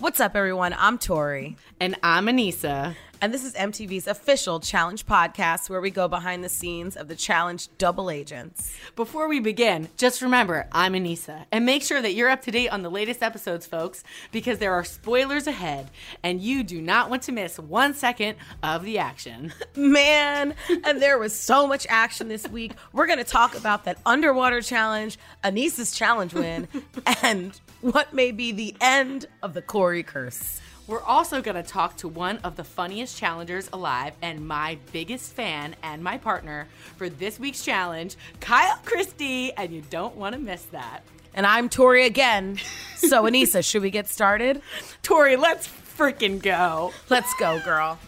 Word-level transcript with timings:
What's 0.00 0.18
up, 0.18 0.34
everyone? 0.34 0.74
I'm 0.78 0.96
Tori. 0.96 1.58
And 1.78 1.94
I'm 2.02 2.24
Aneesa. 2.24 2.96
And 3.20 3.34
this 3.34 3.44
is 3.44 3.52
MTV's 3.52 4.06
official 4.06 4.58
Challenge 4.58 5.04
podcast 5.04 5.68
where 5.68 5.82
we 5.82 5.90
go 5.90 6.08
behind 6.08 6.42
the 6.42 6.48
scenes 6.48 6.96
of 6.96 7.06
the 7.06 7.14
Challenge 7.14 7.68
double 7.76 8.10
agents. 8.10 8.74
Before 8.96 9.28
we 9.28 9.40
begin, 9.40 9.90
just 9.98 10.22
remember 10.22 10.66
I'm 10.72 10.94
Aneesa. 10.94 11.44
And 11.52 11.66
make 11.66 11.82
sure 11.82 12.00
that 12.00 12.14
you're 12.14 12.30
up 12.30 12.40
to 12.44 12.50
date 12.50 12.70
on 12.70 12.80
the 12.80 12.90
latest 12.90 13.22
episodes, 13.22 13.66
folks, 13.66 14.02
because 14.32 14.58
there 14.58 14.72
are 14.72 14.84
spoilers 14.84 15.46
ahead 15.46 15.90
and 16.22 16.40
you 16.40 16.62
do 16.62 16.80
not 16.80 17.10
want 17.10 17.24
to 17.24 17.32
miss 17.32 17.58
one 17.58 17.92
second 17.92 18.38
of 18.62 18.84
the 18.84 18.98
action. 18.98 19.52
Man, 19.76 20.54
and 20.82 21.02
there 21.02 21.18
was 21.18 21.34
so 21.36 21.66
much 21.66 21.86
action 21.90 22.28
this 22.28 22.48
week. 22.48 22.72
We're 22.94 23.06
going 23.06 23.18
to 23.18 23.24
talk 23.24 23.54
about 23.54 23.84
that 23.84 23.98
underwater 24.06 24.62
challenge, 24.62 25.18
Aneesa's 25.44 25.92
challenge 25.92 26.32
win, 26.32 26.68
and 27.22 27.52
what 27.80 28.12
may 28.12 28.30
be 28.30 28.52
the 28.52 28.74
end 28.80 29.26
of 29.42 29.54
the 29.54 29.62
Cory 29.62 30.02
curse. 30.02 30.60
We're 30.86 31.02
also 31.02 31.40
going 31.40 31.54
to 31.56 31.62
talk 31.62 31.96
to 31.98 32.08
one 32.08 32.38
of 32.38 32.56
the 32.56 32.64
funniest 32.64 33.16
challengers 33.16 33.70
alive 33.72 34.14
and 34.22 34.46
my 34.46 34.78
biggest 34.92 35.32
fan 35.34 35.76
and 35.82 36.02
my 36.02 36.18
partner 36.18 36.66
for 36.96 37.08
this 37.08 37.38
week's 37.38 37.64
challenge, 37.64 38.16
Kyle 38.40 38.78
Christie, 38.84 39.52
and 39.52 39.72
you 39.72 39.82
don't 39.88 40.16
want 40.16 40.34
to 40.34 40.40
miss 40.40 40.64
that. 40.66 41.02
And 41.32 41.46
I'm 41.46 41.68
Tori 41.68 42.06
again. 42.06 42.58
So, 42.96 43.22
Aneesa, 43.30 43.64
should 43.64 43.82
we 43.82 43.90
get 43.90 44.08
started? 44.08 44.62
Tori, 45.02 45.36
let's 45.36 45.68
freaking 45.68 46.42
go. 46.42 46.92
Let's 47.08 47.32
go, 47.34 47.60
girl. 47.60 47.98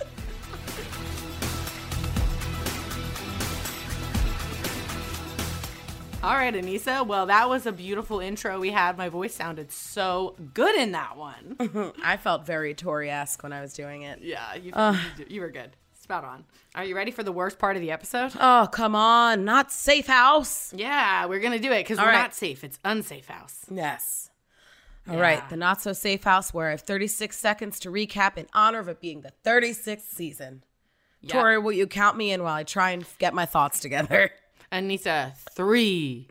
All 6.22 6.34
right, 6.34 6.54
Aneesa. 6.54 7.04
Well, 7.04 7.26
that 7.26 7.48
was 7.48 7.66
a 7.66 7.72
beautiful 7.72 8.20
intro 8.20 8.60
we 8.60 8.70
had. 8.70 8.96
My 8.96 9.08
voice 9.08 9.34
sounded 9.34 9.72
so 9.72 10.36
good 10.54 10.76
in 10.76 10.92
that 10.92 11.16
one. 11.16 11.56
I 12.04 12.16
felt 12.16 12.46
very 12.46 12.74
Tori 12.74 13.10
esque 13.10 13.42
when 13.42 13.52
I 13.52 13.60
was 13.60 13.72
doing 13.72 14.02
it. 14.02 14.20
Yeah, 14.22 14.54
you, 14.54 14.72
uh, 14.72 14.96
you, 15.18 15.26
you 15.28 15.40
were 15.40 15.50
good. 15.50 15.70
Spot 16.00 16.22
on. 16.24 16.44
Are 16.76 16.84
you 16.84 16.94
ready 16.94 17.10
for 17.10 17.24
the 17.24 17.32
worst 17.32 17.58
part 17.58 17.74
of 17.74 17.82
the 17.82 17.90
episode? 17.90 18.32
Oh, 18.38 18.68
come 18.70 18.94
on. 18.94 19.44
Not 19.44 19.72
safe 19.72 20.06
house. 20.06 20.72
Yeah, 20.72 21.26
we're 21.26 21.40
going 21.40 21.54
to 21.54 21.58
do 21.58 21.72
it 21.72 21.80
because 21.82 21.98
we're 21.98 22.06
right. 22.06 22.12
not 22.12 22.34
safe. 22.34 22.62
It's 22.62 22.78
unsafe 22.84 23.26
house. 23.26 23.66
Yes. 23.68 24.30
All 25.08 25.16
yeah. 25.16 25.20
right, 25.20 25.48
the 25.50 25.56
not 25.56 25.82
so 25.82 25.92
safe 25.92 26.22
house 26.22 26.54
where 26.54 26.68
I 26.68 26.70
have 26.72 26.82
36 26.82 27.36
seconds 27.36 27.80
to 27.80 27.90
recap 27.90 28.36
in 28.36 28.46
honor 28.54 28.78
of 28.78 28.86
it 28.86 29.00
being 29.00 29.22
the 29.22 29.32
36th 29.44 30.02
season. 30.02 30.62
Yep. 31.22 31.32
Tori, 31.32 31.58
will 31.58 31.72
you 31.72 31.88
count 31.88 32.16
me 32.16 32.30
in 32.30 32.44
while 32.44 32.54
I 32.54 32.62
try 32.62 32.90
and 32.90 33.04
get 33.18 33.34
my 33.34 33.46
thoughts 33.46 33.80
together? 33.80 34.30
Aneesa, 34.72 35.36
three, 35.54 36.28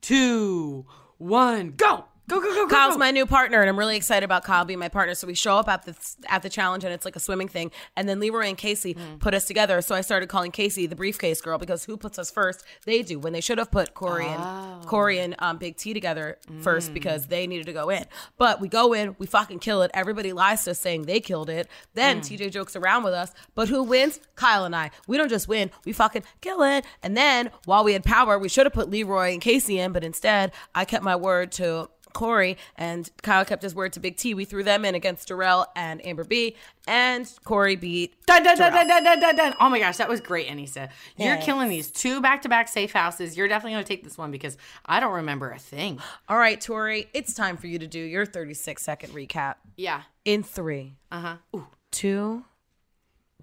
two, 0.00 0.86
one, 1.18 1.74
go. 1.76 2.04
Go, 2.30 2.40
go, 2.40 2.54
go, 2.54 2.66
go. 2.68 2.76
Kyle's 2.76 2.96
my 2.96 3.10
new 3.10 3.26
partner, 3.26 3.60
and 3.60 3.68
I'm 3.68 3.76
really 3.76 3.96
excited 3.96 4.24
about 4.24 4.44
Kyle 4.44 4.64
being 4.64 4.78
my 4.78 4.88
partner. 4.88 5.16
So 5.16 5.26
we 5.26 5.34
show 5.34 5.56
up 5.56 5.68
at 5.68 5.84
the 5.84 5.96
at 6.28 6.42
the 6.42 6.48
challenge, 6.48 6.84
and 6.84 6.92
it's 6.92 7.04
like 7.04 7.16
a 7.16 7.20
swimming 7.20 7.48
thing. 7.48 7.72
And 7.96 8.08
then 8.08 8.20
Leroy 8.20 8.46
and 8.46 8.56
Kaycee 8.56 8.96
mm. 8.96 9.18
put 9.18 9.34
us 9.34 9.46
together. 9.46 9.82
So 9.82 9.96
I 9.96 10.00
started 10.00 10.28
calling 10.28 10.52
Kaycee 10.52 10.88
the 10.88 10.94
briefcase 10.94 11.40
girl 11.40 11.58
because 11.58 11.84
who 11.84 11.96
puts 11.96 12.20
us 12.20 12.30
first? 12.30 12.64
They 12.84 13.02
do. 13.02 13.18
When 13.18 13.32
they 13.32 13.40
should 13.40 13.58
have 13.58 13.72
put 13.72 13.94
Cory 13.94 14.26
oh. 14.26 14.78
and 14.78 14.86
Cory 14.86 15.18
and 15.18 15.34
um, 15.40 15.58
Big 15.58 15.76
T 15.76 15.92
together 15.92 16.38
mm. 16.48 16.62
first 16.62 16.94
because 16.94 17.26
they 17.26 17.48
needed 17.48 17.66
to 17.66 17.72
go 17.72 17.90
in. 17.90 18.04
But 18.38 18.60
we 18.60 18.68
go 18.68 18.92
in, 18.92 19.16
we 19.18 19.26
fucking 19.26 19.58
kill 19.58 19.82
it. 19.82 19.90
Everybody 19.92 20.32
lies 20.32 20.62
to 20.64 20.70
us 20.70 20.78
saying 20.78 21.06
they 21.06 21.18
killed 21.18 21.50
it. 21.50 21.66
Then 21.94 22.20
mm. 22.20 22.38
TJ 22.38 22.52
jokes 22.52 22.76
around 22.76 23.02
with 23.02 23.12
us. 23.12 23.32
But 23.56 23.68
who 23.68 23.82
wins? 23.82 24.20
Kyle 24.36 24.64
and 24.64 24.76
I. 24.76 24.92
We 25.08 25.16
don't 25.16 25.30
just 25.30 25.48
win. 25.48 25.72
We 25.84 25.92
fucking 25.92 26.22
kill 26.40 26.62
it. 26.62 26.84
And 27.02 27.16
then 27.16 27.50
while 27.64 27.82
we 27.82 27.92
had 27.92 28.04
power, 28.04 28.38
we 28.38 28.48
should 28.48 28.66
have 28.66 28.72
put 28.72 28.88
Leroy 28.88 29.32
and 29.32 29.42
Kaycee 29.42 29.78
in. 29.78 29.90
But 29.90 30.04
instead, 30.04 30.52
I 30.76 30.84
kept 30.84 31.02
my 31.02 31.16
word 31.16 31.50
to 31.52 31.88
Cory 32.12 32.56
and 32.76 33.08
Kyle 33.22 33.44
kept 33.44 33.62
his 33.62 33.74
word 33.74 33.92
to 33.94 34.00
Big 34.00 34.16
T. 34.16 34.34
We 34.34 34.44
threw 34.44 34.62
them 34.62 34.84
in 34.84 34.94
against 34.94 35.28
Darrell 35.28 35.66
and 35.76 36.04
Amber 36.04 36.24
B, 36.24 36.56
and 36.86 37.30
Cory 37.44 37.76
beat. 37.76 38.14
Dun, 38.26 38.42
dun, 38.42 38.56
dun, 38.56 38.72
dun, 38.72 38.88
dun, 38.88 39.04
dun, 39.04 39.20
dun, 39.20 39.36
dun. 39.36 39.54
Oh 39.60 39.68
my 39.68 39.78
gosh, 39.78 39.96
that 39.98 40.08
was 40.08 40.20
great, 40.20 40.48
Aneesa. 40.48 40.90
You're 41.16 41.34
yes. 41.34 41.44
killing 41.44 41.68
these 41.68 41.90
two 41.90 42.20
back 42.20 42.42
to 42.42 42.48
back 42.48 42.68
safe 42.68 42.92
houses. 42.92 43.36
You're 43.36 43.48
definitely 43.48 43.72
going 43.72 43.84
to 43.84 43.88
take 43.88 44.04
this 44.04 44.18
one 44.18 44.30
because 44.30 44.56
I 44.86 45.00
don't 45.00 45.14
remember 45.14 45.50
a 45.50 45.58
thing. 45.58 46.00
All 46.28 46.38
right, 46.38 46.60
Tori, 46.60 47.08
it's 47.14 47.34
time 47.34 47.56
for 47.56 47.66
you 47.66 47.78
to 47.78 47.86
do 47.86 48.00
your 48.00 48.26
36 48.26 48.82
second 48.82 49.12
recap. 49.12 49.56
Yeah. 49.76 50.02
In 50.24 50.42
three, 50.42 50.96
uh 51.10 51.38
huh, 51.52 51.60
two, 51.90 52.44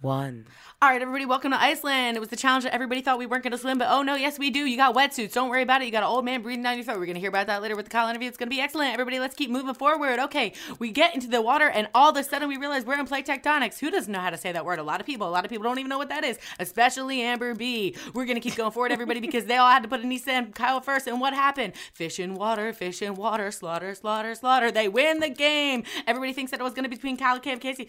one. 0.02 0.46
All 0.80 0.90
right, 0.90 1.02
everybody, 1.02 1.26
welcome 1.26 1.52
to 1.52 1.60
Iceland. 1.60 2.18
It 2.18 2.20
was 2.20 2.30
the 2.30 2.36
challenge 2.36 2.64
that 2.66 2.74
everybody 2.74 3.02
thought 3.02 3.18
we 3.18 3.26
weren't 3.26 3.44
going 3.44 3.52
to 3.52 3.58
swim, 3.58 3.80
but 3.80 3.88
oh 3.90 4.04
no, 4.04 4.14
yes, 4.14 4.38
we 4.38 4.52
do. 4.52 4.60
You 4.60 4.78
got 4.78 4.96
wetsuits. 4.96 5.34
Don't 5.34 5.50
worry 5.50 5.64
about 5.64 5.82
it. 5.82 5.86
You 5.86 5.92
got 5.92 6.04
an 6.04 6.10
old 6.10 6.24
man 6.24 6.44
breathing 6.44 6.62
down 6.62 6.76
your 6.76 6.86
throat. 6.86 7.00
We're 7.00 7.06
going 7.06 7.16
to 7.16 7.20
hear 7.20 7.30
about 7.30 7.48
that 7.48 7.64
later 7.64 7.76
with 7.76 7.86
the 7.86 7.90
Kyle 7.90 8.08
interview. 8.08 8.28
It's 8.28 8.38
going 8.38 8.48
to 8.48 8.56
be 8.56 8.62
excellent. 8.62 8.94
Everybody, 8.94 9.20
let's 9.20 9.34
keep 9.34 9.50
moving 9.50 9.74
forward. 9.74 10.20
Okay, 10.20 10.54
we 10.78 10.92
get 10.92 11.16
into 11.16 11.28
the 11.28 11.42
water, 11.42 11.68
and 11.68 11.88
all 11.96 12.12
of 12.12 12.18
a 12.18 12.24
sudden 12.24 12.48
we 12.48 12.58
realize 12.58 12.86
we're 12.86 13.00
in 13.00 13.08
plate 13.08 13.26
tectonics. 13.26 13.80
Who 13.80 13.90
doesn't 13.90 14.12
know 14.12 14.20
how 14.20 14.30
to 14.30 14.38
say 14.38 14.52
that 14.52 14.66
word? 14.66 14.78
A 14.78 14.84
lot 14.84 15.00
of 15.00 15.08
people. 15.08 15.28
A 15.28 15.32
lot 15.32 15.46
of 15.46 15.50
people 15.50 15.64
don't 15.64 15.80
even 15.80 15.90
know 15.90 15.98
what 15.98 16.10
that 16.10 16.24
is, 16.24 16.38
especially 16.60 17.22
Amber 17.22 17.56
B. 17.56 17.96
We're 18.14 18.26
going 18.26 18.40
to 18.40 18.42
keep 18.42 18.56
going 18.56 18.72
forward, 18.72 18.92
everybody, 18.92 19.20
because 19.20 19.46
they 19.46 19.58
all 19.58 19.72
had 19.72 19.82
to 19.82 19.90
put 19.90 20.04
Aneesa 20.04 20.28
and 20.28 20.54
Kyle 20.54 20.80
first. 20.80 21.08
And 21.08 21.20
what 21.20 21.34
happened? 21.34 21.74
Fish 21.94 22.20
in 22.20 22.36
water, 22.36 22.72
fish 22.72 23.02
in 23.02 23.16
water, 23.16 23.50
slaughter, 23.50 23.96
slaughter, 23.96 24.36
slaughter. 24.36 24.70
They 24.72 24.90
win 24.90 25.22
the 25.22 25.30
game. 25.30 25.86
Everybody 26.06 26.34
thinks 26.34 26.52
that 26.52 26.60
it 26.60 26.64
was 26.64 26.74
going 26.74 26.84
to 26.84 26.90
be 26.90 26.98
between 26.98 27.18
Kyle, 27.18 27.40
Kam, 27.40 27.60
Kaycee, 27.60 27.88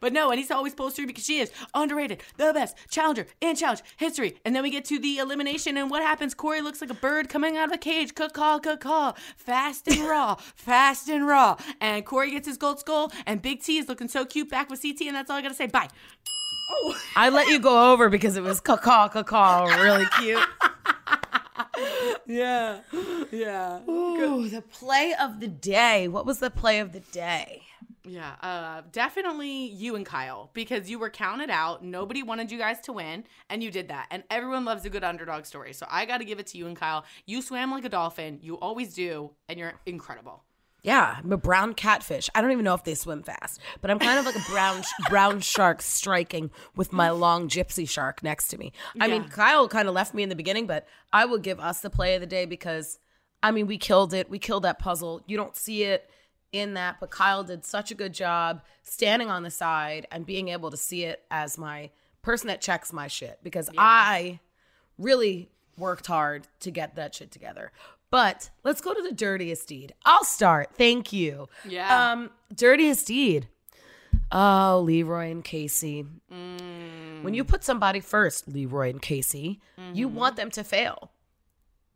but 0.00 0.12
no, 0.12 0.30
Aneesa 0.30 0.50
always 0.50 0.74
pulls 0.80 0.94
through 0.94 1.06
because 1.06 1.26
she 1.26 1.40
is 1.40 1.52
underrated, 1.74 2.22
the 2.38 2.54
best 2.54 2.74
challenger 2.88 3.26
in 3.42 3.54
challenge 3.54 3.82
history. 3.98 4.36
And 4.46 4.56
then 4.56 4.62
we 4.62 4.70
get 4.70 4.86
to 4.86 4.98
the 4.98 5.18
elimination, 5.18 5.76
and 5.76 5.90
what 5.90 6.02
happens? 6.02 6.32
Cory 6.32 6.62
looks 6.62 6.80
like 6.80 6.88
a 6.88 6.94
bird 6.94 7.28
coming 7.28 7.58
out 7.58 7.68
of 7.68 7.74
a 7.74 7.76
cage. 7.76 8.14
Caw, 8.14 8.28
caw, 8.30 8.58
caw, 8.58 9.12
fast 9.36 9.86
and 9.88 10.08
raw, 10.08 10.36
fast 10.56 11.10
and 11.10 11.26
raw. 11.26 11.58
And 11.82 12.06
Cory 12.06 12.30
gets 12.30 12.48
his 12.48 12.56
gold 12.56 12.80
skull, 12.80 13.12
and 13.26 13.42
Big 13.42 13.62
T 13.62 13.76
is 13.76 13.90
looking 13.90 14.08
so 14.08 14.24
cute 14.24 14.48
back 14.48 14.70
with 14.70 14.80
CT, 14.80 15.02
and 15.02 15.14
that's 15.14 15.28
all 15.28 15.36
I 15.36 15.42
gotta 15.42 15.54
say. 15.54 15.66
Bye. 15.66 15.90
Oh. 16.70 16.98
I 17.14 17.28
let 17.28 17.48
you 17.48 17.58
go 17.58 17.92
over 17.92 18.08
because 18.08 18.38
it 18.38 18.42
was 18.42 18.58
caw, 18.62 18.78
caw, 18.78 19.08
caw, 19.08 19.64
really 19.64 20.06
cute. 20.18 20.40
yeah, 22.26 22.80
yeah. 23.30 23.80
Ooh, 23.86 24.48
the 24.48 24.62
play 24.62 25.12
of 25.20 25.40
the 25.40 25.48
day. 25.48 26.08
What 26.08 26.24
was 26.24 26.38
the 26.38 26.48
play 26.48 26.78
of 26.78 26.92
the 26.92 27.00
day? 27.00 27.64
Yeah, 28.04 28.34
uh, 28.40 28.82
definitely 28.92 29.66
you 29.66 29.94
and 29.94 30.06
Kyle 30.06 30.50
because 30.54 30.88
you 30.88 30.98
were 30.98 31.10
counted 31.10 31.50
out. 31.50 31.84
Nobody 31.84 32.22
wanted 32.22 32.50
you 32.50 32.58
guys 32.58 32.80
to 32.82 32.92
win, 32.92 33.24
and 33.50 33.62
you 33.62 33.70
did 33.70 33.88
that. 33.88 34.06
And 34.10 34.22
everyone 34.30 34.64
loves 34.64 34.84
a 34.84 34.90
good 34.90 35.04
underdog 35.04 35.44
story. 35.44 35.74
So 35.74 35.86
I 35.90 36.06
got 36.06 36.18
to 36.18 36.24
give 36.24 36.38
it 36.38 36.46
to 36.48 36.58
you 36.58 36.66
and 36.66 36.76
Kyle. 36.76 37.04
You 37.26 37.42
swam 37.42 37.70
like 37.70 37.84
a 37.84 37.90
dolphin. 37.90 38.38
You 38.42 38.58
always 38.58 38.94
do, 38.94 39.32
and 39.48 39.58
you're 39.58 39.74
incredible. 39.84 40.44
Yeah, 40.82 41.16
I'm 41.22 41.30
a 41.30 41.36
brown 41.36 41.74
catfish. 41.74 42.30
I 42.34 42.40
don't 42.40 42.52
even 42.52 42.64
know 42.64 42.72
if 42.72 42.84
they 42.84 42.94
swim 42.94 43.22
fast, 43.22 43.60
but 43.82 43.90
I'm 43.90 43.98
kind 43.98 44.18
of 44.18 44.24
like 44.24 44.36
a 44.36 44.50
brown 44.50 44.82
brown 45.10 45.40
shark 45.40 45.82
striking 45.82 46.50
with 46.74 46.94
my 46.94 47.10
long 47.10 47.48
gypsy 47.48 47.86
shark 47.86 48.22
next 48.22 48.48
to 48.48 48.58
me. 48.58 48.72
I 48.98 49.06
yeah. 49.06 49.18
mean, 49.18 49.28
Kyle 49.28 49.68
kind 49.68 49.88
of 49.88 49.94
left 49.94 50.14
me 50.14 50.22
in 50.22 50.30
the 50.30 50.36
beginning, 50.36 50.66
but 50.66 50.86
I 51.12 51.26
will 51.26 51.38
give 51.38 51.60
us 51.60 51.80
the 51.80 51.90
play 51.90 52.14
of 52.14 52.22
the 52.22 52.26
day 52.26 52.46
because 52.46 52.98
I 53.42 53.50
mean, 53.50 53.66
we 53.66 53.76
killed 53.76 54.14
it. 54.14 54.30
We 54.30 54.38
killed 54.38 54.62
that 54.62 54.78
puzzle. 54.78 55.22
You 55.26 55.36
don't 55.36 55.54
see 55.54 55.84
it 55.84 56.08
in 56.52 56.74
that, 56.74 56.96
but 57.00 57.10
Kyle 57.10 57.44
did 57.44 57.64
such 57.64 57.90
a 57.90 57.94
good 57.94 58.12
job 58.12 58.62
standing 58.82 59.30
on 59.30 59.42
the 59.42 59.50
side 59.50 60.06
and 60.10 60.26
being 60.26 60.48
able 60.48 60.70
to 60.70 60.76
see 60.76 61.04
it 61.04 61.22
as 61.30 61.56
my 61.58 61.90
person 62.22 62.48
that 62.48 62.60
checks 62.60 62.92
my 62.92 63.06
shit 63.06 63.38
because 63.42 63.70
I 63.78 64.40
really 64.98 65.48
worked 65.78 66.06
hard 66.06 66.46
to 66.60 66.70
get 66.70 66.96
that 66.96 67.14
shit 67.14 67.30
together. 67.30 67.72
But 68.10 68.50
let's 68.64 68.80
go 68.80 68.92
to 68.92 69.02
the 69.02 69.12
dirtiest 69.12 69.68
deed. 69.68 69.94
I'll 70.04 70.24
start. 70.24 70.70
Thank 70.74 71.12
you. 71.12 71.48
Yeah. 71.64 72.12
Um, 72.12 72.30
dirtiest 72.54 73.06
deed. 73.06 73.46
Oh, 74.32 74.82
Leroy 74.84 75.30
and 75.30 75.44
Kaycee. 75.44 76.06
Mm. 76.32 77.22
When 77.22 77.34
you 77.34 77.44
put 77.44 77.62
somebody 77.64 78.00
first, 78.00 78.48
Leroy 78.48 78.90
and 78.90 79.00
Kaycee, 79.00 79.58
you 79.94 80.08
want 80.08 80.36
them 80.36 80.50
to 80.52 80.64
fail. 80.64 81.10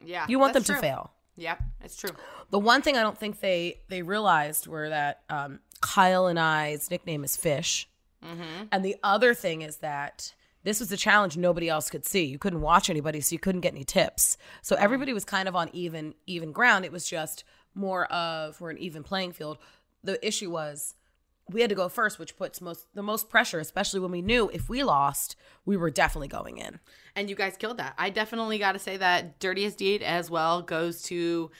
Yeah. 0.04 0.26
You 0.28 0.38
want 0.38 0.54
Mm-hmm. 0.54 0.64
them 0.66 0.74
to 0.76 0.80
fail. 0.80 1.10
Yep, 1.36 1.62
it's 1.82 1.96
true. 1.96 2.10
The 2.50 2.58
one 2.58 2.80
thing 2.82 2.96
I 2.96 3.02
don't 3.02 3.18
think 3.18 3.40
they 3.40 3.80
they 3.88 4.02
realized 4.02 4.66
were 4.66 4.88
that 4.88 5.22
um, 5.28 5.60
Kyle 5.80 6.26
and 6.26 6.38
I's 6.38 6.90
nickname 6.90 7.24
is 7.24 7.36
Fish, 7.36 7.88
Mm-hmm. 8.24 8.64
and 8.72 8.84
the 8.84 8.96
other 9.02 9.34
thing 9.34 9.60
is 9.62 9.76
that 9.78 10.32
this 10.62 10.80
was 10.80 10.90
a 10.90 10.96
challenge 10.96 11.36
nobody 11.36 11.68
else 11.68 11.90
could 11.90 12.06
see. 12.06 12.24
You 12.24 12.38
couldn't 12.38 12.62
watch 12.62 12.88
anybody, 12.88 13.20
so 13.20 13.34
you 13.34 13.38
couldn't 13.38 13.60
get 13.60 13.74
any 13.74 13.84
tips. 13.84 14.38
So 14.62 14.76
everybody 14.76 15.12
was 15.12 15.24
kind 15.26 15.46
of 15.48 15.54
on 15.54 15.68
even 15.74 16.14
even 16.26 16.52
ground. 16.52 16.84
It 16.86 16.92
was 16.92 17.06
just 17.08 17.44
more 17.74 18.06
of 18.06 18.60
we're 18.60 18.70
an 18.70 18.78
even 18.78 19.02
playing 19.02 19.32
field. 19.32 19.58
The 20.02 20.24
issue 20.26 20.50
was 20.50 20.94
we 21.50 21.60
had 21.60 21.68
to 21.70 21.76
go 21.76 21.88
first, 21.88 22.18
which 22.18 22.36
puts 22.36 22.60
most 22.60 22.86
the 22.94 23.02
most 23.02 23.28
pressure, 23.28 23.58
especially 23.60 24.00
when 24.00 24.10
we 24.10 24.22
knew 24.22 24.50
if 24.52 24.68
we 24.68 24.82
lost, 24.82 25.36
we 25.66 25.76
were 25.76 25.90
definitely 25.90 26.28
going 26.28 26.58
in. 26.58 26.80
And 27.14 27.28
you 27.28 27.36
guys 27.36 27.56
killed 27.56 27.76
that. 27.76 27.94
I 27.98 28.10
definitely 28.10 28.58
got 28.58 28.72
to 28.72 28.78
say 28.78 28.96
that 28.96 29.38
dirtiest 29.38 29.78
deed 29.78 30.02
as 30.02 30.30
well 30.30 30.62
goes 30.62 31.02
to 31.02 31.50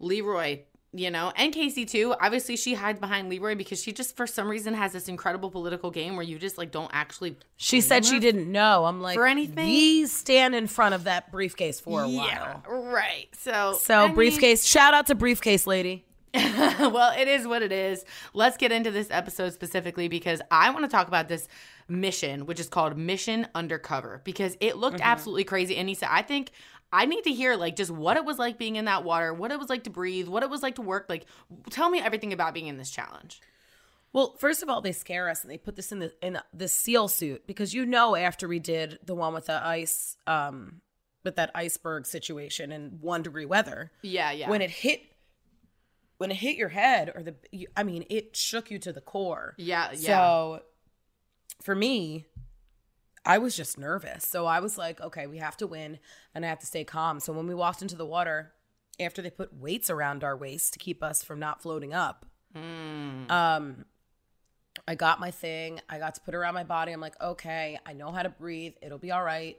Leroy, 0.00 0.60
you 0.92 1.10
know, 1.10 1.32
and 1.36 1.54
Kaycee 1.54 1.88
too. 1.88 2.14
Obviously, 2.20 2.56
she 2.56 2.74
hides 2.74 2.98
behind 2.98 3.28
Leroy 3.28 3.54
because 3.54 3.82
she 3.82 3.92
just 3.92 4.16
for 4.16 4.26
some 4.26 4.48
reason 4.48 4.74
has 4.74 4.92
this 4.92 5.06
incredible 5.08 5.50
political 5.50 5.90
game 5.90 6.14
where 6.16 6.24
you 6.24 6.38
just 6.38 6.58
like 6.58 6.70
don't 6.70 6.90
actually. 6.92 7.36
She 7.56 7.80
said 7.80 8.04
she 8.04 8.18
didn't 8.18 8.50
know. 8.50 8.84
I'm 8.86 9.00
like, 9.00 9.14
For 9.14 9.26
anything? 9.26 9.66
We 9.66 10.06
stand 10.06 10.54
in 10.54 10.66
front 10.66 10.94
of 10.94 11.04
that 11.04 11.30
briefcase 11.30 11.78
for 11.80 12.02
a 12.04 12.08
Yeah, 12.08 12.60
while. 12.64 12.64
right. 12.90 13.28
So, 13.38 13.76
So 13.80 13.94
I 13.94 14.06
mean- 14.06 14.14
briefcase, 14.14 14.64
shout 14.64 14.94
out 14.94 15.06
to 15.08 15.14
briefcase 15.14 15.66
lady. 15.66 16.04
well, 16.34 17.18
it 17.18 17.28
is 17.28 17.46
what 17.46 17.62
it 17.62 17.72
is. 17.72 18.04
Let's 18.34 18.56
get 18.56 18.72
into 18.72 18.90
this 18.90 19.08
episode 19.10 19.52
specifically 19.52 20.08
because 20.08 20.40
I 20.50 20.70
want 20.70 20.84
to 20.84 20.88
talk 20.90 21.08
about 21.08 21.28
this 21.28 21.48
mission, 21.88 22.46
which 22.46 22.60
is 22.60 22.68
called 22.68 22.96
Mission 22.96 23.46
Undercover, 23.54 24.20
because 24.24 24.56
it 24.60 24.76
looked 24.76 25.00
absolutely 25.02 25.44
crazy. 25.44 25.76
And 25.76 25.88
he 25.88 25.94
said, 25.94 26.08
I 26.10 26.22
think 26.22 26.50
I 26.92 27.06
need 27.06 27.22
to 27.24 27.32
hear 27.32 27.56
like 27.56 27.76
just 27.76 27.90
what 27.90 28.16
it 28.16 28.24
was 28.24 28.38
like 28.38 28.58
being 28.58 28.76
in 28.76 28.86
that 28.86 29.04
water, 29.04 29.32
what 29.32 29.50
it 29.50 29.58
was 29.58 29.68
like 29.68 29.84
to 29.84 29.90
breathe, 29.90 30.28
what 30.28 30.42
it 30.42 30.50
was 30.50 30.62
like 30.62 30.76
to 30.76 30.82
work. 30.82 31.06
Like, 31.08 31.26
tell 31.70 31.90
me 31.90 32.00
everything 32.00 32.32
about 32.32 32.54
being 32.54 32.66
in 32.66 32.78
this 32.78 32.90
challenge. 32.90 33.40
Well, 34.12 34.34
first 34.38 34.62
of 34.62 34.70
all, 34.70 34.80
they 34.80 34.92
scare 34.92 35.28
us 35.28 35.42
and 35.42 35.50
they 35.50 35.58
put 35.58 35.76
this 35.76 35.92
in 35.92 35.98
the 35.98 36.12
in 36.22 36.38
the 36.54 36.68
seal 36.68 37.08
suit 37.08 37.46
because 37.46 37.74
you 37.74 37.84
know 37.84 38.16
after 38.16 38.48
we 38.48 38.58
did 38.58 38.98
the 39.04 39.14
one 39.14 39.34
with 39.34 39.46
the 39.46 39.64
ice, 39.66 40.16
um, 40.26 40.80
with 41.24 41.36
that 41.36 41.50
iceberg 41.54 42.06
situation 42.06 42.72
in 42.72 42.98
one 43.02 43.22
degree 43.22 43.44
weather, 43.44 43.92
Yeah, 44.00 44.30
yeah. 44.30 44.48
when 44.48 44.62
it 44.62 44.70
hit, 44.70 45.02
when 46.18 46.30
it 46.30 46.36
hit 46.36 46.56
your 46.56 46.68
head 46.68 47.12
or 47.14 47.22
the 47.22 47.34
I 47.76 47.82
mean, 47.82 48.04
it 48.10 48.36
shook 48.36 48.70
you 48.70 48.78
to 48.80 48.92
the 48.92 49.00
core. 49.00 49.54
yeah, 49.56 49.90
yeah. 49.92 49.96
So 49.96 50.62
for 51.62 51.74
me, 51.74 52.26
I 53.24 53.38
was 53.38 53.56
just 53.56 53.78
nervous. 53.78 54.26
So 54.26 54.46
I 54.46 54.60
was 54.60 54.76
like, 54.76 55.00
okay, 55.00 55.26
we 55.26 55.38
have 55.38 55.56
to 55.58 55.66
win 55.66 55.98
and 56.34 56.44
I 56.44 56.48
have 56.48 56.60
to 56.60 56.66
stay 56.66 56.84
calm. 56.84 57.20
So 57.20 57.32
when 57.32 57.46
we 57.46 57.54
walked 57.54 57.82
into 57.82 57.96
the 57.96 58.06
water, 58.06 58.52
after 59.00 59.22
they 59.22 59.30
put 59.30 59.54
weights 59.54 59.90
around 59.90 60.24
our 60.24 60.36
waist 60.36 60.72
to 60.72 60.78
keep 60.78 61.02
us 61.02 61.22
from 61.22 61.38
not 61.38 61.62
floating 61.62 61.94
up, 61.94 62.26
um, 63.30 63.84
I 64.88 64.94
got 64.94 65.20
my 65.20 65.30
thing. 65.30 65.80
I 65.88 65.98
got 65.98 66.14
to 66.16 66.20
put 66.20 66.34
it 66.34 66.36
around 66.36 66.54
my 66.54 66.64
body. 66.64 66.92
I'm 66.92 67.00
like, 67.00 67.20
okay, 67.20 67.78
I 67.86 67.92
know 67.92 68.10
how 68.10 68.22
to 68.22 68.28
breathe. 68.30 68.74
It'll 68.82 68.98
be 68.98 69.10
all 69.12 69.22
right. 69.22 69.56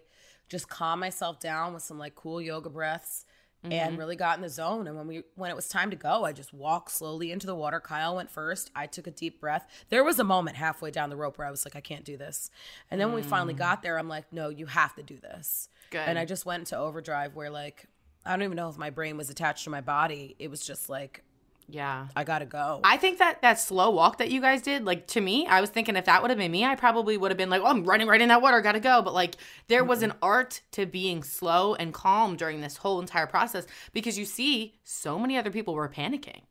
Just 0.50 0.68
calm 0.68 1.00
myself 1.00 1.40
down 1.40 1.74
with 1.74 1.84
some 1.84 2.00
like 2.00 2.16
cool 2.16 2.42
yoga 2.42 2.70
breaths 2.70 3.26
and 3.64 3.74
mm-hmm. 3.74 3.96
really 3.96 4.16
got 4.16 4.38
in 4.38 4.42
the 4.42 4.50
zone. 4.50 4.88
And 4.88 4.96
when 4.96 5.08
we 5.08 5.24
when 5.36 5.52
it 5.52 5.56
was 5.56 5.68
time 5.68 5.90
to 5.90 5.96
go, 5.96 6.24
I 6.24 6.32
just 6.32 6.54
walked 6.54 6.92
slowly 6.92 7.32
into 7.32 7.46
the 7.46 7.56
water. 7.56 7.80
Kyle 7.80 8.16
went 8.16 8.32
first. 8.32 8.72
I 8.76 8.88
took 8.88 9.08
a 9.08 9.12
deep 9.12 9.40
breath. 9.40 9.68
There 9.90 10.04
was 10.04 10.20
a 10.20 10.24
moment 10.24 10.58
halfway 10.58 10.92
down 10.92 11.10
the 11.10 11.18
rope 11.18 11.38
where 11.38 11.48
I 11.48 11.52
was 11.52 11.66
like, 11.66 11.76
I 11.76 11.82
can't 11.82 12.06
do 12.06 12.18
this. 12.18 12.50
And 12.90 13.00
then 13.00 13.08
when 13.08 13.16
we 13.16 13.22
finally 13.22 13.54
mm. 13.54 13.60
got 13.60 13.82
there, 13.82 14.00
I'm 14.00 14.08
like, 14.08 14.32
no, 14.32 14.50
you 14.50 14.68
have 14.68 14.96
to 14.96 15.04
do 15.04 15.18
this. 15.18 15.70
Good. 15.90 16.08
And 16.08 16.18
I 16.18 16.26
just 16.26 16.46
went 16.46 16.62
into 16.62 16.78
overdrive 16.78 17.36
where 17.36 17.50
like 17.50 17.86
I 18.26 18.32
don't 18.32 18.44
even 18.44 18.56
know 18.56 18.70
if 18.70 18.78
my 18.78 18.90
brain 18.90 19.18
was 19.18 19.30
attached 19.30 19.64
to 19.66 19.70
my 19.70 19.82
body. 19.82 20.36
It 20.40 20.50
was 20.50 20.66
just 20.66 20.90
like 20.90 21.24
yeah. 21.70 22.08
I 22.16 22.24
gotta 22.24 22.46
go. 22.46 22.80
I 22.84 22.98
think 22.98 23.20
that 23.20 23.42
that 23.42 23.60
slow 23.60 23.90
walk 23.92 24.18
that 24.18 24.32
you 24.32 24.42
guys 24.42 24.62
did, 24.62 24.86
like 24.86 25.08
to 25.08 25.22
me, 25.22 25.46
I 25.48 25.62
was 25.62 25.70
thinking 25.70 25.96
if 25.96 26.06
that 26.06 26.22
would 26.22 26.32
have 26.32 26.38
been 26.38 26.52
me, 26.52 26.66
I 26.66 26.76
probably 26.76 27.16
would 27.18 27.32
have 27.32 27.38
been 27.38 27.50
like, 27.50 27.62
"Oh, 27.62 27.68
I'm 27.68 27.84
running 27.84 28.08
right 28.08 28.20
in 28.22 28.30
that 28.30 28.42
water, 28.42 28.60
gotta 28.62 28.80
go." 28.80 29.02
But 29.02 29.14
like, 29.14 29.36
there 29.68 29.84
was 29.84 30.02
an 30.02 30.14
art 30.22 30.62
to 30.72 30.86
being 30.86 31.24
slow 31.24 31.76
and 31.76 31.94
calm 31.94 32.36
during 32.36 32.62
this 32.62 32.78
whole 32.78 33.00
entire 33.00 33.28
process 33.28 33.68
because 33.94 34.18
you 34.18 34.26
see, 34.26 34.74
so 34.84 35.20
many 35.20 35.38
other 35.38 35.52
people 35.52 35.74
were 35.76 35.88
panicking. 35.90 36.42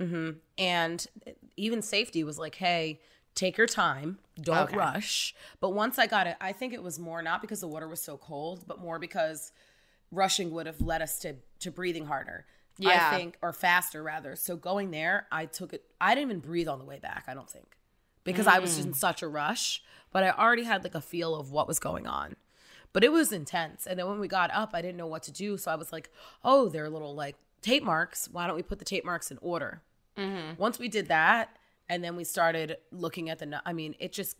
Mm-hmm. 0.00 0.30
and 0.58 1.06
even 1.56 1.80
safety 1.82 2.24
was 2.24 2.38
like 2.38 2.54
hey 2.56 2.98
take 3.36 3.56
your 3.58 3.66
time 3.68 4.18
don't 4.40 4.68
Okay. 4.70 4.76
rush 4.76 5.34
but 5.60 5.74
once 5.74 5.98
i 5.98 6.06
got 6.06 6.26
it 6.26 6.34
i 6.40 6.50
think 6.52 6.72
it 6.72 6.82
was 6.82 6.98
more 6.98 7.22
not 7.22 7.40
because 7.40 7.60
the 7.60 7.68
water 7.68 7.86
was 7.86 8.02
so 8.02 8.16
cold 8.16 8.64
but 8.66 8.80
more 8.80 8.98
because 8.98 9.52
rushing 10.10 10.50
would 10.52 10.66
have 10.66 10.80
led 10.80 11.02
us 11.02 11.18
to 11.20 11.36
to 11.60 11.70
breathing 11.70 12.06
harder 12.06 12.46
Yeah. 12.78 13.10
i 13.10 13.16
think 13.16 13.36
or 13.42 13.52
faster 13.52 14.02
rather. 14.02 14.36
So 14.36 14.56
going 14.56 14.90
there 14.90 15.26
i 15.30 15.46
took 15.46 15.72
it 15.72 15.84
i 16.00 16.14
didn't 16.14 16.30
even 16.30 16.40
breathe 16.40 16.68
on 16.68 16.78
the 16.78 16.84
way 16.84 16.98
back 16.98 17.24
i 17.28 17.34
don't 17.34 17.50
think 17.50 17.76
because 18.24 18.46
i 18.46 18.58
was 18.58 18.76
just 18.76 18.86
in 18.86 18.92
mm. 18.92 18.96
such 18.96 19.22
a 19.22 19.28
rush 19.28 19.82
but 20.12 20.22
i 20.22 20.30
already 20.30 20.64
had 20.64 20.84
like 20.84 20.94
a 20.94 21.00
feel 21.00 21.34
of 21.34 21.50
what 21.50 21.68
was 21.68 21.78
going 21.78 22.06
on. 22.06 22.36
But 22.92 23.04
it 23.04 23.12
was 23.12 23.32
intense 23.32 23.86
and 23.86 23.98
then 23.98 24.06
when 24.06 24.20
we 24.20 24.28
got 24.28 24.50
up 24.52 24.70
i 24.74 24.82
didn't 24.82 24.98
know 24.98 25.06
what 25.06 25.22
to 25.24 25.32
do 25.32 25.56
so 25.56 25.70
i 25.70 25.76
was 25.76 25.92
like 25.92 26.10
oh 26.44 26.68
there 26.68 26.84
are 26.84 26.90
little 26.90 27.14
like 27.14 27.36
tape 27.62 27.84
marks. 27.84 28.28
Why 28.30 28.46
don't 28.46 28.56
we 28.56 28.62
put 28.62 28.78
the 28.80 28.84
tape 28.84 29.04
marks 29.04 29.30
in 29.30 29.38
order? 29.40 29.80
Mm-hmm. 30.18 30.60
Once 30.60 30.78
we 30.78 30.88
did 30.88 31.08
that 31.08 31.56
and 31.88 32.04
then 32.04 32.16
we 32.16 32.24
started 32.24 32.76
looking 32.90 33.30
at 33.30 33.38
the 33.38 33.62
i 33.64 33.72
mean 33.72 33.94
it 33.98 34.12
just 34.12 34.36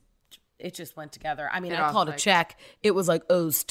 it 0.62 0.74
just 0.74 0.96
went 0.96 1.12
together. 1.12 1.48
I 1.52 1.60
mean 1.60 1.72
It 1.72 1.78
i 1.78 1.82
all 1.82 1.92
called 1.92 2.08
a 2.08 2.16
check. 2.16 2.58
It 2.82 2.92
was 2.94 3.08
like 3.08 3.22
o's 3.30 3.64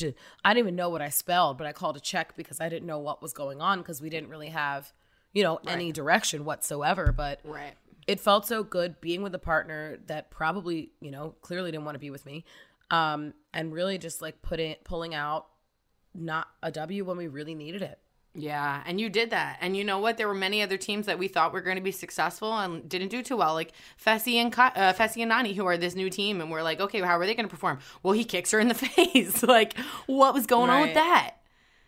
i 0.46 0.54
didn't 0.54 0.66
even 0.66 0.76
know 0.76 0.90
what 0.90 1.02
i 1.02 1.10
spelled 1.10 1.58
but 1.58 1.66
i 1.66 1.74
called 1.74 1.98
a 1.98 2.00
check 2.00 2.36
because 2.36 2.62
i 2.62 2.70
didn't 2.70 2.86
know 2.86 3.00
what 3.00 3.22
was 3.22 3.34
going 3.34 3.62
on 3.62 3.80
because 3.80 4.02
we 4.02 4.10
didn't 4.10 4.30
really 4.30 4.50
have 4.50 4.92
you 5.34 5.44
know 5.44 5.60
any 5.68 5.92
direction 5.92 6.46
whatsoever. 6.46 7.12
But 7.12 7.40
Right. 7.44 7.74
it 8.08 8.20
felt 8.20 8.46
so 8.46 8.64
good 8.64 9.00
being 9.02 9.22
with 9.24 9.34
a 9.36 9.40
partner 9.40 9.98
that 10.08 10.30
probably 10.32 10.92
you 11.00 11.12
know 11.12 11.36
clearly 11.42 11.72
didn't 11.72 11.86
want 11.86 11.96
to 11.96 12.00
be 12.00 12.10
with 12.10 12.26
me 12.26 12.44
um 12.90 13.34
and 13.54 13.72
really 13.72 13.98
just 13.98 14.22
like 14.22 14.42
putting 14.42 14.76
pulling 14.84 15.14
out 15.16 15.48
not 16.14 16.48
a 16.62 16.72
w 16.72 17.06
when 17.06 17.18
we 17.18 17.28
really 17.28 17.56
needed 17.56 17.82
it 17.82 18.00
Yeah, 18.34 18.82
and 18.86 19.00
you 19.02 19.10
did 19.10 19.30
that. 19.32 19.58
And 19.60 19.76
you 19.76 19.84
know 19.84 20.00
what? 20.00 20.18
There 20.18 20.28
were 20.28 20.34
many 20.34 20.62
other 20.62 20.78
teams 20.78 21.06
that 21.06 21.20
we 21.20 21.28
thought 21.28 21.52
were 21.52 21.62
going 21.62 21.76
to 21.76 21.82
be 21.82 21.92
successful 21.92 22.58
and 22.58 22.88
didn't 22.88 23.10
do 23.10 23.22
too 23.22 23.36
well, 23.36 23.54
like 23.54 23.74
Fessy 24.04 24.36
and 24.36 24.54
uh, 24.58 24.94
Fessy 24.94 25.22
and 25.22 25.32
Nany, 25.32 25.56
who 25.56 25.66
are 25.66 25.78
this 25.78 25.96
new 25.96 26.10
team, 26.10 26.40
and 26.40 26.50
we're 26.50 26.64
like, 26.64 26.80
okay, 26.80 27.02
how 27.02 27.20
are 27.20 27.26
they 27.26 27.36
going 27.36 27.48
to 27.48 27.52
perform? 27.52 27.80
Well, 28.04 28.14
he 28.14 28.24
kicks 28.24 28.52
her 28.52 28.60
in 28.60 28.70
the 28.70 28.74
face. 28.76 29.44
like, 29.44 29.78
what 30.06 30.34
was 30.34 30.46
going 30.46 30.70
on 30.70 30.82
with 30.82 30.94
that? 30.94 31.36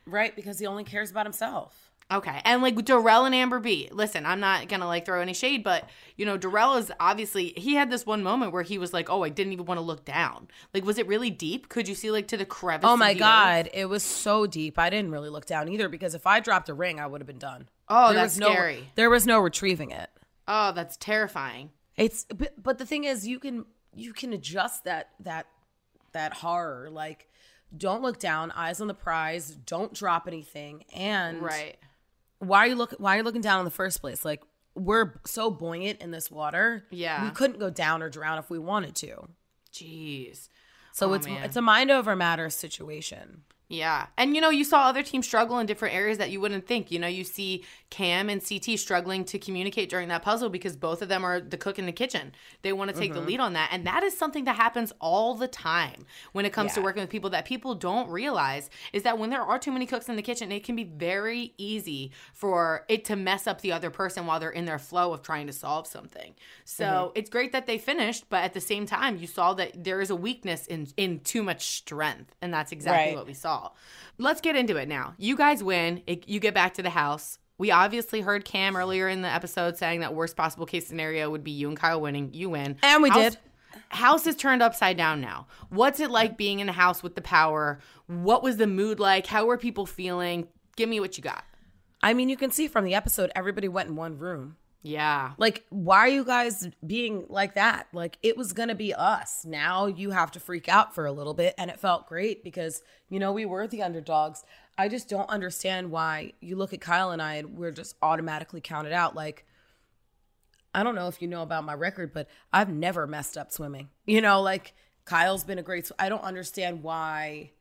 right 0.05 0.35
because 0.35 0.59
he 0.59 0.65
only 0.65 0.83
cares 0.83 1.11
about 1.11 1.25
himself 1.25 1.82
Okay. 2.11 2.41
And 2.45 2.61
like 2.61 2.83
Darrell 2.85 3.25
and 3.25 3.33
Amber 3.33 3.59
B. 3.59 3.89
Listen, 3.91 4.25
I'm 4.25 4.39
not 4.39 4.67
gonna 4.67 4.85
like 4.87 5.05
throw 5.05 5.21
any 5.21 5.33
shade, 5.33 5.63
but 5.63 5.89
you 6.15 6.25
know, 6.25 6.37
Darrell 6.37 6.75
is 6.75 6.91
obviously 6.99 7.53
he 7.57 7.75
had 7.75 7.89
this 7.89 8.05
one 8.05 8.21
moment 8.23 8.51
where 8.51 8.63
he 8.63 8.77
was 8.77 8.93
like, 8.93 9.09
Oh, 9.09 9.23
I 9.23 9.29
didn't 9.29 9.53
even 9.53 9.65
want 9.65 9.79
to 9.79 9.83
look 9.83 10.05
down. 10.05 10.47
Like, 10.73 10.85
was 10.85 10.97
it 10.97 11.07
really 11.07 11.29
deep? 11.29 11.69
Could 11.69 11.87
you 11.87 11.95
see 11.95 12.11
like 12.11 12.27
to 12.27 12.37
the 12.37 12.45
crevice? 12.45 12.87
Oh 12.87 12.97
my 12.97 13.13
god, 13.13 13.65
earth? 13.67 13.71
it 13.73 13.85
was 13.85 14.03
so 14.03 14.45
deep. 14.45 14.77
I 14.77 14.89
didn't 14.89 15.11
really 15.11 15.29
look 15.29 15.45
down 15.45 15.69
either 15.69 15.89
because 15.89 16.13
if 16.13 16.27
I 16.27 16.39
dropped 16.39 16.69
a 16.69 16.73
ring, 16.73 16.99
I 16.99 17.07
would 17.07 17.21
have 17.21 17.27
been 17.27 17.39
done. 17.39 17.69
Oh, 17.89 18.07
There 18.07 18.15
that's 18.15 18.35
was 18.35 18.39
no, 18.39 18.51
scary. 18.51 18.89
There 18.95 19.09
was 19.09 19.25
no 19.25 19.39
retrieving 19.39 19.91
it. 19.91 20.09
Oh, 20.47 20.71
that's 20.73 20.97
terrifying. 20.97 21.71
It's 21.95 22.25
but, 22.25 22.61
but 22.61 22.77
the 22.77 22.85
thing 22.85 23.05
is, 23.05 23.27
you 23.27 23.39
can 23.39 23.65
you 23.95 24.13
can 24.13 24.33
adjust 24.33 24.83
that 24.83 25.09
that 25.21 25.47
that 26.11 26.33
horror. 26.33 26.89
Like, 26.91 27.27
don't 27.75 28.01
look 28.01 28.19
down, 28.19 28.51
eyes 28.51 28.81
on 28.81 28.87
the 28.87 28.93
prize. 28.93 29.49
Don't 29.49 29.93
drop 29.93 30.27
anything. 30.27 30.83
And 30.93 31.41
Right. 31.41 31.77
Why 32.43 32.59
are 32.65 32.67
you 32.67 32.75
look 32.75 32.93
Why 32.97 33.15
are 33.15 33.17
you 33.17 33.23
looking 33.23 33.41
down 33.41 33.59
in 33.59 33.65
the 33.65 33.71
first 33.71 34.01
place? 34.01 34.23
Like, 34.25 34.41
we're 34.75 35.19
so 35.25 35.51
buoyant 35.51 36.01
in 36.01 36.11
this 36.11 36.31
water. 36.31 36.85
Yeah. 36.89 37.23
we 37.25 37.31
couldn't 37.31 37.59
go 37.59 37.69
down 37.69 38.01
or 38.01 38.09
drown 38.09 38.39
if 38.39 38.49
we 38.49 38.57
wanted 38.59 38.95
to. 38.97 39.27
Jeez. 39.71 40.49
So 40.93 41.09
Oh, 41.09 41.13
it's 41.13 41.25
man. 41.27 41.43
it's 41.43 41.55
a 41.55 41.61
mind 41.61 41.91
over 41.91 42.15
matter 42.15 42.49
situation. 42.49 43.43
Yeah. 43.73 44.07
And 44.17 44.35
you 44.35 44.41
know, 44.41 44.49
you 44.49 44.63
saw 44.63 44.83
other 44.87 45.01
teams 45.03 45.25
struggle 45.25 45.57
in 45.59 45.65
different 45.65 45.95
areas 45.95 46.17
that 46.19 46.29
you 46.31 46.39
wouldn't 46.39 46.67
think. 46.67 46.91
You 46.91 46.99
know, 46.99 47.07
you 47.07 47.23
see 47.23 47.63
Kam 47.89 48.29
and 48.29 48.41
CT 48.47 48.77
struggling 48.79 49.25
to 49.25 49.39
communicate 49.39 49.89
during 49.89 50.07
that 50.09 50.21
puzzle 50.23 50.49
because 50.49 50.75
both 50.75 51.01
of 51.01 51.09
them 51.09 51.23
are 51.23 51.39
the 51.39 51.57
cook 51.57 51.79
in 51.79 51.85
the 51.85 51.91
kitchen. 51.91 52.31
They 52.61 52.73
want 52.73 52.91
to 52.91 52.97
take 52.97 53.11
Mm-hmm. 53.11 53.19
the 53.21 53.27
lead 53.27 53.39
on 53.39 53.53
that. 53.53 53.69
And 53.71 53.85
that 53.87 54.03
is 54.03 54.17
something 54.17 54.43
that 54.45 54.55
happens 54.55 54.93
all 55.01 55.35
the 55.35 55.47
time 55.47 56.05
when 56.33 56.45
it 56.45 56.53
comes 56.53 56.73
to 56.73 56.81
working 56.81 57.01
with 57.01 57.09
people 57.09 57.29
that 57.31 57.45
people 57.45 57.75
don't 57.75 58.09
realize 58.09 58.69
is 58.93 59.03
that 59.03 59.17
when 59.19 59.29
there 59.29 59.41
are 59.41 59.59
too 59.59 59.71
many 59.71 59.85
cooks 59.85 60.07
in 60.09 60.15
the 60.15 60.21
kitchen, 60.21 60.51
it 60.51 60.63
can 60.63 60.75
be 60.75 60.83
very 60.83 61.53
easy 61.57 62.11
for 62.33 62.85
it 62.89 63.05
to 63.05 63.15
mess 63.15 63.47
up 63.47 63.61
the 63.61 63.71
other 63.71 63.89
person 63.89 64.25
while 64.25 64.39
they're 64.39 64.49
in 64.49 64.65
their 64.65 64.79
flow 64.79 65.13
of 65.13 65.21
trying 65.21 65.47
to 65.47 65.53
solve 65.53 65.87
something. 65.87 66.33
So 66.65 66.83
Mm-hmm. 66.85 67.11
it's 67.19 67.29
great 67.29 67.51
that 67.53 67.65
they 67.65 67.77
finished, 67.77 68.25
but 68.29 68.43
at 68.43 68.53
the 68.53 68.61
same 68.61 68.85
time, 68.85 69.17
you 69.17 69.27
saw 69.27 69.53
that 69.55 69.83
there 69.83 69.99
is 70.01 70.09
a 70.09 70.15
weakness 70.15 70.67
in 70.67 70.87
in 70.97 71.19
too 71.21 71.41
much 71.43 71.65
strength, 71.77 72.35
and 72.41 72.53
that's 72.53 72.71
exactly 72.71 73.07
Right. 73.11 73.15
what 73.15 73.25
we 73.27 73.33
saw. 73.33 73.62
Let's 74.17 74.41
get 74.41 74.55
into 74.55 74.75
it 74.77 74.87
now. 74.87 75.15
You 75.17 75.35
guys 75.35 75.63
win. 75.63 76.01
It, 76.07 76.27
you 76.27 76.39
get 76.39 76.53
back 76.53 76.73
to 76.75 76.83
the 76.83 76.89
house. 76.89 77.39
We 77.57 77.71
obviously 77.71 78.21
heard 78.21 78.45
Kam 78.45 78.75
earlier 78.75 79.07
in 79.07 79.21
the 79.21 79.27
episode 79.27 79.77
saying 79.77 79.99
that 80.01 80.13
worst 80.13 80.35
possible 80.35 80.65
case 80.65 80.87
scenario 80.87 81.29
would 81.29 81.43
be 81.43 81.51
you 81.51 81.67
and 81.67 81.77
Kyle 81.77 82.01
winning. 82.01 82.33
You 82.33 82.49
win, 82.49 82.77
And 82.83 83.03
we 83.03 83.09
House- 83.09 83.31
did. 83.33 83.37
House 83.89 84.27
is 84.27 84.35
turned 84.35 84.61
upside 84.63 84.97
down 84.97 85.21
now. 85.21 85.47
What's 85.69 85.99
it 85.99 86.09
like 86.11 86.37
being 86.37 86.59
in 86.59 86.69
a 86.69 86.73
house 86.73 87.01
with 87.03 87.15
the 87.15 87.21
power? 87.21 87.79
What 88.07 88.43
was 88.43 88.57
the 88.57 88.67
mood 88.67 88.99
like? 88.99 89.25
How 89.27 89.45
were 89.45 89.57
people 89.57 89.85
feeling? 89.85 90.47
Give 90.75 90.89
me 90.89 90.99
what 90.99 91.17
you 91.17 91.23
got. 91.23 91.43
I 92.01 92.13
mean, 92.13 92.27
you 92.29 92.37
can 92.37 92.51
see 92.51 92.67
from 92.67 92.85
the 92.85 92.93
episode, 92.95 93.31
everybody 93.35 93.67
went 93.67 93.89
in 93.89 93.95
one 93.95 94.17
room. 94.17 94.57
Yeah. 94.83 95.31
Like, 95.37 95.63
why 95.69 95.99
are 95.99 96.09
you 96.09 96.25
guys 96.25 96.69
being 96.85 97.25
like 97.29 97.55
that? 97.55 97.87
Like, 97.93 98.17
it 98.21 98.37
was 98.37 98.51
gonna 98.51 98.75
be 98.75 98.93
us. 98.93 99.45
Now 99.45 99.87
you 99.87 100.11
have 100.11 100.31
to 100.31 100.39
freak 100.41 100.67
out 100.67 100.93
for 100.93 101.05
a 101.05 101.11
little 101.11 101.33
bit. 101.33 101.55
And 101.57 101.71
it 101.71 101.79
felt 101.79 102.07
great 102.07 102.43
because, 102.43 102.83
you 103.09 103.17
know, 103.17 103.31
we 103.31 103.45
were 103.45 103.65
the 103.65 103.81
underdogs. 103.81 104.43
I 104.77 104.89
just 104.89 105.07
don't 105.07 105.29
understand 105.29 105.89
why 105.89 106.33
you 106.41 106.57
look 106.57 106.73
at 106.73 106.81
Kyle 106.81 107.11
and 107.11 107.21
I 107.21 107.35
and 107.35 107.57
we're 107.57 107.71
just 107.71 107.95
automatically 108.01 108.59
counted 108.59 108.91
out. 108.91 109.15
Like, 109.15 109.45
I 110.75 110.83
don't 110.83 110.95
know 110.95 111.07
if 111.07 111.21
you 111.21 111.27
know 111.27 111.43
about 111.43 111.63
my 111.63 111.73
record, 111.73 112.13
but 112.13 112.27
I've 112.51 112.69
never 112.69 113.07
messed 113.07 113.37
up 113.37 113.51
swimming. 113.51 113.89
You 114.05 114.21
know, 114.21 114.41
like 114.41 114.73
Kyle's 115.05 115.43
been 115.43 115.59
a 115.59 115.63
great. 115.63 115.87
Sw- 115.87 115.93
I 115.99 116.09
don't 116.09 116.23
understand 116.23 116.83
why 116.83 117.51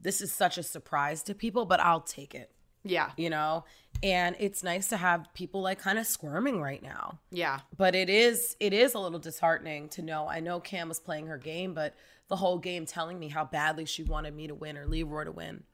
this 0.00 0.20
is 0.20 0.32
such 0.32 0.58
a 0.58 0.62
surprise 0.62 1.22
to 1.24 1.34
people, 1.34 1.66
but 1.66 1.80
I'll 1.80 2.00
take 2.00 2.34
it. 2.34 2.50
Yeah. 2.84 3.10
You 3.16 3.30
know, 3.30 3.64
and 4.02 4.36
it's 4.38 4.62
nice 4.62 4.88
to 4.88 4.96
have 4.96 5.32
people 5.34 5.62
like 5.62 5.78
kind 5.78 5.98
of 5.98 6.06
squirming 6.06 6.60
right 6.60 6.82
now. 6.82 7.18
Yeah. 7.30 7.60
But 7.76 7.94
it 7.94 8.10
is 8.10 8.56
it 8.60 8.72
is 8.72 8.94
a 8.94 8.98
little 8.98 9.18
disheartening 9.18 9.88
to 9.90 10.02
know. 10.02 10.28
I 10.28 10.40
know 10.40 10.60
Kam 10.60 10.88
was 10.88 11.00
playing 11.00 11.26
her 11.28 11.38
game, 11.38 11.74
but 11.74 11.94
the 12.28 12.36
whole 12.36 12.58
game 12.58 12.86
telling 12.86 13.18
me 13.18 13.28
how 13.28 13.44
badly 13.44 13.84
she 13.86 14.02
wanted 14.02 14.34
me 14.34 14.46
to 14.46 14.54
win 14.54 14.76
or 14.76 14.86
Leroy 14.86 15.24
to 15.24 15.32
win. 15.32 15.64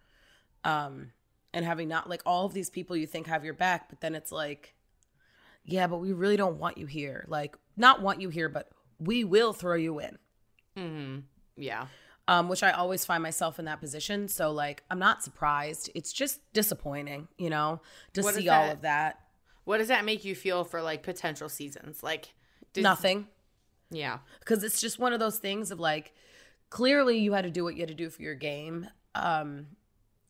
Um, 0.64 1.12
and 1.52 1.64
having 1.64 1.88
not 1.88 2.08
like 2.08 2.22
all 2.24 2.46
of 2.46 2.52
these 2.54 2.70
people 2.70 2.96
you 2.96 3.06
think 3.06 3.26
have 3.26 3.44
your 3.44 3.54
back, 3.54 3.88
but 3.88 4.00
then 4.00 4.14
it's 4.14 4.30
like, 4.30 4.74
yeah, 5.64 5.86
but 5.86 5.98
we 5.98 6.12
really 6.12 6.36
don't 6.36 6.58
want 6.58 6.78
you 6.78 6.86
here. 6.86 7.24
Like, 7.28 7.56
not 7.76 8.02
want 8.02 8.20
you 8.20 8.28
here, 8.28 8.48
but 8.48 8.68
we 8.98 9.24
will 9.24 9.52
throw 9.52 9.74
you 9.74 9.98
in. 9.98 10.18
Mhm. 10.76 11.22
Yeah. 11.56 11.86
Um, 12.30 12.48
which 12.48 12.62
I 12.62 12.70
always 12.70 13.04
find 13.04 13.22
myself 13.24 13.58
in 13.58 13.64
that 13.64 13.80
position. 13.80 14.28
So 14.28 14.52
like, 14.52 14.84
I'm 14.88 15.00
not 15.00 15.22
surprised. 15.24 15.90
It's 15.96 16.12
just 16.12 16.40
disappointing, 16.52 17.26
you 17.38 17.50
know, 17.50 17.80
to 18.12 18.22
What 18.22 18.34
see 18.36 18.48
all 18.48 18.66
that? 18.66 18.72
of 18.76 18.82
that. 18.82 19.18
What 19.64 19.78
does 19.78 19.88
that 19.88 20.04
make 20.04 20.24
you 20.24 20.36
feel 20.36 20.62
for 20.62 20.80
like 20.80 21.02
potential 21.02 21.48
seasons? 21.48 22.02
Like 22.04 22.32
did- 22.72 22.84
Nothing. 22.84 23.26
Yeah. 23.90 24.18
because 24.38 24.62
it's 24.62 24.80
just 24.80 25.00
one 25.00 25.12
of 25.12 25.18
those 25.18 25.38
things 25.38 25.72
of 25.72 25.80
like 25.80 26.12
clearly 26.68 27.18
you 27.18 27.32
had 27.32 27.42
to 27.42 27.50
do 27.50 27.64
what 27.64 27.74
you 27.74 27.80
had 27.80 27.88
to 27.88 27.94
do 27.94 28.08
for 28.08 28.22
your 28.22 28.36
game 28.36 28.86
um 29.16 29.66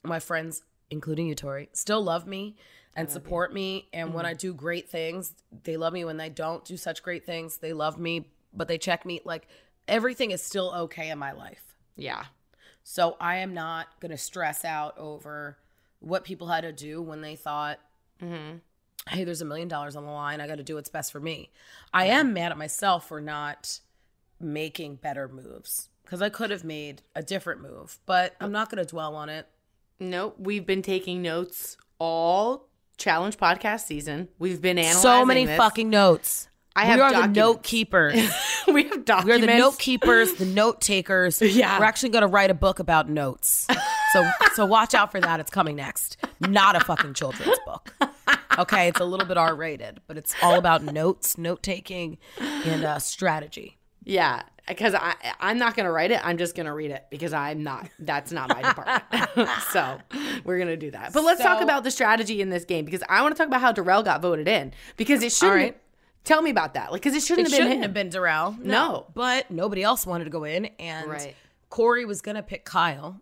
my 0.03 0.19
friends 0.19 0.63
including 0.91 1.27
you 1.27 1.35
tori 1.35 1.69
still 1.75 2.01
love 2.03 2.27
me 2.27 2.57
and 2.97 3.11
support 3.11 3.53
me 3.53 3.87
and 3.93 4.15
when 4.15 4.25
i 4.25 4.33
do 4.33 4.55
great 4.55 4.89
things 4.89 5.35
they 5.65 5.77
love 5.77 5.93
me 5.93 6.07
when 6.07 6.17
they 6.17 6.31
don't 6.31 6.65
do 6.65 6.79
such 6.79 7.03
great 7.03 7.27
things 7.27 7.59
they 7.59 7.75
love 7.75 7.99
me 7.99 8.25
but 8.55 8.67
they 8.69 8.79
check 8.79 9.05
me 9.05 9.21
like 9.27 9.47
everything 9.87 10.31
is 10.31 10.43
still 10.43 10.73
okay 10.75 11.11
in 11.11 11.19
my 11.19 11.33
life 11.33 11.70
Yeah. 12.01 12.25
so 12.83 13.17
i 13.21 13.37
am 13.37 13.55
not 13.55 13.89
going 14.01 14.11
to 14.11 14.19
stress 14.19 14.65
out 14.65 14.97
over 14.99 15.59
what 16.01 16.25
people 16.25 16.49
had 16.49 16.63
to 16.63 16.73
do 16.73 17.01
when 17.03 17.21
they 17.21 17.37
thought 17.37 17.79
mm-hmm. 18.23 18.57
hey, 19.09 19.25
there's 19.25 19.43
a 19.43 19.45
million 19.45 19.69
dollars 19.69 19.97
on 19.97 20.05
the 20.05 20.11
line. 20.11 20.41
I 20.41 20.47
got 20.47 20.57
to 20.57 20.63
do 20.63 20.75
what's 20.75 20.89
best 20.89 21.13
for 21.13 21.21
me. 21.21 21.51
I 21.93 22.07
am 22.07 22.33
mad 22.33 22.53
at 22.53 22.59
myself 22.59 23.09
for 23.09 23.21
not 23.21 23.81
making 24.41 24.97
better 24.97 25.29
moves 25.29 25.89
because 26.05 26.23
I 26.23 26.29
could 26.29 26.51
have 26.51 26.65
made 26.65 27.03
a 27.15 27.23
different 27.23 27.61
move, 27.61 27.99
but 28.07 28.35
I'm 28.41 28.53
not 28.53 28.71
going 28.71 28.85
to 28.85 28.91
dwell 28.91 29.15
on 29.15 29.29
it. 29.29 29.47
Nope. 29.99 30.37
We've 30.39 30.67
been 30.67 30.83
taking 30.83 31.23
notes 31.23 31.77
all 31.99 32.69
challenge 32.97 33.37
podcast 33.37 33.87
season. 33.87 34.29
We've 34.39 34.61
been 34.61 34.79
analyzing 34.79 35.03
So 35.03 35.25
many 35.25 35.47
this. 35.47 35.57
fucking 35.57 35.89
notes. 35.91 36.49
I 36.81 36.85
have 36.87 36.97
we 36.97 37.03
are 37.03 37.13
the 37.23 37.27
note 37.29 37.63
keepers. 37.63 38.15
we 38.67 38.85
have 38.85 39.05
documents. 39.05 39.41
We're 39.43 39.47
the 39.47 39.59
note 39.59 39.79
keepers, 39.79 40.33
the 40.35 40.47
note 40.47 40.81
takers. 40.81 41.43
Yeah. 41.61 41.79
We're 41.79 41.85
actually 41.85 42.11
going 42.11 42.23
to 42.23 42.29
write 42.29 42.51
a 42.51 42.55
book 42.55 42.79
about 42.79 43.09
notes. 43.11 43.67
So 44.13 44.31
so 44.55 44.65
watch 44.65 44.95
out 44.95 45.11
for 45.13 45.21
that. 45.21 45.41
It's 45.41 45.51
coming 45.51 45.77
next. 45.77 46.17
Not 46.41 46.75
a 46.77 46.81
fucking 46.81 47.15
children's 47.15 47.59
book. 47.67 47.93
Okay, 48.59 48.89
it's 48.89 49.01
a 49.01 49.05
little 49.05 49.27
bit 49.27 49.37
R 49.37 49.55
rated, 49.55 50.01
but 50.07 50.17
it's 50.17 50.35
all 50.43 50.59
about 50.59 50.83
notes, 50.83 51.37
note 51.37 51.63
taking, 51.63 52.19
and 52.39 52.85
uh, 52.85 52.99
strategy. 52.99 53.79
Yeah, 54.05 54.43
because 54.67 54.95
I 54.95 55.15
I'm 55.41 55.59
not 55.59 55.77
gonna 55.77 55.93
write 55.93 56.11
it. 56.13 56.21
I'm 56.25 56.39
just 56.39 56.55
gonna 56.57 56.75
read 56.75 56.91
it 56.93 57.05
because 57.11 57.33
I'm 57.33 57.63
not. 57.63 57.89
That's 57.99 58.33
not 58.33 58.49
my 58.49 58.63
department. 58.63 59.51
so 59.73 59.99
we're 60.45 60.59
gonna 60.59 60.77
do 60.77 60.91
that. 60.93 61.13
But 61.13 61.25
let's 61.25 61.43
talk 61.43 61.61
about 61.61 61.85
the 61.85 61.91
strategy 61.91 62.41
in 62.41 62.49
this 62.49 62.65
game 62.65 62.85
because 62.85 63.03
I 63.09 63.23
want 63.23 63.35
to 63.35 63.39
talk 63.39 63.49
about 63.49 63.61
how 63.61 63.73
Darrell 63.73 64.03
got 64.03 64.23
voted 64.23 64.49
in 64.49 64.73
because 64.97 65.23
it 65.23 65.33
shouldn't. 65.33 65.57
right. 65.57 65.81
Tell 66.25 66.43
me 66.43 66.51
about 66.51 66.75
that. 66.75 66.93
Like, 66.93 67.03
because 67.03 67.15
it 67.17 67.23
shouldn't 67.27 67.49
It 67.49 67.51
have 67.53 67.59
been 67.59 67.65
shouldn't 67.67 67.77
him. 67.79 67.83
have 67.83 67.95
been 67.95 68.09
Darrell. 68.11 68.57
No. 68.63 69.07
But 69.15 69.51
nobody 69.51 69.83
else 69.83 70.07
wanted 70.07 70.25
to 70.25 70.31
go 70.31 70.45
in. 70.45 70.67
And 70.79 71.09
Right. 71.11 71.35
Cory 71.71 72.05
was 72.05 72.21
going 72.21 72.35
to 72.37 72.43
pick 72.43 72.65
Kyle. 72.65 73.21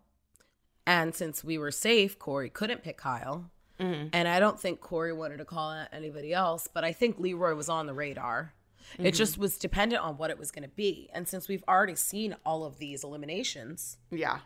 And 0.87 1.15
since 1.15 1.45
we 1.45 1.59
were 1.59 1.71
safe, 1.71 2.19
Cory 2.19 2.49
couldn't 2.51 2.83
pick 2.83 2.97
Kyle. 2.97 3.51
Mm-hmm. 3.79 4.09
And 4.13 4.27
I 4.27 4.41
don't 4.41 4.59
think 4.59 4.81
Cory 4.81 5.13
wanted 5.13 5.37
to 5.37 5.45
call 5.45 5.71
out 5.71 5.89
anybody 5.93 6.33
else. 6.33 6.67
But 6.73 6.85
I 6.85 6.93
think 6.93 7.19
Leroy 7.19 7.55
was 7.55 7.69
on 7.69 7.87
the 7.87 7.95
radar. 7.95 8.53
Mm-hmm. 8.95 9.07
It 9.07 9.15
just 9.15 9.39
was 9.39 9.59
dependent 9.59 10.03
on 10.03 10.17
what 10.17 10.31
it 10.31 10.39
was 10.39 10.51
going 10.51 10.63
to 10.65 10.75
be. 10.75 11.09
And 11.13 11.29
since 11.29 11.47
we've 11.47 11.63
already 11.69 11.95
seen 11.95 12.35
all 12.45 12.65
of 12.65 12.79
these 12.79 13.05
eliminations, 13.05 13.99
Yeah. 14.11 14.39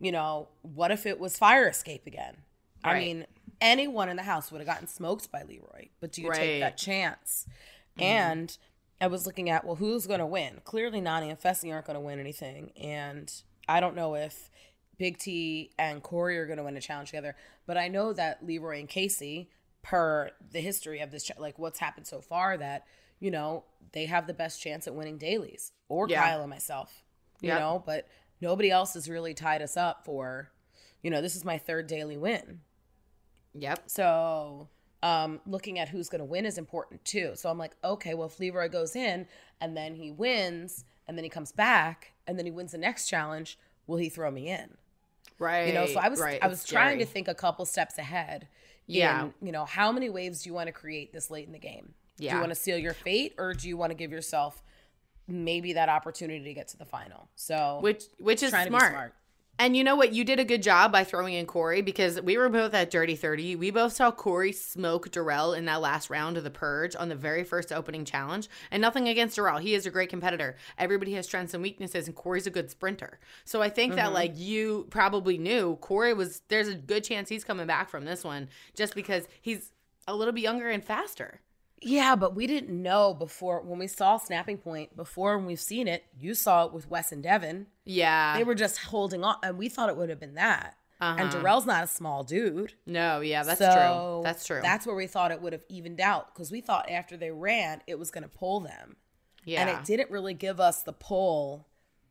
you 0.00 0.10
know, 0.10 0.48
what 0.62 0.90
if 0.90 1.06
it 1.06 1.20
was 1.20 1.36
fire 1.38 1.68
escape 1.68 2.06
again? 2.06 2.38
I 2.82 2.98
mean, 2.98 3.26
anyone 3.62 4.08
in 4.10 4.16
the 4.16 4.22
house 4.22 4.50
would 4.52 4.58
have 4.58 4.66
gotten 4.66 4.86
smoked 4.86 5.30
by 5.32 5.42
Leroy, 5.42 5.88
but 6.00 6.12
do 6.12 6.20
you 6.20 6.28
Right. 6.28 6.36
take 6.38 6.60
that 6.60 6.76
chance? 6.76 7.46
Mm-hmm. 7.96 8.02
And 8.02 8.58
I 9.00 9.06
was 9.06 9.26
looking 9.26 9.50
at, 9.50 9.64
well, 9.64 9.76
who's 9.76 10.06
going 10.06 10.20
to 10.20 10.26
win? 10.26 10.60
Clearly, 10.64 11.00
Nany 11.00 11.28
and 11.28 11.40
Fessy 11.40 11.72
aren't 11.72 11.86
going 11.86 11.94
to 11.94 12.00
win 12.00 12.18
anything. 12.18 12.72
And 12.80 13.32
I 13.68 13.80
don't 13.80 13.96
know 13.96 14.14
if 14.14 14.50
Big 14.98 15.18
T 15.18 15.70
and 15.78 16.02
Cory 16.02 16.38
are 16.38 16.46
going 16.46 16.58
to 16.58 16.64
win 16.64 16.76
a 16.76 16.80
challenge 16.80 17.10
together, 17.10 17.36
but 17.66 17.76
I 17.76 17.88
know 17.88 18.12
that 18.12 18.44
Leroy 18.46 18.80
and 18.80 18.88
Kaycee, 18.88 19.48
per 19.82 20.30
the 20.52 20.60
history 20.60 21.00
of 21.00 21.10
this, 21.10 21.30
like 21.38 21.58
what's 21.58 21.78
happened 21.78 22.06
so 22.06 22.20
far, 22.20 22.56
that, 22.56 22.86
you 23.20 23.30
know, 23.30 23.64
they 23.92 24.06
have 24.06 24.26
the 24.26 24.34
best 24.34 24.60
chance 24.62 24.86
at 24.86 24.94
winning 24.94 25.18
dailies 25.18 25.72
or 25.88 26.08
Yeah. 26.08 26.22
Kyle 26.22 26.40
and 26.40 26.50
myself, 26.50 27.02
you 27.40 27.48
Yep. 27.48 27.58
know, 27.60 27.82
but 27.84 28.08
nobody 28.40 28.70
else 28.70 28.94
has 28.94 29.10
really 29.10 29.34
tied 29.34 29.60
us 29.62 29.76
up 29.76 30.04
for, 30.04 30.50
you 31.02 31.10
know, 31.10 31.20
this 31.20 31.36
is 31.36 31.44
my 31.44 31.58
third 31.58 31.86
daily 31.86 32.16
win. 32.16 32.60
Yep. 33.54 33.90
So 33.90 34.68
um, 35.04 35.38
looking 35.46 35.78
at 35.78 35.90
who's 35.90 36.08
going 36.08 36.20
to 36.20 36.24
win 36.24 36.46
is 36.46 36.56
important 36.56 37.04
too. 37.04 37.32
So 37.34 37.50
I'm 37.50 37.58
like, 37.58 37.76
okay, 37.84 38.14
well, 38.14 38.26
if 38.26 38.40
Leroy 38.40 38.70
goes 38.70 38.96
in 38.96 39.26
and 39.60 39.76
then 39.76 39.94
he 39.94 40.10
wins 40.10 40.86
and 41.06 41.18
then 41.18 41.24
he 41.24 41.28
comes 41.28 41.52
back 41.52 42.14
and 42.26 42.38
then 42.38 42.46
he 42.46 42.50
wins 42.50 42.72
the 42.72 42.78
next 42.78 43.06
challenge, 43.06 43.58
will 43.86 43.98
he 43.98 44.08
throw 44.08 44.30
me 44.30 44.48
in? 44.48 44.78
Right. 45.38 45.68
You 45.68 45.74
know, 45.74 45.86
so 45.86 46.00
I 46.00 46.08
was 46.08 46.20
right. 46.20 46.38
I 46.42 46.48
was 46.48 46.62
It's 46.62 46.70
trying 46.70 46.98
to 47.00 47.04
think 47.04 47.28
a 47.28 47.34
couple 47.34 47.66
steps 47.66 47.98
ahead. 47.98 48.48
Yeah. 48.86 49.24
in, 49.24 49.34
you 49.42 49.52
know, 49.52 49.66
how 49.66 49.92
many 49.92 50.08
waves 50.08 50.42
do 50.42 50.48
you 50.48 50.54
want 50.54 50.68
to 50.68 50.72
create 50.72 51.12
this 51.12 51.30
late 51.30 51.46
in 51.46 51.52
the 51.52 51.58
game? 51.58 51.92
Yeah. 52.16 52.30
Do 52.30 52.36
you 52.36 52.40
want 52.40 52.50
to 52.52 52.58
seal 52.60 52.78
your 52.78 52.94
fate 52.94 53.34
or 53.36 53.52
do 53.52 53.68
you 53.68 53.76
want 53.76 53.90
to 53.90 53.94
give 53.94 54.10
yourself 54.10 54.62
maybe 55.28 55.74
that 55.74 55.90
opportunity 55.90 56.44
to 56.44 56.54
get 56.54 56.68
to 56.68 56.78
the 56.78 56.86
final? 56.86 57.28
So 57.34 57.78
which 57.82 58.04
which 58.18 58.42
is 58.42 58.50
trying 58.50 58.68
smart. 58.68 58.82
to 58.84 58.88
be 58.88 58.92
smart. 58.94 59.14
And 59.56 59.76
you 59.76 59.84
know 59.84 59.94
what? 59.94 60.12
You 60.12 60.24
did 60.24 60.40
a 60.40 60.44
good 60.44 60.64
job 60.64 60.90
by 60.90 61.04
throwing 61.04 61.34
in 61.34 61.46
Cory 61.46 61.80
because 61.80 62.20
we 62.20 62.36
were 62.36 62.48
both 62.48 62.74
at 62.74 62.90
Dirty 62.90 63.14
30. 63.14 63.54
We 63.54 63.70
both 63.70 63.92
saw 63.92 64.10
Cory 64.10 64.50
smoke 64.50 65.12
Darrell 65.12 65.52
in 65.52 65.64
that 65.66 65.80
last 65.80 66.10
round 66.10 66.36
of 66.36 66.42
the 66.42 66.50
Purge 66.50 66.96
on 66.96 67.08
the 67.08 67.14
very 67.14 67.44
first 67.44 67.72
opening 67.72 68.04
challenge. 68.04 68.48
And 68.72 68.80
nothing 68.80 69.06
against 69.06 69.36
Darrell. 69.36 69.58
He 69.58 69.74
is 69.74 69.86
a 69.86 69.90
great 69.90 70.08
competitor. 70.08 70.56
Everybody 70.76 71.12
has 71.14 71.26
strengths 71.26 71.54
and 71.54 71.62
weaknesses, 71.62 72.08
and 72.08 72.16
Cory's 72.16 72.48
a 72.48 72.50
good 72.50 72.68
sprinter. 72.68 73.20
So 73.44 73.62
I 73.62 73.68
think 73.68 73.94
that, 73.94 74.06
mm-hmm. 74.06 74.14
like, 74.14 74.32
you 74.34 74.88
probably 74.90 75.38
knew 75.38 75.76
Cory 75.76 76.14
was, 76.14 76.42
there's 76.48 76.68
a 76.68 76.74
good 76.74 77.04
chance 77.04 77.28
he's 77.28 77.44
coming 77.44 77.68
back 77.68 77.88
from 77.88 78.04
this 78.04 78.24
one 78.24 78.48
just 78.74 78.96
because 78.96 79.28
he's 79.40 79.72
a 80.08 80.16
little 80.16 80.34
bit 80.34 80.42
younger 80.42 80.68
and 80.68 80.84
faster. 80.84 81.40
Yeah, 81.84 82.16
but 82.16 82.34
we 82.34 82.46
didn't 82.46 82.70
know 82.82 83.14
before 83.14 83.60
when 83.62 83.78
we 83.78 83.86
saw 83.86 84.16
Snapping 84.18 84.58
Point, 84.58 84.96
before 84.96 85.36
when 85.36 85.46
we've 85.46 85.60
seen 85.60 85.86
it, 85.88 86.04
you 86.18 86.34
saw 86.34 86.64
it 86.66 86.72
with 86.72 86.88
Wes 86.88 87.12
and 87.12 87.22
Devin. 87.22 87.66
Yeah. 87.84 88.36
They 88.36 88.44
were 88.44 88.54
just 88.54 88.78
holding 88.78 89.22
on, 89.24 89.36
and 89.42 89.58
we 89.58 89.68
thought 89.68 89.88
it 89.88 89.96
would 89.96 90.08
have 90.08 90.20
been 90.20 90.34
that. 90.34 90.76
and 91.00 91.20
Uh-huh. 91.20 91.30
Darrell's 91.38 91.66
not 91.66 91.84
a 91.84 91.86
small 91.86 92.24
dude. 92.24 92.74
No, 92.86 93.20
yeah, 93.20 93.42
that's 93.42 93.58
so 93.58 93.66
true. 93.72 94.20
That's 94.24 94.46
true. 94.46 94.60
That's 94.62 94.86
where 94.86 94.96
we 94.96 95.06
thought 95.06 95.30
it 95.32 95.42
would 95.42 95.52
have 95.52 95.64
evened 95.68 96.00
out 96.00 96.32
because 96.34 96.50
we 96.50 96.60
thought 96.60 96.90
after 96.90 97.16
they 97.16 97.30
ran, 97.30 97.82
it 97.86 97.98
was 97.98 98.10
going 98.10 98.22
to 98.24 98.28
pull 98.30 98.60
them, 98.60 98.96
yeah. 99.44 99.60
and 99.60 99.70
it 99.70 99.84
didn't 99.84 100.10
really 100.10 100.34
give 100.34 100.60
us 100.60 100.82
the 100.82 100.92
pull 100.92 101.66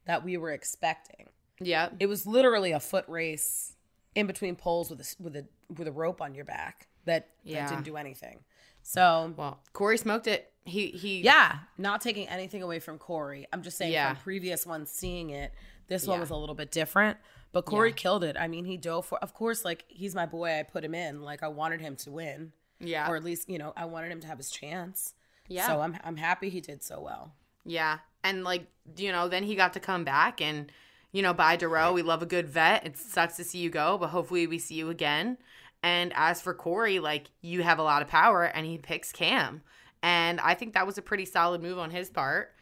that 0.06 0.24
we 0.24 0.38
were 0.38 0.52
expecting. 0.52 1.30
Yeah. 1.60 1.90
It 2.00 2.08
was 2.08 2.28
literally 2.28 2.72
a 2.74 2.80
foot 2.80 3.06
race 3.08 3.76
in 4.16 4.28
between 4.28 4.56
poles 4.56 4.90
with 4.92 5.00
a 5.00 5.16
with 5.24 5.36
a 5.38 5.46
with 5.76 5.88
a 5.88 5.92
rope 5.92 6.22
on 6.22 6.36
your 6.36 6.46
back 6.46 6.88
that, 7.06 7.30
Yeah. 7.44 7.62
that 7.66 7.70
didn't 7.70 7.86
do 7.86 7.96
anything. 7.98 8.44
So 8.84 9.34
Well, 9.38 9.60
Cory 9.74 9.98
smoked 9.98 10.28
it. 10.28 10.52
He 10.66 10.88
he. 10.88 11.22
yeah, 11.22 11.60
not 11.78 12.00
taking 12.02 12.28
anything 12.30 12.62
away 12.62 12.80
from 12.80 12.98
Cory. 12.98 13.48
I'm 13.52 13.64
just 13.64 13.78
saying 13.78 13.92
Yeah. 13.92 14.14
from 14.14 14.24
previous 14.24 14.66
ones 14.66 14.90
seeing 14.92 15.30
it, 15.30 15.54
this 15.88 16.08
one 16.08 16.18
Yeah. 16.18 16.22
was 16.22 16.30
a 16.30 16.36
little 16.36 16.56
bit 16.56 16.72
different. 16.72 17.18
But 17.52 17.66
Cory 17.66 17.90
Yeah. 17.90 17.96
killed 17.96 18.24
it. 18.24 18.36
I 18.40 18.48
mean, 18.48 18.66
he 18.66 18.78
dove 18.78 19.06
for. 19.06 19.18
Of 19.20 19.34
course, 19.34 19.66
like 19.66 19.84
he's 19.88 20.16
my 20.16 20.26
boy. 20.26 20.60
I 20.60 20.64
put 20.64 20.84
him 20.86 20.96
in. 20.96 21.22
Like 21.22 21.44
I 21.44 21.48
wanted 21.50 21.82
him 21.82 21.96
to 21.98 22.12
win. 22.12 22.54
Yeah. 22.80 23.10
Or 23.10 23.16
at 23.16 23.24
least 23.24 23.50
you 23.50 23.58
know 23.58 23.74
I 23.76 23.86
wanted 23.86 24.12
him 24.12 24.20
to 24.22 24.28
have 24.28 24.38
his 24.38 24.50
chance. 24.52 25.14
Yeah. 25.50 25.68
So 25.68 25.82
I'm 25.82 25.98
I'm 26.04 26.18
happy 26.18 26.50
he 26.50 26.62
did 26.62 26.82
so 26.84 27.02
well. 27.02 27.34
Yeah. 27.66 28.00
And 28.24 28.44
like, 28.46 28.68
you 28.96 29.12
know, 29.12 29.28
then 29.28 29.44
he 29.44 29.56
got 29.56 29.74
to 29.74 29.82
come 29.82 30.06
back 30.06 30.40
and, 30.40 30.72
you 31.12 31.22
know, 31.22 31.34
by 31.34 31.58
Darrell. 31.58 31.94
We 31.94 32.02
love 32.04 32.22
a 32.22 32.26
good 32.26 32.48
vet. 32.48 32.86
It 32.86 32.98
sucks 32.98 33.36
to 33.36 33.44
see 33.44 33.60
you 33.60 33.70
go, 33.70 33.98
but 33.98 34.08
hopefully 34.12 34.48
we 34.48 34.58
see 34.60 34.76
you 34.76 34.90
again. 34.90 35.38
And 35.84 36.14
as 36.16 36.42
for 36.42 36.54
Cory, 36.54 37.00
like 37.00 37.30
you 37.42 37.62
have 37.62 37.78
a 37.78 37.84
lot 37.84 38.02
of 38.02 38.08
power 38.08 38.44
and 38.44 38.66
he 38.66 38.78
picks 38.78 39.12
Kam. 39.12 39.62
And 40.02 40.40
I 40.40 40.54
think 40.54 40.74
that 40.74 40.88
was 40.88 40.98
a 40.98 41.02
pretty 41.02 41.26
solid 41.26 41.62
move 41.62 41.78
on 41.78 41.92
his 41.92 42.10
part. 42.10 42.54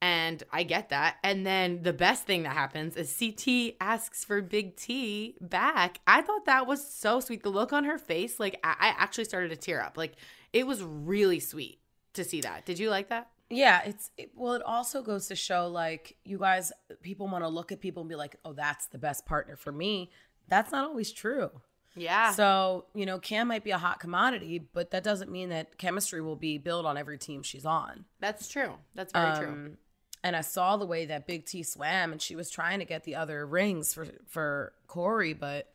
And 0.00 0.42
I 0.52 0.62
get 0.62 0.90
that. 0.90 1.16
And 1.24 1.44
then 1.44 1.82
the 1.82 1.92
best 1.92 2.24
thing 2.24 2.44
that 2.44 2.52
happens 2.52 2.96
is 2.96 3.16
CT 3.18 3.74
asks 3.80 4.24
for 4.24 4.40
Big 4.40 4.76
T 4.76 5.36
back. 5.40 6.00
I 6.06 6.22
thought 6.22 6.44
that 6.44 6.66
was 6.66 6.86
so 6.86 7.18
sweet. 7.18 7.42
The 7.42 7.48
look 7.48 7.72
on 7.72 7.84
her 7.84 7.98
face, 7.98 8.38
like 8.38 8.60
I, 8.62 8.94
actually 8.96 9.24
started 9.24 9.48
to 9.48 9.56
tear 9.56 9.82
up. 9.82 9.96
Like 9.96 10.14
it 10.52 10.66
was 10.66 10.82
really 10.82 11.40
sweet 11.40 11.80
to 12.12 12.22
see 12.22 12.40
that. 12.42 12.64
Did 12.64 12.78
you 12.78 12.90
like 12.90 13.08
that? 13.08 13.28
Yeah, 13.50 13.80
it's 13.84 14.10
it, 14.18 14.30
well. 14.36 14.52
It 14.52 14.62
also 14.62 15.02
goes 15.02 15.26
to 15.28 15.34
show 15.34 15.68
like 15.68 16.16
you 16.22 16.38
guys, 16.38 16.70
people 17.00 17.26
want 17.28 17.44
to 17.44 17.48
look 17.48 17.72
at 17.72 17.80
people 17.80 18.02
and 18.02 18.08
be 18.10 18.14
like, 18.14 18.36
"Oh, 18.44 18.52
that's 18.52 18.88
the 18.88 18.98
best 18.98 19.24
partner 19.24 19.56
for 19.56 19.72
me." 19.72 20.10
That's 20.48 20.70
not 20.70 20.84
always 20.84 21.12
true. 21.12 21.50
Yeah. 21.96 22.32
So 22.32 22.84
you 22.94 23.06
know, 23.06 23.18
Kam 23.18 23.48
might 23.48 23.64
be 23.64 23.70
a 23.72 23.78
hot 23.78 24.00
commodity, 24.00 24.58
but 24.72 24.90
that 24.92 25.02
doesn't 25.04 25.30
mean 25.30 25.48
that 25.48 25.78
chemistry 25.78 26.20
will 26.20 26.36
be 26.36 26.58
built 26.58 26.86
on 26.86 26.96
every 26.96 27.18
team 27.18 27.42
she's 27.42 27.64
on. 27.66 28.04
That's 28.20 28.48
true. 28.48 28.74
That's 28.94 29.12
very 29.12 29.36
true. 29.38 29.48
Um, 29.48 29.78
And 30.24 30.34
I 30.36 30.40
saw 30.42 30.76
the 30.76 30.86
way 30.86 31.06
that 31.06 31.26
Big 31.26 31.44
T 31.46 31.62
swam, 31.62 32.12
and 32.12 32.20
she 32.20 32.34
was 32.36 32.50
trying 32.50 32.78
to 32.80 32.84
get 32.84 33.04
the 33.04 33.14
other 33.16 33.46
rings 33.46 33.94
for 33.94 34.06
for 34.26 34.72
Cory, 34.86 35.32
but 35.32 35.72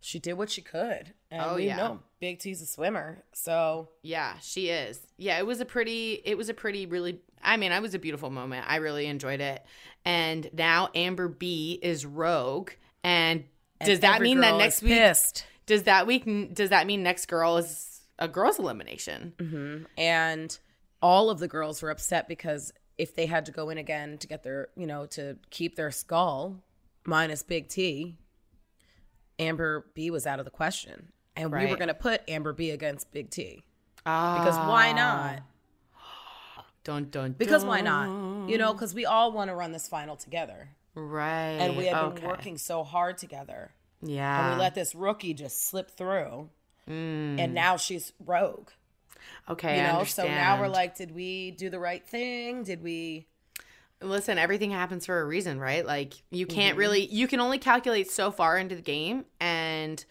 she 0.00 0.18
did 0.18 0.32
what 0.34 0.50
she 0.50 0.62
could. 0.62 1.12
And 1.30 1.42
Oh, 1.44 1.54
we 1.56 1.66
yeah. 1.66 1.76
know 1.76 2.00
Big 2.20 2.38
T's 2.38 2.62
a 2.62 2.66
swimmer, 2.66 3.22
so 3.32 3.90
Yeah, 4.02 4.38
she 4.40 4.68
is. 4.68 5.06
Yeah, 5.16 5.38
it 5.38 5.46
was 5.46 5.60
a 5.60 5.64
pretty 5.64 6.20
it 6.24 6.36
was 6.36 6.48
a 6.48 6.54
pretty 6.54 6.86
really 6.86 7.20
I 7.42 7.56
mean, 7.56 7.72
it 7.72 7.80
was 7.82 7.94
a 7.94 7.98
beautiful 7.98 8.30
moment. 8.30 8.66
I 8.68 8.76
really 8.76 9.06
enjoyed 9.06 9.40
it. 9.40 9.64
And 10.04 10.48
now 10.52 10.90
Amber 10.94 11.28
B 11.28 11.78
is 11.82 12.04
rogue 12.06 12.70
and 13.02 13.44
does 13.84 14.00
that 14.00 14.20
mean 14.22 14.40
that 14.40 14.56
next 14.56 14.82
week 14.82 14.92
pissed. 14.92 15.44
does 15.66 15.84
that 15.84 16.06
week 16.06 16.24
does 16.54 16.70
that 16.70 16.86
mean 16.86 17.02
next 17.02 17.26
girl 17.26 17.56
is 17.56 18.00
a 18.18 18.28
girl's 18.28 18.58
elimination? 18.58 19.32
Mm-hmm. 19.38 19.84
and 19.98 20.58
all 21.02 21.30
of 21.30 21.38
the 21.38 21.48
girls 21.48 21.80
were 21.82 21.90
upset 21.90 22.28
because 22.28 22.72
if 22.98 23.14
they 23.14 23.24
had 23.26 23.46
to 23.46 23.52
go 23.52 23.70
in 23.70 23.78
again 23.78 24.18
to 24.18 24.26
get 24.26 24.42
their, 24.42 24.68
you 24.76 24.86
know, 24.86 25.06
to 25.06 25.38
keep 25.48 25.74
their 25.76 25.90
skull, 25.90 26.62
minus 27.06 27.42
Big 27.42 27.68
T, 27.68 28.18
Amber 29.38 29.86
B 29.94 30.10
was 30.10 30.26
out 30.26 30.38
of 30.38 30.44
the 30.44 30.50
question, 30.50 31.12
and 31.34 31.50
we 31.50 31.66
were 31.66 31.76
going 31.76 31.88
to 31.88 31.94
put 31.94 32.20
Amber 32.28 32.52
B 32.52 32.70
against 32.70 33.10
Big 33.12 33.30
T 33.30 33.64
Ah. 34.04 34.38
because 34.38 34.56
why 34.58 34.92
not? 34.92 35.40
Dun, 36.84 37.08
dun, 37.10 37.32
Because 37.38 37.64
why 37.64 37.80
not? 37.82 38.48
You 38.48 38.56
know, 38.58 38.72
because 38.72 38.94
we 38.94 39.04
all 39.06 39.32
want 39.32 39.48
to 39.48 39.54
run 39.54 39.72
this 39.72 39.86
final 39.88 40.16
together, 40.16 40.70
Right. 40.94 41.58
and 41.60 41.76
we 41.76 41.86
had 41.86 41.96
okay. 41.96 42.20
been 42.20 42.28
working 42.28 42.58
so 42.58 42.82
hard 42.84 43.16
together, 43.18 43.72
Yeah. 44.02 44.46
and 44.50 44.54
we 44.56 44.60
let 44.60 44.74
this 44.74 44.94
rookie 44.94 45.34
just 45.34 45.66
slip 45.66 45.90
through, 45.90 46.50
Mm. 46.88 47.38
and 47.38 47.54
now 47.54 47.76
she's 47.76 48.12
rogue. 48.24 48.70
okay, 49.48 49.76
You 49.76 49.82
know, 49.98 50.04
so 50.04 50.24
now 50.26 50.60
we're 50.60 50.68
like, 50.68 50.96
did 50.96 51.14
we 51.14 51.50
do 51.52 51.70
the 51.70 51.78
right 51.78 52.04
thing? 52.06 52.62
Did 52.64 52.82
we? 52.82 53.26
Listen, 54.02 54.38
everything 54.38 54.70
happens 54.70 55.04
for 55.06 55.20
a 55.20 55.24
reason, 55.26 55.60
right? 55.60 55.84
Like 55.84 56.14
you 56.30 56.46
can't 56.46 56.70
Mm-hmm. 56.72 56.78
really 56.78 57.06
you 57.06 57.26
can 57.28 57.38
only 57.40 57.58
calculate 57.58 58.10
so 58.10 58.30
far 58.30 58.56
into 58.58 58.74
the 58.74 58.82
game 58.82 59.26
and 59.40 60.02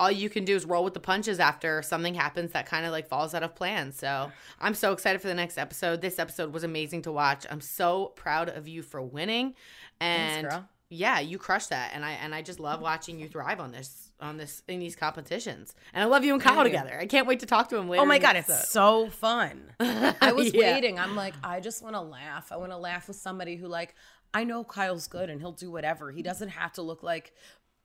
all 0.00 0.10
you 0.10 0.30
can 0.30 0.44
do 0.44 0.54
is 0.54 0.64
roll 0.64 0.84
with 0.84 0.94
the 0.94 1.00
punches 1.00 1.40
after 1.40 1.82
something 1.82 2.14
happens 2.14 2.52
that 2.52 2.66
kind 2.66 2.86
of 2.86 2.92
like 2.92 3.08
falls 3.08 3.34
out 3.34 3.42
of 3.42 3.54
plan. 3.56 3.90
So, 3.92 4.30
I'm 4.60 4.74
so 4.74 4.92
excited 4.92 5.20
for 5.20 5.26
the 5.28 5.34
next 5.34 5.58
episode. 5.58 6.00
This 6.00 6.18
episode 6.20 6.52
was 6.52 6.62
amazing 6.64 7.02
to 7.02 7.12
watch. 7.12 7.44
I'm 7.50 7.60
so 7.60 8.12
proud 8.14 8.48
of 8.48 8.68
you 8.68 8.82
for 8.82 9.02
winning. 9.02 9.54
And 10.00 10.48
girl. 10.48 10.68
yeah, 10.90 11.20
you 11.20 11.38
crushed 11.38 11.70
that. 11.70 11.90
And 11.94 12.04
I 12.04 12.12
and 12.12 12.34
I 12.34 12.42
just 12.42 12.60
love 12.60 12.80
watching 12.80 13.18
you 13.18 13.28
thrive 13.28 13.60
on 13.60 13.72
this 13.72 14.10
on 14.20 14.36
this 14.36 14.62
in 14.68 14.78
these 14.80 14.96
competitions. 14.96 15.74
And 15.92 16.02
I 16.02 16.06
love 16.06 16.24
you 16.24 16.32
and 16.34 16.42
Kyle 16.42 16.62
together. 16.64 16.98
I 16.98 17.06
can't 17.06 17.26
wait 17.26 17.40
to 17.40 17.46
talk 17.46 17.68
to 17.70 17.76
him 17.76 17.88
later. 17.88 18.02
Oh 18.02 18.06
my 18.06 18.18
god, 18.18 18.36
it's 18.36 18.48
episode. 18.50 18.68
so 18.68 19.08
fun. 19.10 19.62
I 19.80 20.32
was 20.34 20.52
Yeah. 20.54 20.72
waiting. 20.74 20.98
I'm 20.98 21.14
like, 21.16 21.34
I 21.42 21.60
just 21.60 21.82
want 21.82 21.94
to 21.94 22.00
laugh. 22.00 22.50
I 22.52 22.56
want 22.56 22.72
to 22.72 22.76
laugh 22.78 23.08
with 23.08 23.16
somebody 23.16 23.56
who 23.56 23.66
like 23.68 23.94
I 24.34 24.44
know 24.44 24.62
Kyle's 24.64 25.06
good 25.08 25.30
and 25.30 25.40
he'll 25.40 25.52
do 25.52 25.70
whatever. 25.70 26.10
He 26.10 26.22
doesn't 26.22 26.50
have 26.50 26.72
to 26.74 26.82
look 26.82 27.02
like 27.02 27.32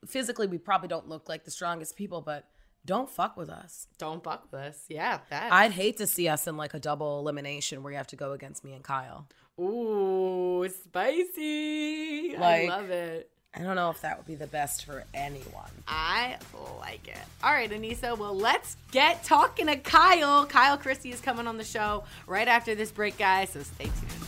physically 0.06 0.47
we 0.47 0.58
probably 0.58 0.88
don't 0.89 1.08
look 1.08 1.30
like 1.30 1.45
the 1.45 1.52
strongest 1.52 1.95
people, 1.95 2.21
but 2.21 2.45
don't 2.86 3.10
fuck 3.10 3.38
with 3.38 3.49
us. 3.49 3.88
Don't 3.97 4.21
fuck 4.21 4.52
with 4.52 4.60
us. 4.60 4.84
Yeah, 4.89 5.19
that. 5.30 5.54
I'd 5.54 5.71
hate 5.71 5.95
to 5.97 6.08
see 6.08 6.28
us 6.28 6.47
in 6.47 6.58
like 6.58 6.73
a 6.73 6.80
double 6.80 7.19
elimination 7.19 7.82
where 7.82 7.91
you 7.93 7.97
have 7.97 8.08
to 8.08 8.17
go 8.17 8.34
against 8.34 8.65
me 8.65 8.73
and 8.73 8.84
Kyle. 8.84 9.28
Ooh, 9.60 10.68
spicy. 10.68 12.36
I 12.36 12.66
love 12.68 12.89
it. 12.89 13.30
I 13.56 13.60
don't 13.62 13.76
know 13.76 13.92
if 13.92 14.02
that 14.02 14.18
would 14.18 14.26
be 14.26 14.34
the 14.34 14.48
best 14.48 14.84
for 14.86 15.04
anyone. 15.13 15.70
I 15.88 16.38
like 16.80 17.08
it. 17.08 17.20
All 17.44 17.52
right, 17.52 17.70
Aneesa. 17.70 18.18
Well, 18.18 18.36
let's 18.36 18.78
get 18.92 19.24
talking 19.24 19.68
to 19.68 19.76
Kyle. 19.76 20.48
Kyle 20.48 20.76
Christie 20.78 21.12
is 21.12 21.22
coming 21.22 21.46
on 21.46 21.58
the 21.58 21.63
show 21.63 22.04
right 22.26 22.48
after 22.48 22.74
this 22.74 22.92
break, 22.92 23.16
guys. 23.20 23.52
So 23.52 23.62
stay 23.62 23.86
tuned. 23.86 24.24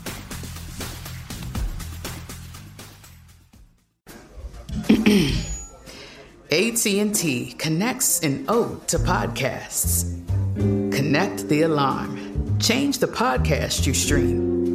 AT&T 6.51 7.55
connects 7.57 8.19
an 8.19 8.45
ode 8.47 8.88
to 8.89 8.99
podcasts. 8.99 10.21
Connect 10.55 11.47
the 11.49 11.63
alarm. 11.63 12.59
Change 12.59 12.99
the 12.99 13.07
podcast 13.07 13.88
you 13.88 13.95
stream. 13.95 14.74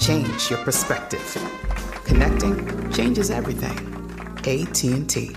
Change 0.00 0.50
your 0.50 0.58
perspective. 0.64 1.22
Connecting 2.04 2.92
changes 2.92 3.30
everything. 3.30 3.78
AT&T. 4.38 5.36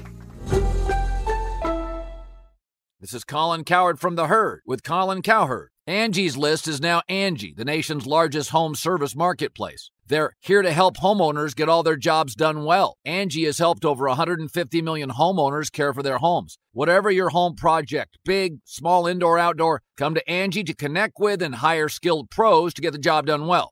This 2.99 3.13
is 3.13 3.23
Colin 3.23 3.63
Cowherd 3.63 3.99
from 3.99 4.15
The 4.15 4.27
Herd 4.27 4.61
with 4.65 4.83
Colin 4.83 5.21
Cowherd. 5.21 5.69
Angie's 5.85 6.35
List 6.35 6.67
is 6.67 6.81
now 6.81 7.01
Angie, 7.07 7.53
the 7.55 7.63
nation's 7.63 8.05
largest 8.05 8.49
home 8.49 8.75
service 8.75 9.15
marketplace. 9.15 9.89
They're 10.05 10.33
here 10.41 10.61
to 10.61 10.71
help 10.73 10.97
homeowners 10.97 11.55
get 11.55 11.69
all 11.69 11.83
their 11.83 11.95
jobs 11.95 12.35
done 12.35 12.65
well. 12.65 12.97
Angie 13.05 13.45
has 13.45 13.59
helped 13.59 13.85
over 13.85 14.05
150 14.07 14.81
million 14.81 15.11
homeowners 15.11 15.71
care 15.71 15.93
for 15.93 16.03
their 16.03 16.17
homes. 16.17 16.57
Whatever 16.73 17.09
your 17.11 17.29
home 17.29 17.55
project, 17.55 18.17
big, 18.25 18.57
small, 18.65 19.07
indoor, 19.07 19.39
outdoor, 19.39 19.81
come 19.95 20.13
to 20.15 20.29
Angie 20.29 20.63
to 20.63 20.73
connect 20.73 21.13
with 21.19 21.41
and 21.41 21.55
hire 21.55 21.87
skilled 21.87 22.29
pros 22.29 22.73
to 22.73 22.81
get 22.81 22.91
the 22.91 22.97
job 22.97 23.27
done 23.27 23.47
well. 23.47 23.71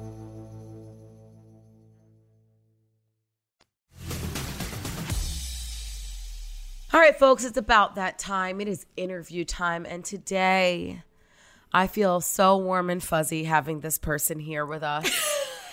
All 6.93 6.99
right, 6.99 7.17
folks, 7.17 7.45
it's 7.45 7.55
about 7.55 7.95
that 7.95 8.19
time. 8.19 8.59
It 8.59 8.67
is 8.67 8.85
interview 8.97 9.45
time. 9.45 9.85
And 9.85 10.03
today, 10.03 11.03
I 11.71 11.87
feel 11.87 12.19
so 12.19 12.57
warm 12.57 12.89
and 12.89 13.01
fuzzy 13.01 13.45
having 13.45 13.79
this 13.79 13.97
person 13.97 14.39
here 14.39 14.65
with 14.65 14.83
us. 14.83 15.09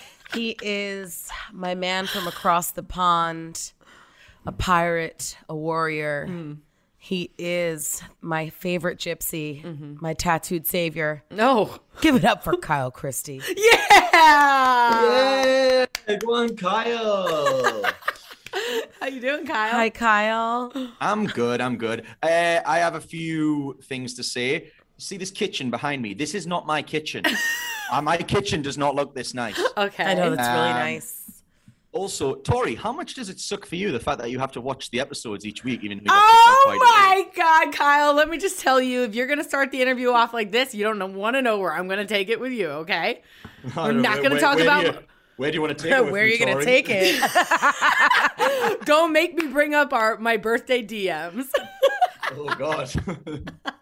he 0.33 0.55
is 0.61 1.29
my 1.51 1.75
man 1.75 2.07
from 2.07 2.25
across 2.25 2.71
the 2.71 2.83
pond, 2.83 3.73
a 4.45 4.53
pirate, 4.53 5.37
a 5.49 5.55
warrior. 5.55 6.25
Mm. 6.29 6.59
He 6.97 7.31
is 7.37 8.01
my 8.21 8.47
favorite 8.47 8.97
gypsy, 8.97 9.61
mm-hmm. 9.61 9.95
my 9.99 10.13
tattooed 10.13 10.67
savior. 10.67 11.25
No. 11.29 11.79
Give 11.99 12.15
it 12.15 12.23
up 12.23 12.45
for 12.45 12.55
Kyle 12.61 12.91
Christie. 12.91 13.41
Yeah. 13.57 13.75
Yeah, 16.07 16.15
go 16.15 16.33
on, 16.33 16.55
Kyle. 16.55 17.83
How 18.99 19.07
you 19.07 19.19
doing, 19.21 19.45
Kyle? 19.45 19.71
Hi, 19.71 19.89
Kyle. 19.89 20.71
I'm 20.99 21.25
good. 21.27 21.61
I'm 21.61 21.77
good. 21.77 22.05
Uh, 22.23 22.59
I 22.65 22.79
have 22.79 22.95
a 22.95 23.01
few 23.01 23.77
things 23.83 24.13
to 24.15 24.23
say. 24.23 24.71
See 24.97 25.17
this 25.17 25.31
kitchen 25.31 25.69
behind 25.69 26.01
me? 26.01 26.13
This 26.13 26.33
is 26.35 26.45
not 26.45 26.65
my 26.67 26.81
kitchen. 26.81 27.23
uh, 27.91 28.01
my 28.01 28.17
kitchen 28.17 28.61
does 28.61 28.77
not 28.77 28.95
look 28.95 29.15
this 29.15 29.33
nice. 29.33 29.59
Okay. 29.77 30.03
I 30.03 30.13
know 30.13 30.35
that's 30.35 30.47
really 30.47 30.69
Um, 30.69 30.77
nice. 30.77 31.15
Also, 31.91 32.35
Tori, 32.35 32.75
how 32.75 32.91
much 32.91 33.15
does 33.15 33.29
it 33.29 33.39
suck 33.39 33.65
for 33.65 33.75
you 33.75 33.91
the 33.91 33.99
fact 33.99 34.19
that 34.19 34.29
you 34.29 34.37
have 34.37 34.51
to 34.51 34.61
watch 34.61 34.91
the 34.91 34.99
episodes 34.99 35.43
each 35.43 35.63
week, 35.63 35.83
even 35.83 35.97
though 35.97 36.03
you 36.03 36.07
got 36.09 36.21
Oh 36.21 36.69
kicked 36.69 36.83
out 36.83 37.33
quite 37.33 37.35
my 37.35 37.65
God, 37.65 37.73
Kyle! 37.75 38.13
Let 38.13 38.29
me 38.29 38.37
just 38.37 38.59
tell 38.59 38.79
you, 38.79 39.01
if 39.05 39.15
you're 39.15 39.25
gonna 39.25 39.43
start 39.43 39.71
the 39.71 39.81
interview 39.81 40.11
off 40.11 40.31
like 40.31 40.51
this, 40.51 40.75
you 40.75 40.83
don't 40.83 41.15
want 41.15 41.35
to 41.35 41.41
know 41.41 41.57
where 41.57 41.73
I'm 41.73 41.87
gonna 41.87 42.05
take 42.05 42.29
it 42.29 42.39
with 42.39 42.51
you. 42.51 42.67
Okay? 42.67 43.23
We're 43.75 43.93
not 43.93 44.21
gonna 44.21 44.39
talk 44.39 44.57
where 44.57 44.65
about- 44.65 44.85
you, 44.85 44.99
where 45.39 45.51
do 45.51 45.55
you 45.55 45.61
want 45.61 45.77
to 45.77 45.81
take 45.81 45.93
it? 45.93 46.11
Where 46.11 46.23
are 46.23 46.27
you 46.27 46.37
going 46.37 46.57
to 46.57 46.65
take 46.65 46.87
it? 46.89 48.81
Don't 48.85 49.13
make 49.13 49.35
me 49.35 49.47
bring 49.47 49.73
up 49.73 49.93
our 49.93 50.17
my 50.17 50.35
birthday 50.35 50.85
DMs. 50.85 51.47
Oh 52.33 52.53
God. 52.55 52.91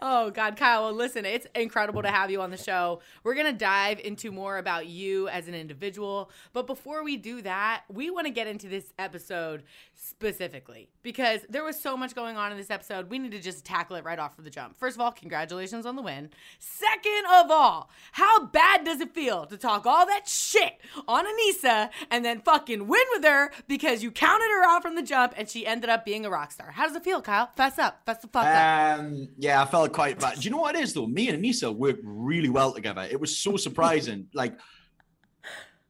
Oh 0.00 0.30
God, 0.30 0.56
Kyle, 0.56 0.84
well, 0.84 0.92
listen, 0.92 1.24
it's 1.24 1.46
incredible 1.54 2.02
to 2.02 2.08
have 2.08 2.30
you 2.30 2.40
on 2.40 2.50
the 2.50 2.56
show. 2.56 3.00
We're 3.24 3.34
gonna 3.34 3.52
dive 3.52 3.98
into 4.00 4.30
more 4.30 4.58
about 4.58 4.86
you 4.86 5.28
as 5.28 5.48
an 5.48 5.54
individual, 5.54 6.30
but 6.52 6.66
before 6.66 7.02
we 7.02 7.16
do 7.16 7.42
that, 7.42 7.82
we 7.92 8.10
want 8.10 8.26
to 8.26 8.32
get 8.32 8.46
into 8.46 8.68
this 8.68 8.92
episode 8.98 9.64
specifically 9.94 10.88
because 11.02 11.40
there 11.48 11.64
was 11.64 11.80
so 11.80 11.96
much 11.96 12.14
going 12.14 12.36
on 12.36 12.52
in 12.52 12.58
this 12.58 12.70
episode. 12.70 13.10
We 13.10 13.18
need 13.18 13.32
to 13.32 13.40
just 13.40 13.64
tackle 13.64 13.96
it 13.96 14.04
right 14.04 14.18
off 14.18 14.36
from 14.36 14.44
the 14.44 14.50
jump. 14.50 14.78
First 14.78 14.96
of 14.96 15.00
all, 15.00 15.10
congratulations 15.10 15.86
on 15.86 15.96
the 15.96 16.02
win. 16.02 16.30
Second 16.58 17.24
of 17.32 17.50
all, 17.50 17.90
how 18.12 18.46
bad 18.46 18.84
does 18.84 19.00
it 19.00 19.14
feel 19.14 19.46
to 19.46 19.56
talk 19.56 19.86
all 19.86 20.06
that 20.06 20.28
shit 20.28 20.80
on 21.06 21.24
Aneesa 21.26 21.90
and 22.10 22.24
then 22.24 22.40
fucking 22.40 22.86
win 22.86 23.04
with 23.12 23.24
her 23.24 23.50
because 23.66 24.02
you 24.02 24.10
counted 24.10 24.48
her 24.48 24.64
out 24.64 24.82
from 24.82 24.94
the 24.94 25.02
jump 25.02 25.34
and 25.36 25.48
she 25.48 25.66
ended 25.66 25.90
up 25.90 26.04
being 26.04 26.24
a 26.24 26.30
rock 26.30 26.52
star? 26.52 26.70
How 26.70 26.86
does 26.86 26.94
it 26.96 27.04
feel, 27.04 27.20
Kyle? 27.20 27.50
Fess 27.56 27.78
up, 27.78 28.02
fess 28.06 28.18
the 28.18 28.28
fuck 28.28 28.46
up. 28.46 29.00
Um, 29.00 29.28
yeah, 29.38 29.62
I 29.62 29.66
felt 29.66 29.87
quite 29.88 30.18
bad. 30.18 30.36
Do 30.36 30.42
you 30.42 30.50
know 30.50 30.58
what 30.58 30.74
it 30.74 30.82
is 30.82 30.94
though? 30.94 31.06
Me 31.06 31.28
and 31.28 31.42
Aneesa 31.42 31.74
worked 31.74 32.00
really 32.02 32.48
well 32.48 32.72
together. 32.72 33.06
It 33.10 33.20
was 33.20 33.36
so 33.36 33.56
surprising. 33.56 34.26
like, 34.34 34.58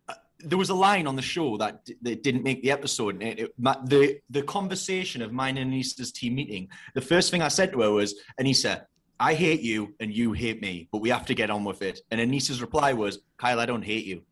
uh, 0.09 0.15
there 0.41 0.59
was 0.59 0.71
a 0.71 0.75
line 0.75 1.07
on 1.07 1.17
the 1.17 1.23
show 1.23 1.57
that, 1.59 1.85
d- 1.85 1.97
that 2.03 2.23
didn't 2.23 2.45
make 2.45 2.63
the 2.63 2.71
episode. 2.71 3.23
It, 3.23 3.39
it, 3.41 3.55
ma- 3.59 3.83
the 3.85 4.21
the 4.31 4.43
conversation 4.43 5.23
of 5.23 5.33
mine 5.33 5.59
and 5.59 5.73
Aneesa's 5.73 6.13
team 6.13 6.35
meeting. 6.35 6.69
The 6.95 7.01
first 7.01 7.31
thing 7.31 7.43
I 7.43 7.49
said 7.49 7.73
to 7.73 7.81
her 7.83 7.91
was, 7.91 8.15
"Aneesa, 8.41 8.85
I 9.21 9.35
hate 9.35 9.61
you 9.61 9.95
and 10.01 10.13
you 10.13 10.33
hate 10.33 10.61
me, 10.63 10.89
but 10.93 11.01
we 11.01 11.09
have 11.11 11.27
to 11.27 11.35
get 11.35 11.51
on 11.51 11.65
with 11.65 11.83
it." 11.83 12.01
And 12.11 12.21
Aneesa's 12.21 12.61
reply 12.61 12.93
was, 12.93 13.19
"Kyle, 13.37 13.61
I 13.61 13.67
don't 13.67 13.83
hate 13.85 14.05
you." 14.05 14.23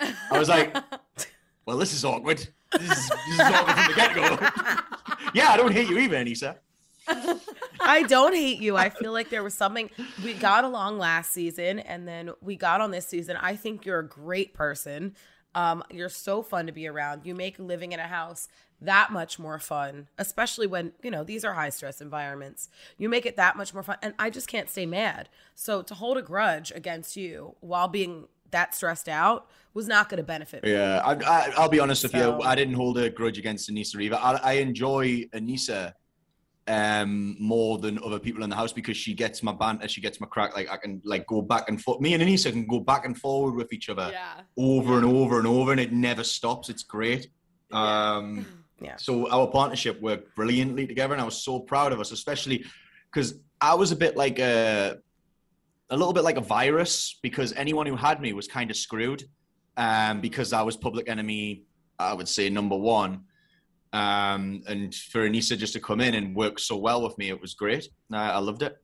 I 0.00 0.38
was 0.38 0.48
like, 0.48 0.76
"Well, 1.66 1.76
this 1.76 1.92
is 1.92 2.04
awkward. 2.04 2.46
This 2.72 2.82
is, 2.82 3.08
this 3.08 3.34
is 3.34 3.40
awkward 3.40 3.76
from 3.76 3.92
the 3.92 3.96
get 3.96 4.14
go." 4.14 4.38
yeah, 5.34 5.50
I 5.50 5.56
don't 5.56 5.72
hate 5.72 5.88
you 5.88 5.98
either, 5.98 6.16
Aneesa. 6.16 6.56
I 7.80 8.04
don't 8.08 8.34
hate 8.34 8.60
you. 8.60 8.76
I 8.76 8.90
feel 8.90 9.12
like 9.12 9.30
there 9.30 9.42
was 9.42 9.54
something 9.54 9.90
we 10.24 10.34
got 10.34 10.64
along 10.64 10.98
last 10.98 11.32
season 11.32 11.78
and 11.80 12.06
then 12.06 12.30
we 12.40 12.56
got 12.56 12.80
on 12.80 12.90
this 12.90 13.06
season. 13.06 13.36
I 13.36 13.56
think 13.56 13.84
you're 13.84 13.98
a 13.98 14.06
great 14.06 14.54
person. 14.54 15.14
Um, 15.54 15.82
you're 15.90 16.08
so 16.08 16.42
fun 16.42 16.66
to 16.66 16.72
be 16.72 16.86
around. 16.86 17.22
You 17.24 17.34
make 17.34 17.58
living 17.58 17.92
in 17.92 18.00
a 18.00 18.06
house 18.06 18.48
that 18.82 19.12
much 19.12 19.38
more 19.38 19.58
fun, 19.58 20.08
especially 20.16 20.66
when, 20.66 20.92
you 21.02 21.10
know, 21.10 21.24
these 21.24 21.44
are 21.44 21.52
high 21.52 21.68
stress 21.68 22.00
environments. 22.00 22.68
You 22.96 23.08
make 23.08 23.26
it 23.26 23.36
that 23.36 23.56
much 23.56 23.74
more 23.74 23.82
fun. 23.82 23.96
And 24.02 24.14
I 24.18 24.30
just 24.30 24.48
can't 24.48 24.70
stay 24.70 24.86
mad. 24.86 25.28
So 25.54 25.82
to 25.82 25.94
hold 25.94 26.16
a 26.16 26.22
grudge 26.22 26.72
against 26.74 27.16
you 27.16 27.56
while 27.60 27.88
being 27.88 28.28
that 28.52 28.74
stressed 28.74 29.08
out 29.08 29.48
was 29.74 29.86
not 29.86 30.08
going 30.08 30.18
to 30.18 30.24
benefit 30.24 30.62
me. 30.62 30.72
Yeah, 30.72 31.02
I, 31.04 31.14
I, 31.14 31.52
I'll 31.56 31.68
be 31.68 31.78
honest 31.78 32.02
with 32.02 32.14
you. 32.14 32.40
I 32.42 32.54
didn't 32.54 32.74
hold 32.74 32.98
a 32.98 33.10
grudge 33.10 33.38
against 33.38 33.70
Aneesa 33.70 34.00
either. 34.00 34.16
I, 34.16 34.40
I 34.42 34.52
enjoy 34.54 35.24
Aneesa 35.32 35.94
um 36.70 37.36
more 37.40 37.78
than 37.78 37.98
other 38.06 38.18
people 38.26 38.42
in 38.44 38.50
the 38.50 38.56
house 38.56 38.72
because 38.72 38.96
she 38.96 39.12
gets 39.12 39.42
my 39.42 39.52
banter, 39.52 39.88
she 39.88 40.00
gets 40.00 40.20
my 40.20 40.26
crack. 40.26 40.54
Like 40.54 40.70
I 40.70 40.76
can 40.76 41.02
like 41.04 41.26
go 41.26 41.42
back 41.42 41.68
and 41.68 41.80
forth. 41.82 42.00
Me 42.00 42.14
and 42.14 42.22
Aneesa 42.22 42.50
can 42.52 42.66
go 42.66 42.78
back 42.80 43.04
and 43.04 43.14
forward 43.18 43.54
with 43.56 43.72
each 43.72 43.88
other 43.88 44.08
Yeah. 44.12 44.42
over 44.56 44.96
and 44.98 45.04
over 45.04 45.38
and 45.38 45.46
over, 45.48 45.72
and 45.72 45.80
it 45.80 45.92
never 45.92 46.22
stops. 46.22 46.68
It's 46.68 46.84
great. 46.84 47.28
Um, 47.72 48.46
Yeah. 48.82 48.96
So 48.96 49.30
our 49.30 49.46
partnership 49.46 50.00
worked 50.00 50.34
brilliantly 50.34 50.86
together, 50.86 51.12
and 51.12 51.20
I 51.20 51.24
was 51.26 51.44
so 51.44 51.60
proud 51.60 51.92
of 51.92 52.00
us, 52.00 52.12
especially 52.12 52.64
because 53.12 53.34
I 53.60 53.74
was 53.74 53.92
a 53.92 53.96
bit 54.04 54.16
like 54.16 54.38
a, 54.38 54.96
a 55.90 55.96
little 55.98 56.14
bit 56.14 56.24
like 56.24 56.38
a 56.38 56.46
virus 56.58 57.18
because 57.20 57.52
anyone 57.52 57.84
who 57.84 57.94
had 57.94 58.22
me 58.22 58.32
was 58.32 58.48
kind 58.48 58.70
of 58.70 58.78
screwed, 58.78 59.24
um, 59.76 60.22
because 60.22 60.54
I 60.54 60.62
was 60.62 60.78
public 60.78 61.10
enemy, 61.10 61.64
I 61.98 62.14
would 62.14 62.26
say 62.26 62.48
number 62.48 62.74
one, 62.74 63.24
um, 63.92 64.62
and 64.68 64.94
for 64.94 65.28
Aneesa 65.28 65.56
just 65.58 65.72
to 65.74 65.80
come 65.80 66.00
in 66.00 66.14
and 66.14 66.34
work 66.34 66.58
so 66.58 66.76
well 66.76 67.02
with 67.02 67.16
me, 67.18 67.28
it 67.28 67.40
was 67.40 67.54
great. 67.54 67.88
I, 68.12 68.30
I 68.30 68.38
loved 68.38 68.62
it. 68.62 68.76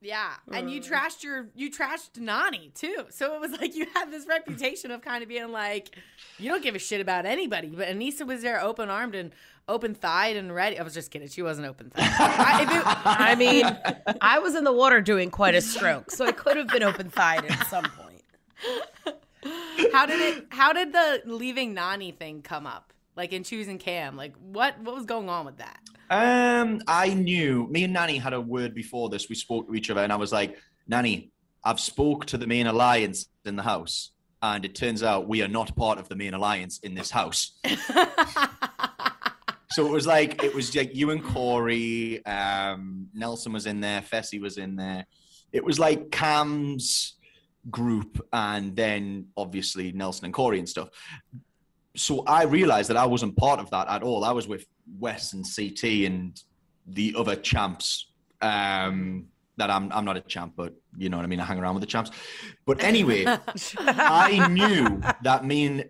Yeah, 0.00 0.34
and 0.52 0.70
you 0.70 0.80
trashed 0.80 1.24
your 1.24 1.48
you 1.56 1.72
trashed 1.72 2.12
Nany 2.18 2.72
too. 2.72 3.06
So 3.10 3.34
it 3.34 3.40
was 3.40 3.50
like 3.60 3.74
you 3.74 3.86
had 3.94 4.12
this 4.12 4.26
reputation 4.28 4.90
of 4.92 5.02
kind 5.02 5.22
of 5.24 5.28
being 5.28 5.50
like 5.50 5.90
you 6.38 6.48
don't 6.48 6.62
give 6.62 6.76
a 6.76 6.78
shit 6.78 7.00
about 7.00 7.26
anybody. 7.26 7.68
But 7.68 7.88
Aneesa 7.88 8.24
was 8.26 8.42
there, 8.42 8.60
open 8.62 8.90
armed 8.90 9.16
and 9.16 9.32
open 9.66 9.94
thighed 9.94 10.36
and 10.36 10.54
ready. 10.54 10.78
I 10.78 10.82
was 10.84 10.94
just 10.94 11.10
kidding. 11.10 11.26
She 11.28 11.42
wasn't 11.42 11.66
open 11.66 11.90
thighed. 11.90 12.06
I, 12.18 12.62
it- 12.62 12.82
I 13.04 13.34
mean, 13.34 13.64
I 14.20 14.38
was 14.38 14.54
in 14.54 14.62
the 14.62 14.72
water 14.72 15.00
doing 15.00 15.30
quite 15.32 15.56
a 15.56 15.60
stroke, 15.60 16.12
so 16.12 16.24
I 16.24 16.32
could 16.32 16.56
have 16.56 16.68
been 16.68 16.84
open 16.84 17.10
thighed 17.10 17.44
at 17.46 17.66
some 17.66 17.84
point. 17.84 18.22
how 19.92 20.06
did 20.06 20.20
it? 20.20 20.46
How 20.50 20.72
did 20.72 20.92
the 20.92 21.22
leaving 21.26 21.74
Nany 21.74 22.14
thing 22.16 22.42
come 22.42 22.66
up? 22.68 22.92
Like 23.18 23.32
in 23.32 23.42
choosing 23.42 23.78
Kam, 23.78 24.16
like 24.16 24.32
what 24.36 24.78
what 24.80 24.94
was 24.94 25.04
going 25.04 25.28
on 25.28 25.44
with 25.44 25.56
that? 25.56 25.80
Um, 26.08 26.80
I 26.86 27.14
knew 27.14 27.66
me 27.68 27.82
and 27.82 27.96
Nany 27.96 28.20
had 28.20 28.32
a 28.32 28.40
word 28.40 28.76
before 28.76 29.08
this. 29.08 29.28
We 29.28 29.34
spoke 29.34 29.66
to 29.66 29.74
each 29.74 29.90
other, 29.90 30.02
and 30.02 30.12
I 30.12 30.16
was 30.16 30.30
like, 30.30 30.56
Nany, 30.88 31.30
I've 31.64 31.80
spoke 31.80 32.26
to 32.26 32.38
the 32.38 32.46
main 32.46 32.68
alliance 32.68 33.28
in 33.44 33.56
the 33.56 33.64
house, 33.64 34.12
and 34.40 34.64
it 34.64 34.76
turns 34.76 35.02
out 35.02 35.26
we 35.26 35.42
are 35.42 35.48
not 35.48 35.74
part 35.74 35.98
of 35.98 36.08
the 36.08 36.14
main 36.14 36.32
alliance 36.32 36.78
in 36.84 36.94
this 36.94 37.10
house. 37.10 37.58
so 39.72 39.84
it 39.84 39.90
was 39.90 40.06
like 40.06 40.44
it 40.44 40.54
was 40.54 40.76
like 40.76 40.94
you 40.94 41.10
and 41.10 41.24
Cory, 41.24 42.24
um, 42.24 43.08
Nelson 43.14 43.52
was 43.52 43.66
in 43.66 43.80
there, 43.80 44.00
Fessy 44.00 44.40
was 44.40 44.58
in 44.58 44.76
there. 44.76 45.06
It 45.52 45.64
was 45.64 45.80
like 45.80 46.12
Kam's 46.12 47.14
group, 47.68 48.24
and 48.32 48.76
then 48.76 49.26
obviously 49.36 49.90
Nelson 49.90 50.26
and 50.26 50.34
Cory 50.34 50.60
and 50.60 50.68
stuff. 50.68 50.90
So 51.98 52.24
I 52.26 52.44
realized 52.44 52.90
that 52.90 52.96
I 52.96 53.06
wasn't 53.06 53.36
part 53.36 53.60
of 53.60 53.70
that 53.70 53.88
at 53.88 54.02
all. 54.02 54.24
I 54.24 54.32
was 54.32 54.46
with 54.46 54.66
Wes 54.98 55.32
and 55.32 55.44
CT 55.44 56.06
and 56.06 56.40
the 56.86 57.14
other 57.16 57.36
champs. 57.36 58.06
Um, 58.40 59.26
that 59.56 59.70
I'm 59.70 59.90
I'm 59.92 60.04
not 60.04 60.16
a 60.16 60.20
champ, 60.20 60.52
but 60.56 60.72
you 60.96 61.08
know 61.08 61.16
what 61.16 61.24
I 61.24 61.26
mean. 61.26 61.40
I 61.40 61.44
hang 61.44 61.58
around 61.58 61.74
with 61.74 61.82
the 61.82 61.88
champs. 61.88 62.12
But 62.64 62.82
anyway, 62.82 63.24
I 63.78 64.46
knew 64.48 65.02
that 65.22 65.44
me 65.44 65.66
and 65.66 65.84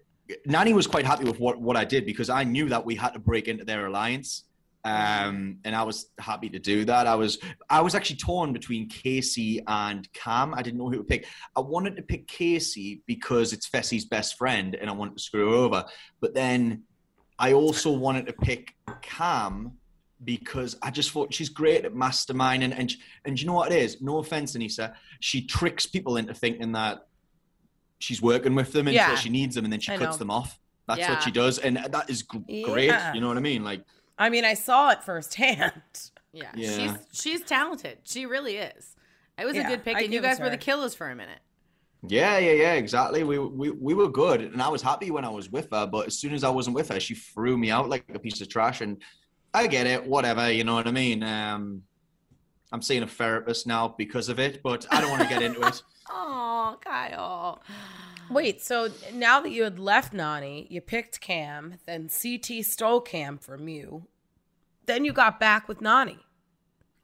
Nany 0.49 0.75
was 0.75 0.87
quite 0.87 1.05
happy 1.05 1.25
with 1.25 1.38
what, 1.38 1.61
what 1.61 1.77
I 1.77 1.85
did 1.85 2.05
because 2.05 2.31
I 2.31 2.44
knew 2.44 2.68
that 2.68 2.85
we 2.85 2.94
had 2.94 3.11
to 3.11 3.18
break 3.18 3.49
into 3.49 3.64
their 3.64 3.87
alliance. 3.87 4.44
Um, 4.88 5.59
and 5.64 5.74
I 5.77 5.83
was 5.83 6.11
happy 6.18 6.48
to 6.51 6.59
do 6.59 6.85
that. 6.87 7.07
I 7.07 7.14
was 7.14 7.38
I 7.68 7.81
was 7.81 7.94
actually 7.94 8.16
torn 8.16 8.53
between 8.53 8.88
Kaycee 8.88 9.62
and 9.66 10.11
Kam. 10.12 10.55
I 10.55 10.62
didn't 10.62 10.79
know 10.79 10.88
who 10.90 10.98
to 10.98 11.05
pick. 11.05 11.27
I 11.57 11.61
wanted 11.61 11.96
to 11.96 12.03
pick 12.03 12.27
Kaycee 12.29 13.01
because 13.07 13.53
it's 13.53 13.68
Fessy's 13.68 14.05
best 14.05 14.37
friend, 14.37 14.74
and 14.74 14.88
I 14.88 14.92
wanted 14.92 15.16
to 15.16 15.22
screw 15.22 15.51
her 15.51 15.57
over. 15.57 15.85
But 16.20 16.35
then 16.35 16.85
I 17.38 17.53
also 17.53 17.90
wanted 17.92 18.27
to 18.27 18.33
pick 18.33 18.74
Kam 19.03 19.72
because 20.24 20.77
I 20.83 20.90
just 20.90 21.12
thought 21.12 21.33
she's 21.33 21.48
great 21.48 21.85
at 21.85 21.94
masterminding, 21.94 22.74
and 22.77 22.92
and 23.24 23.40
you 23.40 23.46
know 23.46 23.53
what 23.55 23.70
it 23.72 23.79
is? 23.79 24.01
No 24.03 24.18
offense, 24.18 24.57
Aneesa, 24.57 24.94
she 25.20 25.46
tricks 25.46 25.87
people 25.87 26.16
into 26.16 26.35
thinking 26.35 26.72
that 26.72 27.07
she's 28.01 28.20
working 28.22 28.55
with 28.55 28.72
them 28.72 28.88
until 28.88 28.94
Yeah. 29.11 29.14
she 29.16 29.29
needs 29.29 29.55
them, 29.55 29.64
and 29.64 29.72
then 29.72 29.81
she 29.81 29.92
I 29.92 29.96
cuts 29.96 30.16
know. 30.16 30.18
them 30.18 30.31
off. 30.31 30.59
That's 30.87 31.01
Yeah. 31.01 31.11
what 31.12 31.22
she 31.22 31.31
does, 31.31 31.59
and 31.59 31.77
that 31.77 32.09
is 32.09 32.22
great. 32.22 32.87
Yeah. 32.87 33.12
You 33.12 33.20
know 33.20 33.29
what 33.29 33.37
I 33.37 33.40
mean? 33.40 33.62
Like, 33.62 33.85
I 34.19 34.29
mean, 34.31 34.45
I 34.45 34.55
saw 34.55 34.91
it 34.91 35.03
firsthand. 35.03 35.73
Yeah, 36.31 36.51
Yeah. 36.55 36.69
she's 36.77 36.93
she's 37.23 37.41
talented. 37.43 37.99
She 38.05 38.27
really 38.27 38.59
is. 38.59 38.95
It 39.41 39.47
was 39.47 39.57
a 39.57 39.63
good 39.65 39.83
pick, 39.83 39.97
I 39.97 40.03
and 40.03 40.13
you 40.13 40.21
guys 40.21 40.37
to 40.37 40.43
were 40.45 40.51
the 40.51 40.59
killers 40.59 40.95
for 40.95 41.09
a 41.09 41.17
minute. 41.17 41.39
yeah, 42.07 42.37
yeah, 42.37 42.53
yeah, 42.53 42.73
exactly. 42.75 43.25
We, 43.25 43.39
we 43.39 43.71
we 43.71 43.95
were 43.95 44.11
good, 44.11 44.43
and 44.43 44.61
I 44.61 44.69
was 44.69 44.83
happy 44.83 45.11
when 45.11 45.25
I 45.25 45.31
was 45.31 45.51
with 45.51 45.69
her. 45.73 45.87
But 45.87 46.07
as 46.09 46.19
soon 46.19 46.35
as 46.35 46.45
I 46.45 46.51
wasn't 46.51 46.77
with 46.77 46.91
her, 46.91 47.01
she 47.01 47.15
threw 47.15 47.57
me 47.57 47.71
out 47.71 47.89
like 47.89 48.05
a 48.15 48.19
piece 48.19 48.41
of 48.43 48.49
trash. 48.51 48.83
And 48.83 49.01
I 49.55 49.67
get 49.69 49.87
it, 49.87 50.05
whatever. 50.07 50.53
You 50.53 50.65
know 50.65 50.75
what 50.75 50.87
I 50.87 50.93
mean? 50.93 51.23
Um, 51.23 51.83
I'm 52.73 52.83
seeing 52.83 53.03
a 53.03 53.07
therapist 53.09 53.67
now 53.67 53.95
because 53.97 54.29
of 54.29 54.39
it, 54.39 54.61
but 54.63 54.87
I 54.91 55.01
don't 55.01 55.11
want 55.11 55.23
to 55.23 55.29
get 55.29 55.43
into 55.43 55.67
it. 55.67 55.83
Oh, 56.11 56.77
Kyle. 56.85 57.63
Wait, 58.31 58.62
so 58.62 58.88
now 59.12 59.41
that 59.41 59.51
you 59.51 59.64
had 59.64 59.79
left 59.79 60.12
Nany, 60.12 60.71
you 60.71 60.81
picked 60.81 61.21
Kam, 61.21 61.77
then 61.87 62.09
CT 62.09 62.64
stole 62.64 63.01
Kam 63.01 63.38
from 63.38 63.69
you. 63.69 64.07
Then 64.87 65.05
you 65.05 65.12
got 65.12 65.38
back 65.41 65.69
with 65.69 65.81
Nany. 65.81 66.19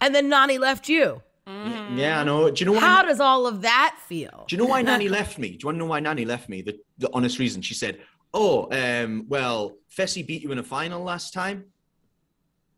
And 0.01 0.15
then 0.15 0.31
Nany 0.31 0.59
left 0.59 0.89
you. 0.89 1.23
Yeah, 1.47 2.21
I 2.21 2.25
know. 2.25 2.51
Do 2.51 2.61
you 2.61 2.67
know 2.67 2.73
why? 2.73 2.81
How 2.81 3.03
does 3.03 3.21
all 3.21 3.47
of 3.47 3.63
that 3.63 3.97
feel? 4.07 4.45
Do 4.49 4.57
you 4.57 4.63
know 4.63 4.69
why 4.69 4.83
Nany 4.85 5.11
left 5.11 5.39
me? 5.39 5.51
Do 5.51 5.59
you 5.61 5.67
want 5.67 5.77
to 5.77 5.79
know 5.81 5.87
why 5.87 6.01
Nany 6.01 6.27
left 6.27 6.49
me? 6.49 6.63
The, 6.63 6.79
the 6.99 7.11
honest 7.13 7.39
reason. 7.39 7.61
She 7.61 7.75
said, 7.75 8.01
"Oh, 8.33 8.69
um, 8.73 9.27
well, 9.29 9.77
Fessy 9.95 10.27
beat 10.27 10.43
you 10.43 10.53
in 10.53 10.59
a 10.59 10.63
final 10.63 11.03
last 11.03 11.35
time." 11.35 11.67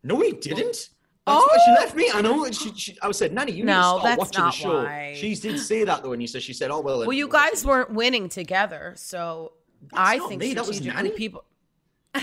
No, 0.02 0.20
he 0.20 0.32
didn't. 0.32 0.90
That's 1.26 1.44
why 1.44 1.58
she 1.64 1.70
left 1.72 1.96
me. 1.96 2.10
I 2.14 2.20
know. 2.20 2.48
She, 2.52 2.72
she, 2.74 2.98
I 3.02 3.10
said, 3.10 3.34
Nany, 3.34 3.48
you 3.56 3.64
need 3.64 3.72
to 3.72 3.98
start 3.98 4.18
watching 4.18 4.44
the 4.44 4.50
show. 4.52 4.84
why. 4.84 5.14
She 5.16 5.34
did 5.34 5.58
say 5.58 5.82
that 5.82 6.02
though, 6.04 6.12
and 6.12 6.22
you 6.22 6.28
said 6.28 6.42
she 6.42 6.52
said, 6.52 6.70
"Oh 6.70 6.80
well." 6.80 7.00
Well, 7.00 7.12
you 7.12 7.28
guys 7.28 7.64
weren't 7.64 7.90
winning 7.90 8.28
together, 8.28 8.92
so 8.96 9.52
I 9.92 10.20
think 10.20 10.40
me, 10.40 10.54
that 10.54 10.66
was 10.66 10.80
Nany. 10.80 11.14
people. 11.16 11.44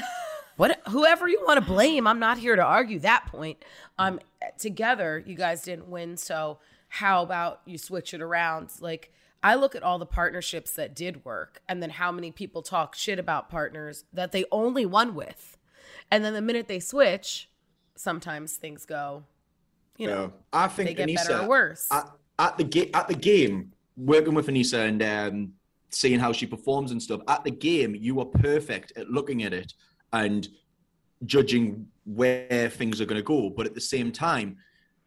what, 0.55 0.81
whoever 0.87 1.27
you 1.27 1.41
want 1.45 1.59
to 1.59 1.65
blame, 1.65 2.07
I'm 2.07 2.19
not 2.19 2.37
here 2.37 2.55
to 2.55 2.63
argue 2.63 2.99
that 2.99 3.25
point. 3.27 3.63
Um, 3.97 4.19
together, 4.57 5.21
you 5.25 5.35
guys 5.35 5.63
didn't 5.63 5.87
win, 5.89 6.15
so 6.17 6.59
how 6.87 7.23
about 7.23 7.61
you 7.65 7.77
switch 7.77 8.13
it 8.13 8.21
around? 8.21 8.69
Like, 8.79 9.11
I 9.41 9.55
look 9.55 9.75
at 9.75 9.83
all 9.83 9.99
the 9.99 10.05
partnerships 10.05 10.71
that 10.75 10.95
did 10.95 11.25
work, 11.25 11.61
and 11.67 11.83
then 11.83 11.89
how 11.89 12.11
many 12.11 12.31
people 12.31 12.61
talk 12.61 12.95
shit 12.95 13.19
about 13.19 13.49
partners 13.49 14.05
that 14.13 14.31
they 14.31 14.45
only 14.51 14.85
won 14.85 15.13
with, 15.13 15.57
and 16.09 16.23
then 16.23 16.33
the 16.33 16.41
minute 16.41 16.67
they 16.67 16.79
switch, 16.79 17.49
sometimes 17.95 18.55
things 18.57 18.85
go, 18.85 19.23
you 19.97 20.07
know, 20.07 20.23
Yeah. 20.23 20.29
I 20.51 20.67
think 20.67 20.89
they 20.89 20.93
get 20.93 21.09
Aneesa, 21.09 21.27
better 21.27 21.43
or 21.43 21.47
worse. 21.49 21.87
At, 21.91 22.09
at 22.39 22.57
the 22.57 22.63
ga- 22.63 22.91
at 22.93 23.07
the 23.07 23.15
game, 23.15 23.71
working 23.95 24.33
with 24.33 24.47
Aneesa 24.47 24.87
and 24.87 25.03
um, 25.03 25.53
seeing 25.89 26.19
how 26.19 26.31
she 26.31 26.45
performs 26.45 26.91
and 26.91 27.01
stuff. 27.01 27.21
At 27.27 27.43
the 27.43 27.51
game, 27.51 27.95
you 27.95 28.19
are 28.19 28.25
perfect 28.25 28.93
at 28.97 29.09
looking 29.09 29.43
at 29.43 29.53
it 29.53 29.73
and 30.11 30.47
judging 31.25 31.87
where 32.05 32.69
things 32.69 32.99
are 32.99 33.05
going 33.05 33.19
to 33.19 33.23
go. 33.23 33.49
But 33.49 33.65
at 33.65 33.75
the 33.75 33.81
same 33.81 34.11
time, 34.11 34.57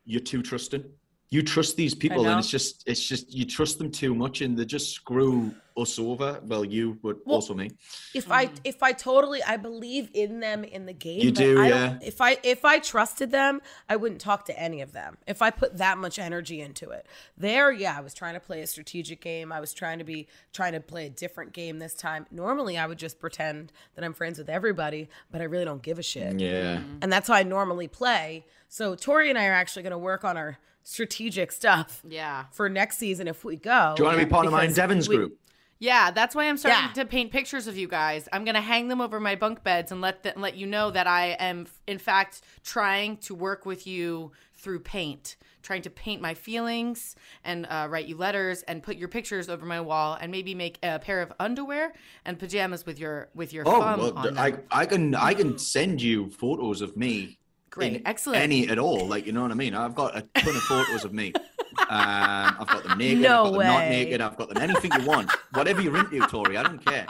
you're 0.04 0.20
too 0.20 0.42
trusting. 0.42 0.84
You 1.28 1.42
trust 1.42 1.76
these 1.76 1.94
people, 1.94 2.26
and 2.28 2.38
it's 2.38 2.48
just 2.48 2.84
it's 2.86 3.02
just 3.02 3.34
you 3.34 3.44
trust 3.44 3.78
them 3.78 3.90
too 3.90 4.14
much, 4.14 4.42
and 4.42 4.56
they 4.56 4.64
just 4.64 4.92
screw 4.92 5.52
us 5.76 5.98
over. 5.98 6.40
Well, 6.44 6.64
you, 6.64 6.98
but 7.02 7.18
also 7.26 7.52
me. 7.52 7.70
if 8.14 8.30
I 8.30 8.50
if 8.62 8.82
I 8.82 8.92
totally 8.92 9.42
I 9.42 9.56
believe 9.56 10.08
in 10.14 10.38
them 10.38 10.62
in 10.62 10.86
the 10.86 10.92
game. 10.92 11.20
You 11.20 11.32
do, 11.32 11.60
I 11.60 11.68
yeah. 11.68 11.98
If 12.00 12.20
I 12.20 12.38
if 12.42 12.64
I 12.64 12.78
trusted 12.78 13.32
them, 13.32 13.60
I 13.88 13.96
wouldn't 13.96 14.20
talk 14.20 14.44
to 14.46 14.58
any 14.58 14.80
of 14.80 14.92
them. 14.92 15.18
If 15.26 15.42
I 15.42 15.50
put 15.50 15.78
that 15.78 15.98
much 15.98 16.18
energy 16.18 16.60
into 16.60 16.90
it. 16.90 17.06
There, 17.36 17.72
yeah, 17.72 17.96
I 17.98 18.00
was 18.00 18.14
trying 18.14 18.34
to 18.34 18.40
play 18.40 18.60
a 18.62 18.66
strategic 18.66 19.20
game. 19.20 19.52
I 19.52 19.58
was 19.58 19.74
trying 19.74 19.98
to 19.98 20.04
be 20.04 20.28
trying 20.52 20.72
to 20.72 20.80
play 20.80 21.06
a 21.06 21.10
different 21.10 21.52
game 21.52 21.80
this 21.80 21.94
time. 21.94 22.26
Normally, 22.30 22.78
I 22.78 22.86
would 22.86 22.98
just 22.98 23.18
pretend 23.18 23.72
that 23.96 24.04
I'm 24.04 24.14
friends 24.14 24.38
with 24.38 24.48
everybody, 24.48 25.08
but 25.30 25.40
I 25.40 25.44
really 25.44 25.64
don't 25.64 25.82
give 25.82 25.98
a 25.98 26.02
shit. 26.02 26.38
Yeah. 26.38 26.80
And 27.02 27.12
that's 27.12 27.28
how 27.28 27.34
I 27.34 27.42
normally 27.42 27.88
play. 27.88 28.46
So 28.68 28.94
Tori 28.94 29.28
and 29.28 29.38
I 29.38 29.46
are 29.46 29.52
actually 29.52 29.82
going 29.82 29.90
to 29.92 29.98
work 29.98 30.24
on 30.24 30.36
our 30.36 30.58
strategic 30.90 31.50
stuff. 31.50 32.00
Yeah. 32.08 32.44
For 32.52 32.68
next 32.68 32.98
season, 32.98 33.26
if 33.26 33.44
we 33.44 33.56
go. 33.56 33.94
Do 33.96 34.02
you 34.02 34.06
want 34.06 34.20
to 34.20 34.24
be 34.24 34.30
part 34.30 34.46
of 34.46 34.52
mine, 34.52 34.62
Because 34.62 34.76
Devin's 34.76 35.08
we- 35.08 35.16
group? 35.16 35.38
Yeah, 35.78 36.10
that's 36.10 36.34
why 36.34 36.44
I'm 36.48 36.56
starting 36.56 36.84
Yeah. 36.96 37.02
to 37.02 37.04
paint 37.04 37.32
pictures 37.32 37.66
of 37.66 37.76
you 37.76 37.86
guys. 37.86 38.30
I'm 38.32 38.46
gonna 38.46 38.62
hang 38.62 38.88
them 38.88 39.02
over 39.02 39.20
my 39.20 39.34
bunk 39.34 39.62
beds 39.62 39.92
and 39.92 40.00
let 40.00 40.22
the, 40.22 40.32
let 40.36 40.56
you 40.56 40.66
know 40.66 40.90
that 40.90 41.06
I 41.06 41.36
am, 41.38 41.66
in 41.86 41.98
fact, 41.98 42.40
trying 42.64 43.18
to 43.18 43.34
work 43.34 43.66
with 43.66 43.86
you 43.86 44.32
through 44.54 44.78
paint, 44.80 45.36
trying 45.62 45.82
to 45.82 45.90
paint 45.90 46.22
my 46.22 46.32
feelings 46.32 47.14
and 47.44 47.66
uh, 47.68 47.88
write 47.90 48.06
you 48.06 48.16
letters 48.16 48.62
and 48.62 48.82
put 48.82 48.96
your 48.96 49.08
pictures 49.08 49.50
over 49.50 49.66
my 49.66 49.82
wall 49.82 50.16
and 50.18 50.32
maybe 50.32 50.54
make 50.54 50.78
a 50.82 50.98
pair 50.98 51.20
of 51.20 51.30
underwear 51.38 51.92
and 52.24 52.38
pajamas 52.38 52.86
with 52.86 52.98
your 52.98 53.28
with 53.34 53.52
your 53.52 53.64
Oh, 53.68 53.80
thumb 53.82 54.00
well, 54.00 54.12
on 54.16 54.24
them. 54.34 54.38
I, 54.38 54.54
I 54.70 54.86
can 54.86 55.14
I 55.14 55.34
can 55.34 55.58
send 55.58 56.00
you 56.00 56.30
photos 56.30 56.80
of 56.80 56.96
me. 56.96 57.38
Great, 57.76 57.94
in 57.94 58.06
excellent. 58.06 58.42
Any 58.42 58.68
at 58.68 58.78
all, 58.78 59.06
like 59.06 59.26
you 59.26 59.32
know 59.32 59.42
what 59.42 59.50
I 59.50 59.54
mean. 59.54 59.74
I've 59.74 59.94
got 59.94 60.16
a 60.16 60.22
ton 60.40 60.56
of 60.56 60.62
photos 60.62 61.04
of 61.04 61.12
me. 61.12 61.32
Um, 61.78 62.56
I've 62.58 62.66
got 62.68 62.84
them 62.84 62.96
naked. 62.98 63.20
No 63.20 63.44
I've 63.44 63.52
got 63.52 63.58
them 63.58 63.66
not 63.66 63.88
naked. 63.90 64.20
I've 64.22 64.36
got 64.36 64.48
them 64.48 64.62
anything 64.62 64.90
you 64.98 65.06
want, 65.06 65.30
whatever 65.52 65.82
you're 65.82 65.96
into, 65.98 66.18
Tori. 66.26 66.56
I 66.56 66.62
don't 66.62 66.82
care. 66.84 67.06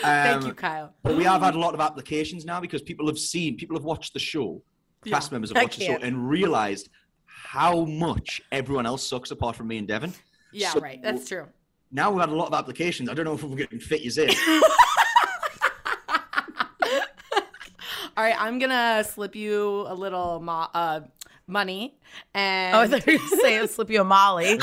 Thank 0.00 0.42
Um, 0.42 0.46
you, 0.48 0.54
Kyle. 0.54 0.94
But 1.02 1.16
we 1.16 1.24
have 1.24 1.42
had 1.42 1.54
a 1.54 1.58
lot 1.58 1.74
of 1.74 1.80
applications 1.80 2.44
now 2.46 2.58
because 2.58 2.80
people 2.80 3.06
have 3.08 3.18
seen, 3.18 3.56
people 3.58 3.76
have 3.76 3.84
watched 3.84 4.14
the 4.14 4.18
show, 4.18 4.62
cast 5.04 5.32
members 5.32 5.50
have 5.52 5.62
watched 5.62 5.78
the 5.78 5.84
show 5.84 5.98
and 6.00 6.28
realized 6.28 6.88
how 7.26 7.84
much 7.84 8.40
everyone 8.50 8.86
else 8.86 9.06
sucks 9.06 9.30
apart 9.32 9.54
from 9.54 9.68
me 9.68 9.76
and 9.78 9.86
Devin. 9.86 10.14
Yeah, 10.50 10.70
So 10.70 10.80
right. 10.80 11.00
That's 11.02 11.28
true. 11.28 11.46
Now 11.92 12.10
we've 12.10 12.20
had 12.20 12.30
a 12.30 12.34
lot 12.34 12.46
of 12.48 12.54
applications. 12.54 13.08
I 13.10 13.14
don't 13.14 13.26
know 13.26 13.34
if 13.34 13.42
we're 13.42 13.50
going 13.54 13.68
to 13.68 13.78
fit 13.80 14.00
you 14.00 14.10
in. 14.22 14.30
All 18.16 18.24
right, 18.24 18.36
I'm 18.38 18.58
gonna 18.58 19.04
slip 19.04 19.36
you 19.36 19.84
a 19.88 19.94
little 19.94 20.40
mo- 20.40 20.68
uh, 20.72 21.00
money 21.46 21.96
and 22.34 22.74
Oh, 22.74 22.80
I 22.80 22.86
thought 22.88 23.06
you 23.06 23.12
were 23.14 23.18
going 23.18 23.30
to 23.30 23.36
say 23.36 23.66
slip 23.66 23.90
you 23.90 24.00
a 24.00 24.04
Molly. 24.04 24.58
no. 24.58 24.62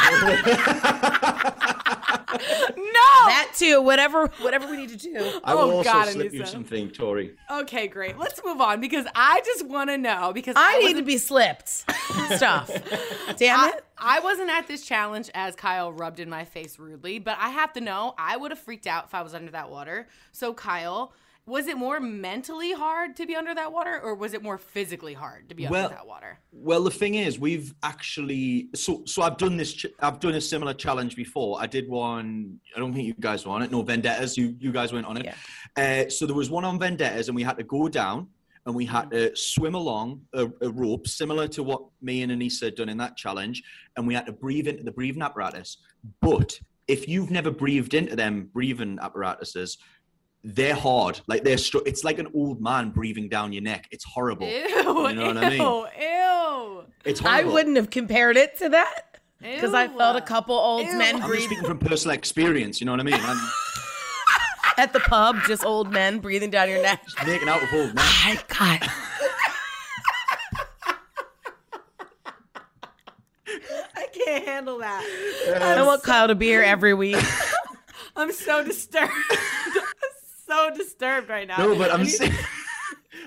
that 2.33 3.51
too. 3.55 3.81
Whatever, 3.81 4.27
whatever 4.41 4.69
we 4.69 4.77
need 4.77 4.89
to 4.89 4.97
do. 4.97 5.39
I 5.43 5.53
will 5.55 5.61
Oh, 5.61 5.71
also 5.77 5.91
God, 5.91 6.07
slip 6.09 6.33
you 6.33 6.41
Aneesa. 6.41 6.47
something, 6.47 6.89
Tori. 6.89 7.35
Okay, 7.51 7.87
great. 7.87 8.17
Let's 8.17 8.41
move 8.43 8.59
on 8.59 8.81
because 8.81 9.05
I 9.15 9.41
just 9.45 9.65
want 9.65 9.89
to 9.91 9.97
know 9.97 10.31
because 10.33 10.55
I 10.57 10.79
need 10.79 10.95
to 10.97 11.03
be 11.03 11.17
slipped. 11.17 11.69
Stuff. 11.69 12.69
Damn 13.37 13.59
I, 13.59 13.69
it. 13.77 13.85
I 13.97 14.19
wasn't 14.19 14.49
at 14.49 14.67
this 14.67 14.85
challenge 14.85 15.29
as 15.33 15.55
Kyle 15.55 15.91
rubbed 15.93 16.19
in 16.19 16.29
my 16.29 16.43
face 16.45 16.77
rudely, 16.79 17.19
but 17.19 17.37
I 17.39 17.49
have 17.49 17.71
to 17.73 17.81
know 17.81 18.13
I 18.17 18.35
would 18.35 18.51
have 18.51 18.59
freaked 18.59 18.87
out 18.87 19.05
if 19.05 19.15
I 19.15 19.21
was 19.21 19.33
under 19.33 19.51
that 19.51 19.69
water. 19.69 20.07
So 20.31 20.53
Kyle, 20.53 21.13
was 21.45 21.67
it 21.67 21.77
more 21.77 21.99
mentally 21.99 22.71
hard 22.71 23.17
to 23.17 23.25
be 23.25 23.35
under 23.35 23.53
that 23.53 23.71
water, 23.71 23.99
or 24.01 24.15
was 24.15 24.33
it 24.33 24.41
more 24.41 24.57
physically 24.57 25.13
hard 25.13 25.49
to 25.49 25.55
be 25.55 25.67
Well- 25.67 25.85
under 25.85 25.95
that 25.95 26.07
water? 26.07 26.39
Well, 26.51 26.83
the 26.83 26.91
thing 26.91 27.15
is, 27.15 27.37
we've 27.37 27.73
actually 27.83 28.69
so 28.75 29.03
so 29.05 29.21
I've 29.23 29.37
done 29.37 29.57
this. 29.57 29.73
Ch- 29.73 29.87
I've 29.99 30.19
done 30.19 30.35
a 30.35 30.41
similar 30.41 30.73
challenge 30.73 31.15
before. 31.15 31.61
I 31.61 31.67
did 31.67 31.89
one. 31.89 32.59
I 32.75 32.79
don't 32.79 32.93
think 32.93 33.05
you 33.07 33.13
guys 33.19 33.45
were 33.45 33.51
on 33.51 33.61
it. 33.61 33.71
No 33.71 33.81
vendettas. 33.81 34.37
You 34.37 34.55
you 34.59 34.71
guys 34.71 34.93
went 34.93 35.05
on 35.05 35.17
it. 35.17 35.33
Uh, 35.75 36.09
so 36.09 36.25
there 36.25 36.35
was 36.35 36.49
one 36.49 36.63
on 36.63 36.79
vendettas, 36.79 37.27
and 37.27 37.35
we 37.35 37.43
had 37.43 37.57
to 37.57 37.63
go 37.63 37.89
down 37.89 38.27
and 38.65 38.73
we 38.73 38.85
had 38.85 39.11
to 39.11 39.35
swim 39.35 39.75
along 39.75 40.21
a, 40.33 40.47
a 40.61 40.69
rope, 40.69 41.05
similar 41.05 41.49
to 41.49 41.61
what 41.63 41.81
me 42.01 42.21
and 42.21 42.31
Aneesa 42.31 42.63
had 42.65 42.75
done 42.75 42.87
in 42.87 42.97
that 42.97 43.17
challenge, 43.17 43.61
and 43.97 44.07
we 44.07 44.13
had 44.13 44.25
to 44.25 44.31
breathe 44.31 44.67
into 44.69 44.83
the 44.83 44.91
breathing 44.91 45.21
apparatus. 45.21 45.79
But 46.21 46.57
if 46.87 47.05
you've 47.09 47.29
never 47.29 47.51
breathed 47.51 47.93
into 47.93 48.15
them 48.15 48.49
breathing 48.53 48.99
apparatuses, 49.01 49.77
they're 50.43 50.75
hard. 50.75 51.21
Like 51.27 51.43
they're 51.43 51.57
str- 51.57 51.79
It's 51.85 52.03
like 52.03 52.19
an 52.19 52.27
old 52.33 52.61
man 52.61 52.89
breathing 52.89 53.29
down 53.29 53.53
your 53.53 53.61
neck. 53.63 53.87
It's 53.91 54.03
horrible. 54.03 54.47
Ew, 54.47 54.53
you 54.53 54.83
know 54.83 55.27
what 55.27 55.37
I 55.37 55.49
mean? 55.49 55.61
ew, 55.61 55.87
ew. 55.99 56.83
It's 57.05 57.21
I 57.23 57.43
wouldn't 57.43 57.75
have 57.77 57.89
compared 57.89 58.37
it 58.37 58.57
to 58.59 58.69
that 58.69 59.19
because 59.41 59.73
I 59.73 59.87
felt 59.87 60.15
a 60.17 60.21
couple 60.21 60.55
old 60.55 60.85
Ew. 60.85 60.97
men 60.97 61.21
I'm 61.21 61.27
breathing. 61.27 61.47
speaking 61.47 61.65
from 61.65 61.79
personal 61.79 62.15
experience. 62.15 62.79
You 62.81 62.85
know 62.85 62.91
what 62.93 62.99
I 63.01 63.03
mean? 63.03 63.15
I'm, 63.21 63.37
At 64.77 64.91
the 64.93 64.99
pub, 65.01 65.37
just 65.47 65.63
old 65.65 65.91
men 65.91 66.19
breathing 66.19 66.49
down 66.49 66.69
your 66.69 66.81
neck. 66.81 67.01
Making 67.25 67.47
out 67.49 67.61
with 67.61 67.73
old 67.73 67.93
men. 67.93 67.95
My 67.95 68.39
God. 68.47 68.89
I 73.95 74.07
can't 74.25 74.45
handle 74.45 74.79
that. 74.79 75.03
I 75.61 75.83
want 75.83 76.03
Kyle 76.03 76.27
to 76.27 76.35
be 76.35 76.47
here 76.47 76.61
every 76.61 76.93
week. 76.93 77.17
I'm 78.15 78.31
so 78.31 78.63
disturbed. 78.63 79.11
So 80.53 80.69
disturbed 80.75 81.29
right 81.29 81.47
now. 81.47 81.57
No, 81.57 81.75
but 81.75 81.91
I'm 81.91 82.05
saying. 82.19 82.33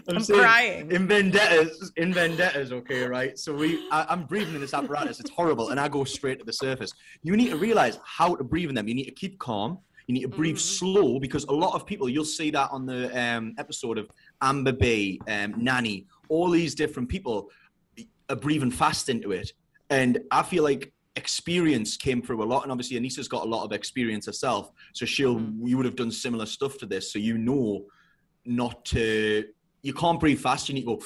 I'm, 0.09 0.17
I'm 0.17 0.23
saying 0.23 0.41
crying. 0.41 0.93
in 0.93 1.09
vendettas. 1.09 1.93
In 1.97 2.13
vendettas, 2.13 2.71
okay, 2.71 3.05
right? 3.07 3.37
So 3.39 3.55
we, 3.55 3.89
I, 3.91 4.07
I'm 4.09 4.25
breathing 4.25 4.55
in 4.55 4.61
this 4.61 4.75
apparatus. 4.75 5.19
It's 5.19 5.31
horrible, 5.31 5.71
and 5.71 5.81
I 5.81 5.89
go 5.89 6.05
straight 6.05 6.39
to 6.39 6.45
the 6.45 6.53
surface. 6.53 6.93
You 7.23 7.37
need 7.37 7.51
to 7.51 7.57
realize 7.57 7.99
how 8.05 8.37
to 8.37 8.45
breathe 8.45 8.69
in 8.69 8.75
them. 8.75 8.87
You 8.87 8.95
need 8.95 9.07
to 9.07 9.13
keep 9.13 9.39
calm. 9.39 9.79
You 10.07 10.15
need 10.15 10.23
to 10.23 10.29
breathe 10.29 10.59
slow 10.59 11.19
because 11.19 11.45
a 11.45 11.53
lot 11.53 11.75
of 11.75 11.85
people, 11.85 12.09
you'll 12.09 12.25
see 12.25 12.51
that 12.53 12.71
on 12.71 12.87
the 12.87 13.11
um, 13.21 13.55
episode 13.59 13.99
of 13.99 14.09
Amber 14.41 14.73
B, 14.73 15.21
um, 15.27 15.55
Nany, 15.55 16.07
all 16.29 16.51
these 16.51 16.77
different 16.77 17.09
people 17.09 17.51
are 18.29 18.37
breathing 18.37 18.71
fast 18.71 19.09
into 19.09 19.33
it. 19.33 19.53
And 19.91 20.21
I 20.31 20.45
feel 20.45 20.63
like 20.63 20.93
experience 21.17 21.97
came 21.97 22.23
through 22.23 22.43
a 22.43 22.45
lot. 22.45 22.63
And 22.63 22.73
obviously, 22.73 22.97
Aneesa's 22.97 23.29
got 23.29 23.45
a 23.45 23.49
lot 23.49 23.65
of 23.65 23.73
experience 23.73 24.27
herself. 24.27 24.71
So 24.93 25.07
she'll, 25.07 25.37
mm-hmm. 25.37 25.67
you 25.67 25.77
would 25.77 25.87
have 25.87 25.97
done 25.97 26.11
similar 26.11 26.47
stuff 26.47 26.79
to 26.79 26.87
this. 26.87 27.13
So 27.13 27.19
you 27.19 27.39
know 27.39 27.87
not 28.45 28.85
to, 28.87 29.45
you 29.83 29.93
can't 29.93 30.21
breathe 30.21 30.41
fast. 30.41 30.69
You 30.69 30.75
need 30.75 30.83
to 30.83 30.97
go, 30.97 31.03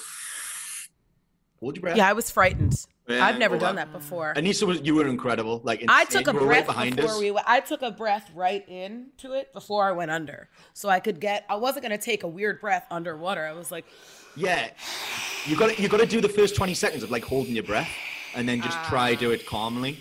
hold 1.61 1.77
your 1.77 1.83
breath. 1.83 1.97
Yeah, 1.97 2.09
I 2.09 2.13
was 2.13 2.31
frightened. 2.31 2.75
Yeah, 3.09 3.25
I've 3.25 3.39
never 3.39 3.59
done 3.59 3.71
on. 3.71 3.77
that 3.77 3.93
before. 3.93 4.35
Aneesa, 4.37 4.67
was, 4.67 4.81
you 4.83 4.95
were 4.95 5.07
incredible. 5.07 5.61
Like 5.65 5.85
I 5.89 6.05
took 6.05 6.29
a 6.29 6.33
were 6.33 6.41
right 6.41 6.47
breath 6.47 6.67
behind 6.67 6.97
before 6.97 7.11
us. 7.13 7.19
we. 7.19 7.31
went- 7.33 7.49
I 7.49 7.61
took 7.61 7.83
a 7.83 7.91
breath 7.91 8.31
right 8.35 8.67
into 8.69 9.33
it 9.33 9.53
before 9.53 9.89
I 9.89 9.93
went 9.93 10.11
under, 10.11 10.49
so 10.75 10.89
I 10.89 11.01
could 11.01 11.21
get. 11.21 11.45
I 11.49 11.57
wasn't 11.57 11.83
gonna 11.83 11.99
take 11.99 12.23
a 12.23 12.29
weird 12.29 12.61
breath 12.61 12.87
underwater. 12.91 13.45
I 13.45 13.53
was 13.53 13.73
like, 13.73 13.85
Yeah, 14.37 14.71
you 15.47 15.57
got 15.57 15.75
to 15.75 15.83
you 15.83 15.89
got 15.89 16.01
to 16.01 16.07
do 16.07 16.21
the 16.21 16.29
first 16.29 16.55
twenty 16.55 16.75
seconds 16.75 17.03
of 17.03 17.11
like 17.11 17.25
holding 17.25 17.55
your 17.55 17.65
breath, 17.65 17.91
and 18.35 18.49
then 18.49 18.61
just 18.63 18.79
try 18.85 19.15
do 19.15 19.31
it 19.31 19.47
calmly. 19.47 19.99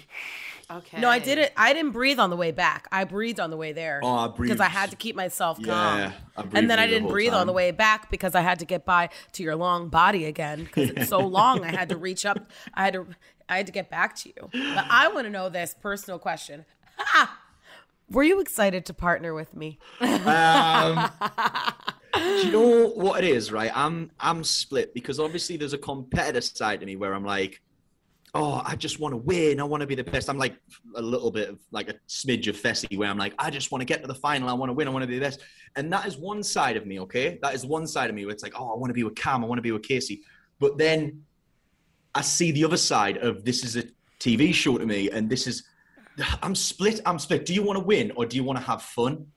okay. 0.72 1.00
no, 1.00 1.10
I 1.10 1.20
did 1.20 1.38
it. 1.38 1.52
I 1.58 1.74
didn't 1.74 1.92
breathe 1.92 2.20
on 2.20 2.30
the 2.30 2.36
way 2.38 2.52
back. 2.52 2.88
I 2.92 3.04
breathed 3.04 3.40
on 3.40 3.50
the 3.50 3.58
way 3.58 3.72
there. 3.74 4.02
Oh, 4.04 4.16
I 4.16 4.28
breathed 4.28 4.54
because 4.54 4.60
I 4.60 4.70
had 4.70 4.92
to 4.92 4.96
keep 4.96 5.16
myself 5.16 5.58
Yeah, 5.60 5.66
calm. 5.66 6.14
I 6.38 6.42
breathed 6.42 6.58
and 6.58 6.70
then 6.70 6.80
I 6.80 6.88
didn't 6.88 7.04
whole 7.04 7.12
breathe 7.12 7.34
on 7.34 7.48
the 7.48 7.54
way 7.54 7.72
back 7.72 8.10
because 8.12 8.36
I 8.36 8.42
had 8.42 8.60
to 8.60 8.66
get 8.66 8.86
by 8.86 9.10
to 9.34 9.44
your 9.44 9.56
long 9.56 9.90
body 9.90 10.26
again 10.26 10.64
because 10.64 10.90
it's 10.92 11.10
so 11.10 11.20
long. 11.20 11.64
I 11.64 11.72
had 11.72 11.90
to 11.90 11.98
reach 12.08 12.26
up. 12.26 12.50
I 12.74 12.84
had 12.86 12.94
to. 12.94 13.08
I 13.48 13.58
had 13.58 13.66
to 13.66 13.72
get 13.72 13.90
back 13.90 14.16
to 14.18 14.30
you. 14.30 14.50
But 14.52 14.86
I 14.90 15.08
want 15.08 15.26
to 15.26 15.32
know 15.32 15.50
this 15.50 15.76
personal 15.82 16.20
question. 16.20 16.66
Ha! 16.98 17.40
Were 18.12 18.22
you 18.24 18.40
excited 18.42 18.86
to 18.88 18.94
partner 18.94 19.34
with 19.34 19.56
me? 19.56 19.80
Um, 20.00 21.10
do 22.14 22.22
you 22.22 22.52
know 22.52 22.88
what 22.90 23.24
it 23.24 23.30
is, 23.30 23.52
right? 23.52 23.72
I'm 23.76 24.12
I'm 24.20 24.44
split 24.44 24.94
because 24.94 25.20
obviously 25.20 25.58
there's 25.58 25.74
a 25.74 25.78
competitor 25.80 26.42
side 26.42 26.80
to 26.82 26.86
me 26.86 26.96
where 26.96 27.14
I'm 27.14 27.24
like, 27.26 27.62
oh, 28.34 28.62
I 28.66 28.76
just 28.76 29.00
want 29.00 29.14
to 29.14 29.18
win. 29.18 29.60
I 29.60 29.64
want 29.64 29.82
to 29.82 29.88
be 29.88 29.96
the 29.96 30.04
best. 30.04 30.30
I'm 30.30 30.38
like 30.38 30.56
a 30.96 31.02
little 31.02 31.32
bit 31.32 31.50
of 31.50 31.60
like 31.72 31.90
a 31.90 31.96
smidge 32.08 32.48
of 32.48 32.56
Fessy 32.56 32.98
where 32.98 33.10
I'm 33.10 33.18
like, 33.18 33.34
I 33.40 33.50
just 33.50 33.72
want 33.72 33.82
to 33.82 33.86
get 33.86 34.02
to 34.02 34.08
the 34.08 34.16
final. 34.16 34.50
I 34.50 34.54
want 34.54 34.70
to 34.70 34.74
win. 34.74 34.88
I 34.88 34.92
want 34.92 35.04
to 35.04 35.08
be 35.08 35.16
the 35.16 35.26
best. 35.26 35.42
And 35.76 35.92
that 35.94 36.08
is 36.08 36.18
one 36.18 36.44
side 36.44 36.78
of 36.78 36.86
me, 36.86 37.00
okay? 37.02 37.40
That 37.42 37.54
is 37.54 37.66
one 37.66 37.88
side 37.88 38.10
of 38.10 38.16
me 38.16 38.26
where 38.26 38.34
it's 38.34 38.44
like, 38.44 38.54
oh, 38.60 38.74
I 38.74 38.78
want 38.78 38.90
to 38.90 38.94
be 38.94 39.04
with 39.04 39.16
Kam. 39.16 39.44
I 39.44 39.48
want 39.48 39.58
to 39.58 39.64
be 39.64 39.72
with 39.72 39.84
Kaycee. 39.84 40.22
But 40.60 40.78
then 40.78 41.24
I 42.16 42.22
see 42.22 42.52
the 42.52 42.66
other 42.66 42.78
side 42.78 43.18
of 43.18 43.46
this 43.46 43.64
is 43.64 43.78
a 43.78 43.84
TV 44.20 44.54
show 44.54 44.78
to 44.78 44.86
me, 44.86 45.10
and 45.10 45.30
this 45.30 45.48
is 45.48 45.64
I'm 46.42 46.56
split. 46.56 47.02
I'm 47.06 47.20
split. 47.20 47.46
Do 47.46 47.54
you 47.54 47.64
want 47.64 47.80
to 47.80 47.84
win 47.84 48.12
or 48.16 48.26
do 48.26 48.36
you 48.36 48.44
want 48.44 48.60
to 48.60 48.66
have 48.66 48.82
fun? 48.82 49.28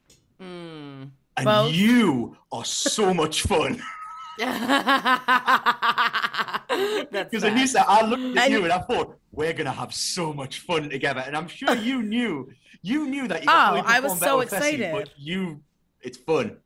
Hmm. 0.41 1.05
And 1.37 1.45
Both. 1.45 1.73
you 1.73 2.37
are 2.51 2.65
so 2.65 3.15
much 3.15 3.43
fun. 3.43 3.83
That's 4.43 4.61
Because 7.31 7.43
bad. 7.43 7.57
Aneesa, 7.57 7.85
I 7.87 8.05
looked 8.07 8.37
at 8.39 8.45
And- 8.45 8.53
you 8.53 8.65
and 8.65 8.73
I 8.73 8.79
thought, 8.81 9.19
we're 9.33 9.53
gonna 9.53 9.73
have 9.73 9.95
so 9.95 10.33
much 10.33 10.61
fun 10.61 10.89
together. 10.91 11.23
And 11.27 11.37
I'm 11.37 11.49
sure 11.49 11.75
you 11.75 12.03
knew, 12.15 12.51
you 12.83 13.07
knew 13.09 13.29
that 13.29 13.43
you 13.45 13.51
Oh, 13.51 13.83
I 13.87 14.01
was 14.01 14.15
so 14.15 14.19
better 14.21 14.37
with 14.39 14.51
Fessy, 14.51 14.57
excited. 14.75 14.93
but 14.93 15.11
you, 15.19 15.61
it's 16.01 16.19
fun. 16.19 16.57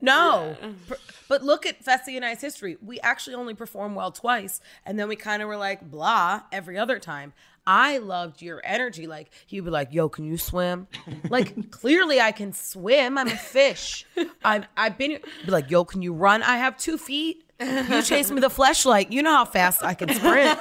No. 0.00 0.56
Pr- 0.88 0.94
But 1.28 1.42
look 1.42 1.64
at 1.66 1.82
Fessy 1.84 2.16
and 2.16 2.24
I's 2.24 2.40
history. 2.42 2.76
We 2.82 3.00
actually 3.00 3.34
only 3.34 3.54
performed 3.54 3.96
well 3.96 4.12
twice, 4.12 4.60
and 4.84 4.98
then 4.98 5.08
we 5.08 5.16
kind 5.16 5.42
of 5.42 5.48
were 5.48 5.56
like 5.56 5.90
blah 5.90 6.42
every 6.52 6.78
other 6.78 6.98
time. 6.98 7.32
I 7.66 7.98
loved 7.98 8.42
your 8.42 8.60
energy. 8.64 9.06
Like 9.06 9.30
he'd 9.46 9.60
be 9.60 9.70
like, 9.70 9.92
"Yo, 9.92 10.08
can 10.08 10.24
you 10.24 10.38
swim?" 10.38 10.86
like 11.28 11.70
clearly 11.70 12.20
I 12.20 12.32
can 12.32 12.52
swim. 12.52 13.18
I'm 13.18 13.28
a 13.28 13.36
fish. 13.36 14.06
I've 14.44 14.66
I've 14.76 14.96
been 14.98 15.18
be 15.44 15.50
like, 15.50 15.70
"Yo, 15.70 15.84
can 15.84 16.02
you 16.02 16.12
run?" 16.12 16.42
I 16.42 16.58
have 16.58 16.76
two 16.76 16.98
feet. 16.98 17.42
You 17.60 18.02
chase 18.02 18.30
me 18.30 18.40
the 18.40 18.48
fleshlight. 18.48 19.10
You 19.10 19.22
know 19.22 19.32
how 19.32 19.44
fast 19.46 19.82
I 19.82 19.94
can 19.94 20.12
sprint. 20.14 20.58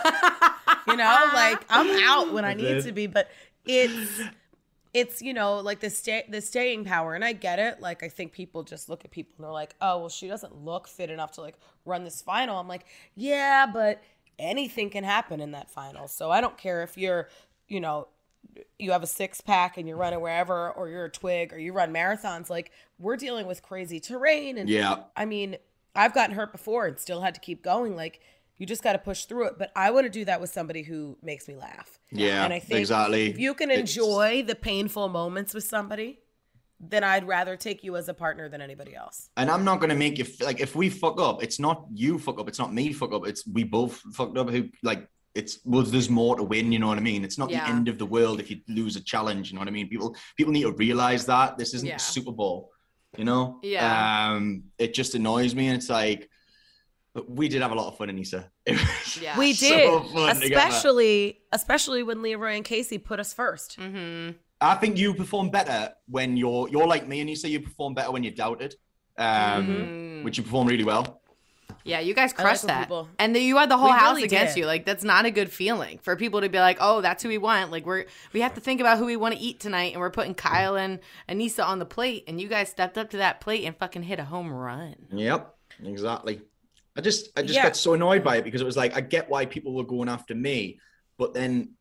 you 0.87 0.95
know, 0.95 1.29
like 1.33 1.63
I'm 1.69 2.03
out 2.03 2.33
when 2.33 2.45
I 2.45 2.53
need 2.53 2.83
to 2.83 2.91
be. 2.91 3.07
But 3.07 3.29
it's 3.65 4.21
it's 4.95 5.21
you 5.21 5.33
know 5.33 5.57
like 5.57 5.81
the 5.81 5.89
stay 5.89 6.23
the 6.29 6.39
staying 6.39 6.85
power 6.85 7.15
and 7.15 7.25
i 7.25 7.33
get 7.33 7.59
it 7.59 7.81
like 7.81 8.01
i 8.01 8.07
think 8.07 8.31
people 8.31 8.63
just 8.63 8.87
look 8.87 9.03
at 9.03 9.11
people 9.11 9.33
and 9.37 9.43
they're 9.43 9.51
like 9.51 9.75
oh 9.81 9.99
well 9.99 10.09
she 10.09 10.25
doesn't 10.25 10.55
look 10.63 10.87
fit 10.87 11.09
enough 11.09 11.33
to 11.33 11.41
like 11.41 11.55
run 11.83 12.05
this 12.05 12.21
final 12.21 12.57
i'm 12.57 12.67
like 12.67 12.85
yeah 13.13 13.65
but 13.71 14.01
anything 14.39 14.89
can 14.89 15.04
happen 15.04 15.39
in 15.39 15.52
that 15.52 15.69
final 15.69 16.08
so 16.08 16.32
i 16.32 16.41
don't 16.41 16.58
care 16.58 16.84
if 16.84 16.98
you're 16.98 17.30
you 17.67 17.80
know 17.80 18.08
you 18.80 18.91
have 18.91 19.04
a 19.04 19.08
six 19.08 19.41
pack 19.41 19.78
and 19.78 19.88
you're 19.88 19.98
running 19.98 20.21
wherever 20.21 20.69
or 20.71 20.88
you're 20.89 21.06
a 21.06 21.10
twig 21.12 21.52
or 21.54 21.58
you 21.58 21.74
run 21.74 21.91
marathons 21.93 22.50
like 22.50 22.71
we're 23.00 23.17
dealing 23.17 23.48
with 23.48 23.62
crazy 23.63 24.00
terrain 24.00 24.58
and 24.58 24.69
Yeah. 24.69 24.98
i 25.15 25.26
mean 25.26 25.58
i've 25.95 26.13
gotten 26.13 26.36
hurt 26.36 26.52
before 26.52 26.86
and 26.86 27.00
still 27.00 27.21
had 27.21 27.34
to 27.36 27.41
keep 27.41 27.63
going 27.63 27.95
like 27.95 28.19
you 28.58 28.65
just 28.65 28.84
got 28.84 28.93
to 28.93 29.00
push 29.00 29.26
through 29.26 29.48
it 29.48 29.58
but 29.58 29.71
i 29.76 29.89
want 29.91 30.06
to 30.06 30.10
do 30.10 30.24
that 30.26 30.39
with 30.39 30.50
somebody 30.52 30.84
who 30.84 31.17
makes 31.21 31.48
me 31.48 31.56
laugh 31.56 32.00
Yeah, 32.12 32.43
and 32.45 32.54
I 32.54 32.60
think 32.60 32.80
exactly. 32.82 33.28
if 33.30 33.39
you 33.39 33.54
can 33.54 33.69
It's- 33.71 33.89
enjoy 33.98 34.43
the 34.43 34.56
painful 34.56 35.10
moments 35.10 35.54
with 35.54 35.63
somebody, 35.65 36.19
then 36.89 37.04
I'd 37.04 37.28
rather 37.28 37.56
take 37.56 37.84
you 37.84 37.95
as 37.98 38.08
a 38.10 38.13
partner 38.13 38.50
than 38.50 38.62
anybody 38.62 38.95
else. 38.95 39.30
And 39.38 39.50
I'm 39.50 39.63
not 39.63 39.80
gonna 39.82 39.95
make 39.95 40.17
you 40.17 40.26
like 40.41 40.60
if 40.60 40.76
we 40.76 40.89
fuck 40.89 41.19
up, 41.19 41.43
it's 41.43 41.60
not 41.60 41.86
you 41.93 42.19
fuck 42.19 42.39
up, 42.39 42.48
it's 42.48 42.60
not 42.60 42.74
me 42.74 42.93
fuck 42.93 43.13
up, 43.13 43.28
it's 43.28 43.45
we 43.48 43.63
both 43.63 43.98
fucked 44.13 44.38
up. 44.38 44.50
Who 44.50 44.69
like 44.84 45.08
it's 45.34 45.60
well, 45.65 45.84
there's 45.84 46.10
more 46.10 46.36
to 46.38 46.43
win. 46.43 46.71
You 46.71 46.80
know 46.80 46.88
what 46.88 46.98
I 46.98 47.02
mean? 47.02 47.24
It's 47.24 47.38
not 47.38 47.50
Yeah. 47.50 47.65
the 47.65 47.71
end 47.71 47.88
of 47.89 47.98
the 47.98 48.06
world 48.06 48.39
if 48.39 48.50
you 48.50 48.58
lose 48.67 48.95
a 48.95 49.02
challenge. 49.02 49.50
You 49.50 49.56
know 49.56 49.60
what 49.62 49.67
I 49.67 49.71
mean? 49.71 49.89
People 49.89 50.15
people 50.38 50.54
need 50.54 50.63
to 50.63 50.71
realize 50.74 51.26
that 51.26 51.58
this 51.58 51.74
isn't 51.74 51.88
Yeah. 51.88 51.95
the 51.98 52.02
Super 52.04 52.32
Bowl. 52.32 52.71
You 53.17 53.24
know? 53.26 53.60
Yeah. 53.63 54.32
Um, 54.34 54.65
it 54.78 54.93
just 54.93 55.15
annoys 55.15 55.56
me, 55.56 55.67
and 55.67 55.78
it's 55.78 55.89
like. 55.89 56.30
But 57.13 57.30
we 57.32 57.48
did 57.48 57.62
have 57.62 57.71
a 57.71 57.76
lot 57.76 57.88
of 57.88 57.98
fun, 57.98 58.10
Aneesa. 58.10 58.50
It 58.65 58.74
was 58.74 59.21
Yeah. 59.21 59.38
We 59.38 59.54
so 59.54 59.67
did, 59.69 60.12
fun 60.12 60.36
together. 60.41 60.67
especially 60.67 61.39
especially 61.54 62.04
when 62.04 62.21
Leroy 62.21 62.56
and 62.58 62.65
Kaycee 62.65 63.02
put 63.02 63.19
us 63.21 63.34
1st 63.34 63.78
Mm-hmm. 63.78 64.32
I 64.71 64.75
think 64.75 64.97
you 64.97 65.13
perform 65.13 65.49
better 65.49 65.93
when 66.08 66.38
you're 66.38 66.67
you're 66.69 66.88
like 66.88 67.08
me, 67.08 67.19
and 67.21 67.30
you 67.30 67.36
say 67.36 67.49
you 67.49 67.60
perform 67.62 67.93
better 67.93 68.12
when 68.12 68.23
you're 68.23 68.34
doubted, 68.34 68.75
um, 69.17 69.25
Mm-hmm. 69.67 70.23
which 70.23 70.38
you 70.38 70.43
perform 70.43 70.67
really 70.67 70.84
well. 70.84 71.21
Yeah, 71.84 71.99
you 71.99 72.15
guys 72.15 72.32
I 72.34 72.38
like 72.38 72.45
crushed 72.45 72.65
that. 72.67 72.86
people- 72.88 73.10
And 73.19 73.36
then 73.36 73.43
you 73.43 73.58
had 73.58 73.69
the 73.69 73.78
whole 73.78 73.91
We 73.91 73.97
house 73.99 74.15
really 74.15 74.23
against 74.23 74.56
did. 74.56 74.62
you. 74.62 74.65
Like 74.65 74.86
that's 74.86 75.04
not 75.04 75.25
a 75.25 75.32
good 75.32 75.51
feeling 75.51 75.99
for 76.01 76.15
people 76.15 76.41
to 76.41 76.49
be 76.49 76.58
like, 76.60 76.78
"Oh, 76.82 77.01
that's 77.01 77.21
who 77.21 77.30
we 77.30 77.38
want." 77.38 77.69
Like 77.71 77.86
we're 77.86 78.06
we 78.34 78.41
have 78.41 78.56
to 78.56 78.62
think 78.62 78.82
about 78.82 78.97
who 78.97 79.06
we 79.06 79.15
want 79.15 79.36
to 79.36 79.39
eat 79.39 79.60
tonight 79.60 79.91
and 79.93 79.99
we're 80.01 80.10
putting 80.10 80.34
Kyle 80.34 80.75
and 80.75 80.99
Aneesa 81.30 81.63
on 81.63 81.78
the 81.78 81.86
plate 81.86 82.23
and 82.28 82.41
you 82.41 82.47
guys 82.47 82.69
stepped 82.69 82.97
up 82.97 83.12
to 83.12 83.17
that 83.17 83.39
plate 83.39 83.65
and 83.65 83.78
fucking 83.78 84.01
hit 84.04 84.19
a 84.19 84.25
home 84.25 84.51
run. 84.51 84.95
Yep, 85.12 85.54
exactly. 85.84 86.41
I 86.97 87.01
just 87.01 87.30
I 87.38 87.43
just 87.43 87.54
Yeah. 87.54 87.63
got 87.63 87.75
so 87.75 87.93
annoyed 87.93 88.23
by 88.23 88.38
it 88.38 88.43
because 88.45 88.62
it 88.62 88.65
was 88.65 88.78
like 88.78 88.95
I 88.97 89.01
get 89.01 89.30
why 89.30 89.45
people 89.45 89.75
were 89.75 89.84
going 89.84 90.10
after 90.10 90.34
me, 90.34 90.80
but 91.19 91.34
then 91.36 91.73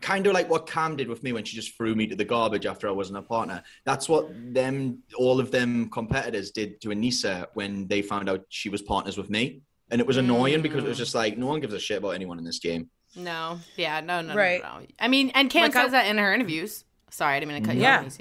kind 0.00 0.26
of 0.26 0.32
like 0.32 0.48
what 0.48 0.66
Kam 0.66 0.96
did 0.96 1.08
with 1.08 1.22
me 1.22 1.32
when 1.32 1.44
she 1.44 1.56
just 1.56 1.76
threw 1.76 1.94
me 1.94 2.06
to 2.06 2.16
the 2.16 2.24
garbage 2.24 2.66
after 2.66 2.88
I 2.88 2.92
wasn't 2.92 3.18
a 3.18 3.22
partner. 3.22 3.62
That's 3.84 4.08
what 4.08 4.28
them 4.54 5.02
all 5.16 5.40
of 5.40 5.50
them 5.50 5.90
competitors 5.90 6.50
did 6.50 6.80
to 6.82 6.88
Aneesa 6.88 7.46
when 7.54 7.86
they 7.86 8.02
found 8.02 8.28
out 8.28 8.44
she 8.48 8.68
was 8.68 8.82
partners 8.82 9.16
with 9.16 9.30
me. 9.30 9.62
And 9.90 10.00
it 10.00 10.06
was 10.06 10.18
annoying 10.18 10.62
because 10.62 10.84
it 10.84 10.88
was 10.88 10.96
mm. 10.96 11.00
just 11.00 11.14
like 11.14 11.36
no 11.36 11.46
one 11.46 11.60
gives 11.60 11.74
a 11.74 11.80
shit 11.80 11.98
about 11.98 12.10
anyone 12.10 12.38
in 12.38 12.44
this 12.44 12.58
game. 12.60 12.90
No. 13.16 13.58
Yeah, 13.76 14.00
no, 14.00 14.20
no, 14.20 14.34
Right. 14.34 14.62
no, 14.62 14.80
no. 14.80 14.86
I 15.00 15.08
mean, 15.08 15.30
and 15.34 15.50
Kam 15.50 15.62
Like, 15.62 15.76
I- 15.76 15.82
says 15.82 15.92
that 15.92 16.06
in 16.06 16.18
her 16.18 16.32
interviews. 16.32 16.84
Sorry, 17.10 17.36
I 17.36 17.40
didn't 17.40 17.52
mean 17.52 17.62
to 17.62 17.66
cut 17.68 17.76
you 17.76 17.82
Yeah. 17.82 18.04
off. 18.06 18.18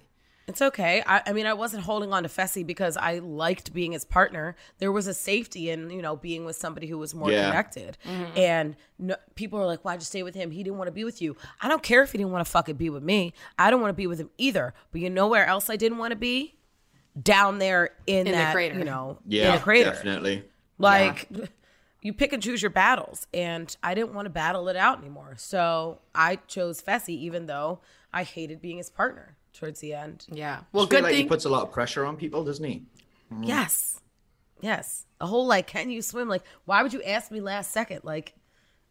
Macy. 0.50 0.54
It's 0.54 0.62
okay. 0.62 1.04
I, 1.06 1.22
I 1.28 1.34
mean, 1.34 1.46
I 1.46 1.54
wasn't 1.54 1.84
holding 1.84 2.12
on 2.14 2.24
to 2.24 2.30
Fessy 2.30 2.66
because 2.66 2.98
I 2.98 3.20
liked 3.20 3.74
being 3.74 3.92
his 3.94 4.06
partner. 4.06 4.56
There 4.80 4.92
was 4.92 5.08
a 5.08 5.14
safety 5.14 5.70
in, 5.70 5.90
you 5.90 6.02
know, 6.02 6.16
being 6.16 6.46
with 6.46 6.56
somebody 6.56 6.88
who 6.88 6.98
was 6.98 7.14
more 7.16 7.32
Yeah. 7.32 7.50
connected. 7.50 7.98
Mm-hmm. 8.06 8.38
And 8.38 8.76
no, 8.98 9.16
people 9.36 9.60
are 9.60 9.66
like, 9.66 9.82
why'd 9.86 10.00
you 10.00 10.06
stay 10.06 10.24
with 10.24 10.36
him? 10.36 10.52
He 10.52 10.64
didn't 10.64 10.78
want 10.78 10.88
to 10.88 10.92
be 10.94 11.04
with 11.04 11.22
you. 11.22 11.36
I 11.62 11.68
don't 11.70 11.84
care 11.84 12.04
if 12.04 12.12
he 12.12 12.18
didn't 12.18 12.32
want 12.32 12.46
to 12.46 12.52
fucking 12.52 12.76
be 12.76 12.90
with 12.90 13.04
me. 13.04 13.34
I 13.58 13.72
don't 13.72 13.82
want 13.82 13.90
to 13.92 13.96
be 13.98 14.08
with 14.08 14.20
him 14.20 14.30
either. 14.38 14.74
But 14.92 15.02
you 15.02 15.10
know 15.10 15.28
where 15.28 15.46
else 15.46 15.70
I 15.70 15.76
didn't 15.76 15.98
want 15.98 16.12
to 16.12 16.18
be? 16.18 16.56
Down 17.22 17.58
there 17.60 17.90
in, 18.08 18.26
the 18.26 18.32
that, 18.32 18.54
crater. 18.54 18.78
you 18.78 18.86
know, 18.86 19.20
Yeah, 19.26 19.54
in 19.54 19.60
a 19.60 19.62
crater. 19.62 19.92
definitely. 19.92 20.44
Like, 20.78 21.28
you 22.02 22.14
pick 22.14 22.32
and 22.34 22.42
choose 22.42 22.62
your 22.62 22.70
battles. 22.72 23.28
And 23.34 23.76
I 23.84 23.94
didn't 23.94 24.14
want 24.14 24.26
to 24.28 24.30
battle 24.30 24.70
it 24.70 24.76
out 24.78 25.00
anymore. 25.00 25.34
So 25.38 26.00
I 26.16 26.38
chose 26.48 26.82
Fessy, 26.82 27.10
even 27.18 27.48
though 27.48 27.82
I 28.14 28.24
hated 28.24 28.62
being 28.62 28.78
his 28.78 28.90
partner. 28.90 29.36
Towards 29.60 29.80
the 29.82 29.94
end. 29.94 30.26
Yeah. 30.32 30.58
Well, 30.72 30.82
Well, 30.82 30.86
good 30.88 31.04
like 31.04 31.14
thing. 31.14 31.24
he 31.24 31.28
puts 31.30 31.46
a 31.46 31.50
lot 31.50 31.64
of 31.64 31.72
pressure 31.72 32.06
on 32.06 32.16
people, 32.18 32.44
doesn't 32.44 32.64
he? 32.66 32.84
Yes. 33.42 34.00
Yes. 34.62 35.06
A 35.22 35.28
whole 35.28 35.46
like, 35.46 35.68
can 35.68 35.90
you 35.90 36.02
swim? 36.02 36.28
Like, 36.30 36.44
why 36.66 36.82
would 36.82 36.94
you 36.94 37.04
ask 37.04 37.30
me 37.32 37.42
last 37.42 37.72
second? 37.72 38.02
Like, 38.04 38.34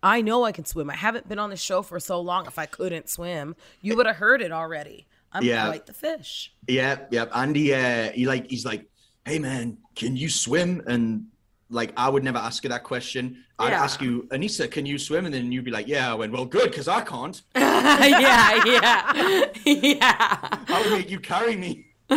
I 0.03 0.21
know 0.21 0.45
I 0.45 0.53
can 0.53 0.65
swim. 0.65 0.91
I 0.91 0.95
haven't 0.95 1.29
been 1.29 1.39
on 1.39 1.51
the 1.51 1.57
show 1.57 1.83
for 1.83 1.99
so 1.99 2.21
long. 2.21 2.47
If 2.47 2.59
I 2.59 2.67
couldn't 2.67 3.09
swim, 3.09 3.57
you 3.81 3.97
would 3.97 4.07
have 4.07 4.17
heard 4.17 4.41
it 4.43 4.53
already. 4.53 5.07
I'm 5.33 5.43
Yeah. 5.43 5.67
quite 5.67 5.87
the 5.87 5.93
fish. 5.95 6.53
Yeah, 6.69 7.01
yeah. 7.11 7.27
And 7.33 7.57
he, 7.57 7.73
uh, 7.75 8.13
he 8.13 8.27
like, 8.27 8.49
he's 8.49 8.65
like, 8.65 8.89
"Hey, 9.25 9.39
man, 9.39 9.79
can 9.95 10.17
you 10.17 10.29
swim?" 10.31 10.83
And 10.87 11.27
like, 11.71 11.93
I 11.97 12.09
would 12.09 12.25
never 12.25 12.39
ask 12.39 12.65
you 12.65 12.71
that 12.71 12.83
question. 12.85 13.45
I'd 13.59 13.73
Yeah. 13.73 13.83
ask 13.83 14.01
you, 14.01 14.27
Aneesa, 14.31 14.71
can 14.71 14.87
you 14.87 14.99
swim? 14.99 15.25
And 15.27 15.35
then 15.35 15.51
you'd 15.53 15.65
be 15.65 15.71
like, 15.71 15.87
"Yeah." 15.89 16.11
I 16.11 16.15
went, 16.15 16.33
"Well, 16.33 16.45
good, 16.47 16.71
because 16.71 16.89
I 16.89 17.01
can't. 17.03 17.43
yeah, 17.57 18.63
yeah, 18.65 19.51
yeah. 19.67 20.39
I 20.69 20.83
would 20.83 20.93
make 20.93 21.11
you 21.11 21.21
carry 21.21 21.57
me." 21.57 21.85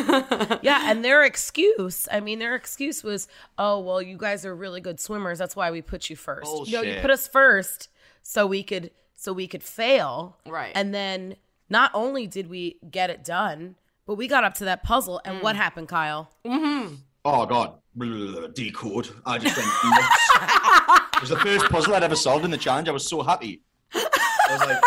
Yeah, 0.63 0.89
and 0.89 1.03
their 1.03 1.23
excuse, 1.23 2.07
I 2.11 2.19
mean, 2.21 2.39
their 2.39 2.55
excuse 2.55 3.03
was, 3.03 3.27
oh, 3.57 3.79
well, 3.79 4.01
you 4.01 4.17
guys 4.17 4.45
are 4.45 4.55
really 4.55 4.79
good 4.79 4.99
swimmers. 5.01 5.37
That's 5.39 5.55
why 5.55 5.69
we 5.71 5.81
put 5.81 6.09
you 6.09 6.15
first. 6.15 6.45
No, 6.49 6.63
you 6.65 6.71
Bullshit. 6.77 7.01
put 7.01 7.11
us 7.11 7.27
first 7.27 7.89
so 8.23 8.45
we 8.47 8.63
could 8.63 8.91
so 9.15 9.33
we 9.33 9.47
could 9.47 9.63
fail. 9.63 10.37
Right. 10.47 10.71
And 10.75 10.93
then 10.93 11.35
not 11.69 11.91
only 11.93 12.25
did 12.27 12.49
we 12.49 12.77
get 12.89 13.09
it 13.09 13.23
done, 13.25 13.75
but 14.05 14.15
we 14.15 14.27
got 14.27 14.43
up 14.43 14.53
to 14.55 14.65
that 14.65 14.81
puzzle. 14.83 15.19
And 15.25 15.37
Mm. 15.39 15.43
what 15.43 15.55
happened, 15.55 15.89
Kyle? 15.89 16.31
Oh 17.23 17.45
God, 17.45 17.75
decode. 18.53 19.09
I 19.25 19.37
just 19.37 19.55
went 19.57 19.69
it 21.15 21.21
was 21.21 21.29
the 21.29 21.37
first 21.37 21.65
puzzle 21.65 21.93
I'd 21.93 22.03
ever 22.03 22.15
solved 22.15 22.45
in 22.45 22.51
the 22.51 22.57
challenge. 22.57 22.89
I 22.89 22.91
was 22.91 23.07
so 23.07 23.21
happy. 23.21 23.61
I 23.93 24.07
was 24.49 24.61
like, 24.61 24.83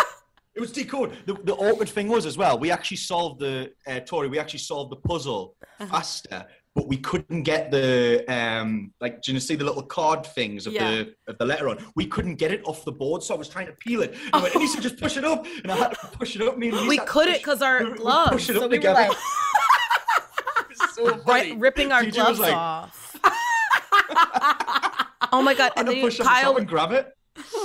it 0.56 0.60
was 0.60 0.72
decode. 0.72 1.16
The, 1.26 1.34
the 1.34 1.54
awkward 1.54 1.88
thing 1.88 2.08
was 2.08 2.26
as 2.26 2.36
well. 2.36 2.58
We 2.58 2.70
actually 2.70 2.96
solved 2.96 3.40
the 3.40 3.72
uh, 3.86 4.00
Tori. 4.00 4.28
We 4.28 4.38
actually 4.38 4.60
solved 4.60 4.90
the 4.90 4.96
puzzle 4.96 5.54
faster, 5.88 6.44
but 6.74 6.88
we 6.88 6.96
couldn't 6.96 7.42
get 7.42 7.70
the 7.70 8.24
um 8.28 8.92
like. 9.00 9.22
Do 9.22 9.32
you 9.32 9.38
see 9.40 9.54
the 9.54 9.64
little 9.64 9.82
card 9.82 10.26
things 10.26 10.66
of 10.66 10.72
Yeah. 10.72 10.90
the 10.90 11.14
of 11.28 11.38
the 11.38 11.44
letter 11.44 11.68
on? 11.68 11.78
We 11.94 12.06
couldn't 12.06 12.34
get 12.36 12.50
it 12.50 12.62
off 12.66 12.84
the 12.84 12.92
board, 12.92 13.22
so 13.22 13.34
I 13.34 13.38
was 13.38 13.48
trying 13.48 13.66
to 13.66 13.72
peel 13.74 14.02
it. 14.02 14.12
And 14.12 14.34
I 14.34 14.42
went, 14.42 14.54
Aneesa, 14.54 14.80
just 14.80 14.98
push 14.98 15.16
it 15.16 15.24
up, 15.24 15.46
and 15.62 15.70
I 15.70 15.76
had 15.76 15.90
to 15.92 16.06
push 16.08 16.34
it 16.34 16.42
up. 16.42 16.58
Me 16.58 16.70
and 16.70 16.88
We 16.88 16.98
couldn't 16.98 17.34
because 17.38 17.62
our 17.62 17.84
gloves. 17.94 18.32
pushed 18.32 18.50
it 18.50 18.54
So 18.56 18.64
up 18.64 18.70
we 18.72 18.78
were 18.80 18.92
like 18.92 19.12
so 20.94 21.06
funny. 21.18 21.22
right, 21.26 21.58
ripping 21.58 21.92
our 21.92 22.02
TJ 22.02 22.12
gloves 22.12 22.40
like, 22.40 22.54
off. 22.54 23.16
oh 25.32 25.42
my 25.42 25.54
god! 25.54 25.72
And 25.76 25.88
then 25.88 26.00
push 26.00 26.18
Kyle, 26.18 26.52
top 26.52 26.58
and 26.58 26.68
grab 26.68 26.92
it. 26.92 27.12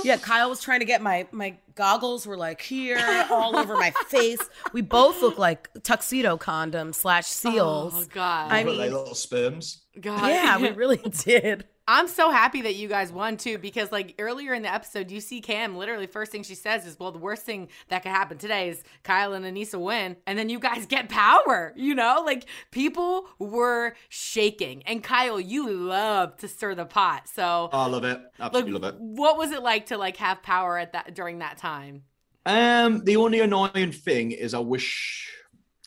yeah, 0.04 0.16
Kyle 0.16 0.48
was 0.50 0.60
trying 0.60 0.80
to 0.80 0.86
get 0.86 1.00
my 1.02 1.26
my 1.32 1.56
goggles 1.74 2.26
were 2.26 2.36
like 2.36 2.60
here, 2.60 3.26
all 3.30 3.56
over 3.56 3.74
my 3.76 3.90
face. 4.08 4.40
We 4.72 4.82
both 4.82 5.22
look 5.22 5.38
like 5.38 5.68
tuxedo 5.82 6.36
condoms 6.36 6.96
slash 6.96 7.24
oh, 7.24 7.50
seals. 7.50 7.94
Oh 7.96 8.04
God. 8.12 8.52
I 8.52 8.62
Look 8.64 8.76
like 8.76 8.90
mean, 8.90 8.98
little 8.98 9.14
sperms. 9.14 9.82
God. 9.98 10.26
yeah, 10.28 10.58
we 10.58 10.70
really 10.70 10.96
did. 11.24 11.64
I'm 11.92 12.06
so 12.06 12.30
happy 12.30 12.62
that 12.62 12.76
you 12.76 12.86
guys 12.86 13.10
won 13.10 13.36
too, 13.36 13.58
because 13.58 13.90
like 13.90 14.14
earlier 14.20 14.54
in 14.54 14.62
the 14.62 14.72
episode, 14.72 15.10
you 15.10 15.20
see 15.20 15.40
Kam 15.40 15.76
literally 15.76 16.06
first 16.06 16.30
thing 16.30 16.44
she 16.44 16.54
says 16.54 16.86
is, 16.86 16.96
"Well, 17.00 17.10
the 17.10 17.18
worst 17.18 17.42
thing 17.42 17.68
that 17.88 18.04
could 18.04 18.12
happen 18.12 18.38
today 18.38 18.68
is 18.68 18.84
Kyle 19.02 19.32
and 19.32 19.44
Aneesa 19.44 19.80
win, 19.80 20.16
and 20.24 20.38
then 20.38 20.48
you 20.48 20.60
guys 20.60 20.86
get 20.86 21.08
power." 21.08 21.72
You 21.74 21.96
know, 21.96 22.22
like 22.24 22.46
people 22.70 23.26
were 23.40 23.94
shaking, 24.08 24.84
and 24.84 25.02
Kyle, 25.02 25.40
you 25.40 25.68
love 25.68 26.36
to 26.38 26.46
stir 26.48 26.76
the 26.76 26.84
pot. 26.86 27.26
So, 27.28 27.68
Oh, 27.72 27.78
I 27.80 27.86
love 27.86 28.04
it. 28.04 28.20
like, 28.38 28.46
Absolutely 28.46 28.72
love 28.72 28.84
it. 28.84 29.00
what 29.00 29.36
was 29.36 29.50
it 29.50 29.62
like 29.62 29.86
to 29.86 29.98
like 29.98 30.16
have 30.18 30.42
power 30.44 30.78
at 30.78 30.92
that 30.92 31.14
during 31.16 31.40
that 31.40 31.58
time? 31.58 32.04
Um, 32.46 33.04
the 33.04 33.16
only 33.16 33.40
annoying 33.40 33.90
thing 33.92 34.30
is 34.30 34.54
I 34.54 34.60
wish, 34.60 35.28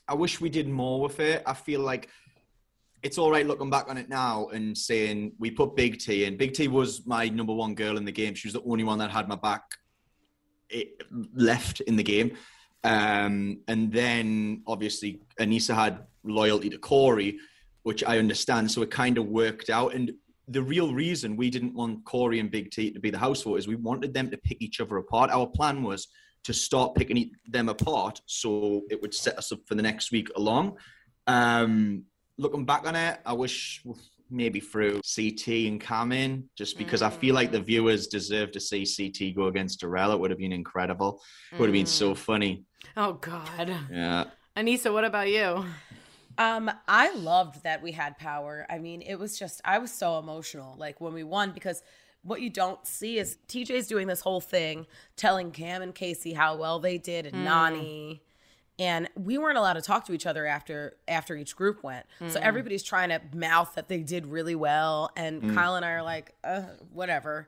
I 0.08 0.16
wish 0.16 0.42
we 0.42 0.50
did 0.50 0.68
more 0.68 1.00
with 1.02 1.22
it. 1.22 1.44
I 1.46 1.54
feel 1.54 1.80
like 1.80 2.10
it's 3.04 3.18
all 3.18 3.30
right 3.30 3.46
looking 3.46 3.70
back 3.70 3.90
on 3.90 3.98
it 3.98 4.10
now 4.10 4.48
and 4.48 4.78
saying 4.78 5.34
we 5.38 5.52
put 5.52 5.76
Big 5.76 6.00
T 6.00 6.24
in. 6.24 6.38
Big 6.38 6.54
T 6.54 6.70
was 6.70 7.06
my 7.06 7.28
number 7.28 7.54
one 7.54 7.76
girl 7.76 7.98
in 7.98 8.06
the 8.06 8.12
game. 8.12 8.34
She 8.34 8.48
was 8.48 8.54
the 8.54 8.64
only 8.64 8.86
one 8.86 8.98
that 9.00 9.12
had 9.12 9.28
my 9.28 9.36
back 9.36 9.64
it, 10.70 11.04
left 11.36 11.82
in 11.82 11.98
the 11.98 12.04
game. 12.04 12.38
Um, 12.86 13.60
and 13.68 13.92
then 13.92 14.64
obviously 14.66 15.22
Aneesa 15.40 15.76
had 15.76 16.06
loyalty 16.24 16.70
to 16.70 16.78
Cory, 16.78 17.40
which 17.84 18.04
I 18.06 18.20
understand. 18.20 18.72
So 18.72 18.82
it 18.82 18.90
kind 18.90 19.18
of 19.18 19.28
worked 19.28 19.70
out. 19.70 19.94
And 19.94 20.14
the 20.48 20.64
real 20.64 20.94
reason 20.94 21.36
we 21.36 21.50
didn't 21.50 21.74
want 21.74 22.06
Cory 22.06 22.40
and 22.40 22.50
Big 22.50 22.72
T 22.72 22.90
to 22.92 23.00
be 23.00 23.12
the 23.12 23.18
house 23.18 23.44
voters, 23.44 23.68
we 23.68 23.76
wanted 23.76 24.14
them 24.14 24.30
to 24.32 24.38
pick 24.38 24.62
each 24.62 24.80
other 24.80 24.98
apart. 24.98 25.30
Our 25.30 25.48
plan 25.48 25.84
was 25.84 26.08
to 26.46 26.54
start 26.54 26.96
picking 26.96 27.32
them 27.48 27.70
apart 27.70 28.22
so 28.26 28.82
it 28.90 29.02
would 29.02 29.14
set 29.14 29.38
us 29.38 29.52
up 29.52 29.60
for 29.66 29.76
the 29.76 29.82
next 29.82 30.12
week 30.12 30.30
along. 30.36 30.78
Um, 31.28 32.06
looking 32.38 32.66
back 32.66 32.86
on 32.86 32.96
it, 32.96 33.20
I 33.26 33.34
wish 33.34 33.84
maybe 34.30 34.60
through 34.60 35.02
CT 35.16 35.48
and 35.68 35.80
Kam 35.80 36.12
in, 36.12 36.50
just 36.56 36.78
because 36.78 37.02
I 37.02 37.10
feel 37.10 37.36
like 37.36 37.52
the 37.52 37.60
mm. 37.60 37.66
viewers 37.66 38.08
deserve 38.08 38.52
to 38.54 38.60
see 38.60 38.86
CT 38.86 39.36
go 39.36 39.48
against 39.48 39.80
Darrell. 39.80 40.12
It 40.12 40.20
would 40.20 40.32
have 40.32 40.40
been 40.40 40.54
incredible. 40.54 41.22
It 41.52 41.60
would 41.60 41.68
have 41.68 41.74
been 41.74 41.86
so 41.86 42.14
mm. 42.14 42.18
funny. 42.18 42.66
Oh 42.98 43.14
God, 43.14 43.76
Yeah. 43.92 44.26
Aneesa, 44.58 44.94
what 44.94 45.04
about 45.04 45.30
you? 45.30 45.66
Um, 46.38 46.72
I 46.88 47.14
loved 47.16 47.64
that 47.64 47.82
we 47.82 47.92
had 47.92 48.18
power. 48.18 48.66
I 48.70 48.80
mean, 48.80 49.02
it 49.02 49.16
was 49.16 49.38
just 49.38 49.62
I 49.64 49.78
was 49.78 49.92
so 49.92 50.20
emotional 50.20 50.76
like 50.78 51.00
when 51.00 51.14
we 51.14 51.24
won 51.24 51.52
because 51.52 51.84
what 52.24 52.42
you 52.42 52.50
don't 52.50 52.86
see 52.86 53.20
is 53.20 53.38
TJ's 53.48 53.88
doing 53.88 54.08
this 54.08 54.22
whole 54.22 54.42
thing 54.42 54.88
telling 55.16 55.52
Kam 55.52 55.82
and 55.82 55.94
Kaycee 55.94 56.36
how 56.36 56.56
well 56.56 56.80
they 56.80 56.98
did 56.98 57.26
and 57.26 57.36
mm. 57.36 57.48
Nany. 57.48 58.20
And 58.80 59.08
we 59.16 59.38
weren't 59.38 59.58
allowed 59.58 59.74
to 59.74 59.82
talk 59.82 60.06
to 60.06 60.14
each 60.14 60.26
other 60.26 60.46
after 60.46 60.96
after 61.08 61.36
each 61.36 61.56
group 61.56 61.84
went. 61.84 62.06
So 62.20 62.40
mm. 62.40 62.44
everybody's 62.44 62.84
trying 62.84 63.10
to 63.10 63.22
mouth 63.34 63.76
that 63.76 63.88
they 63.88 64.00
did 64.00 64.26
really 64.26 64.56
well 64.56 65.12
and 65.16 65.44
mm. 65.44 65.54
Kyle 65.54 65.76
and 65.76 65.86
I 65.86 65.92
are 65.92 66.04
like, 66.04 66.34
uh, 66.44 66.64
whatever. 66.92 67.48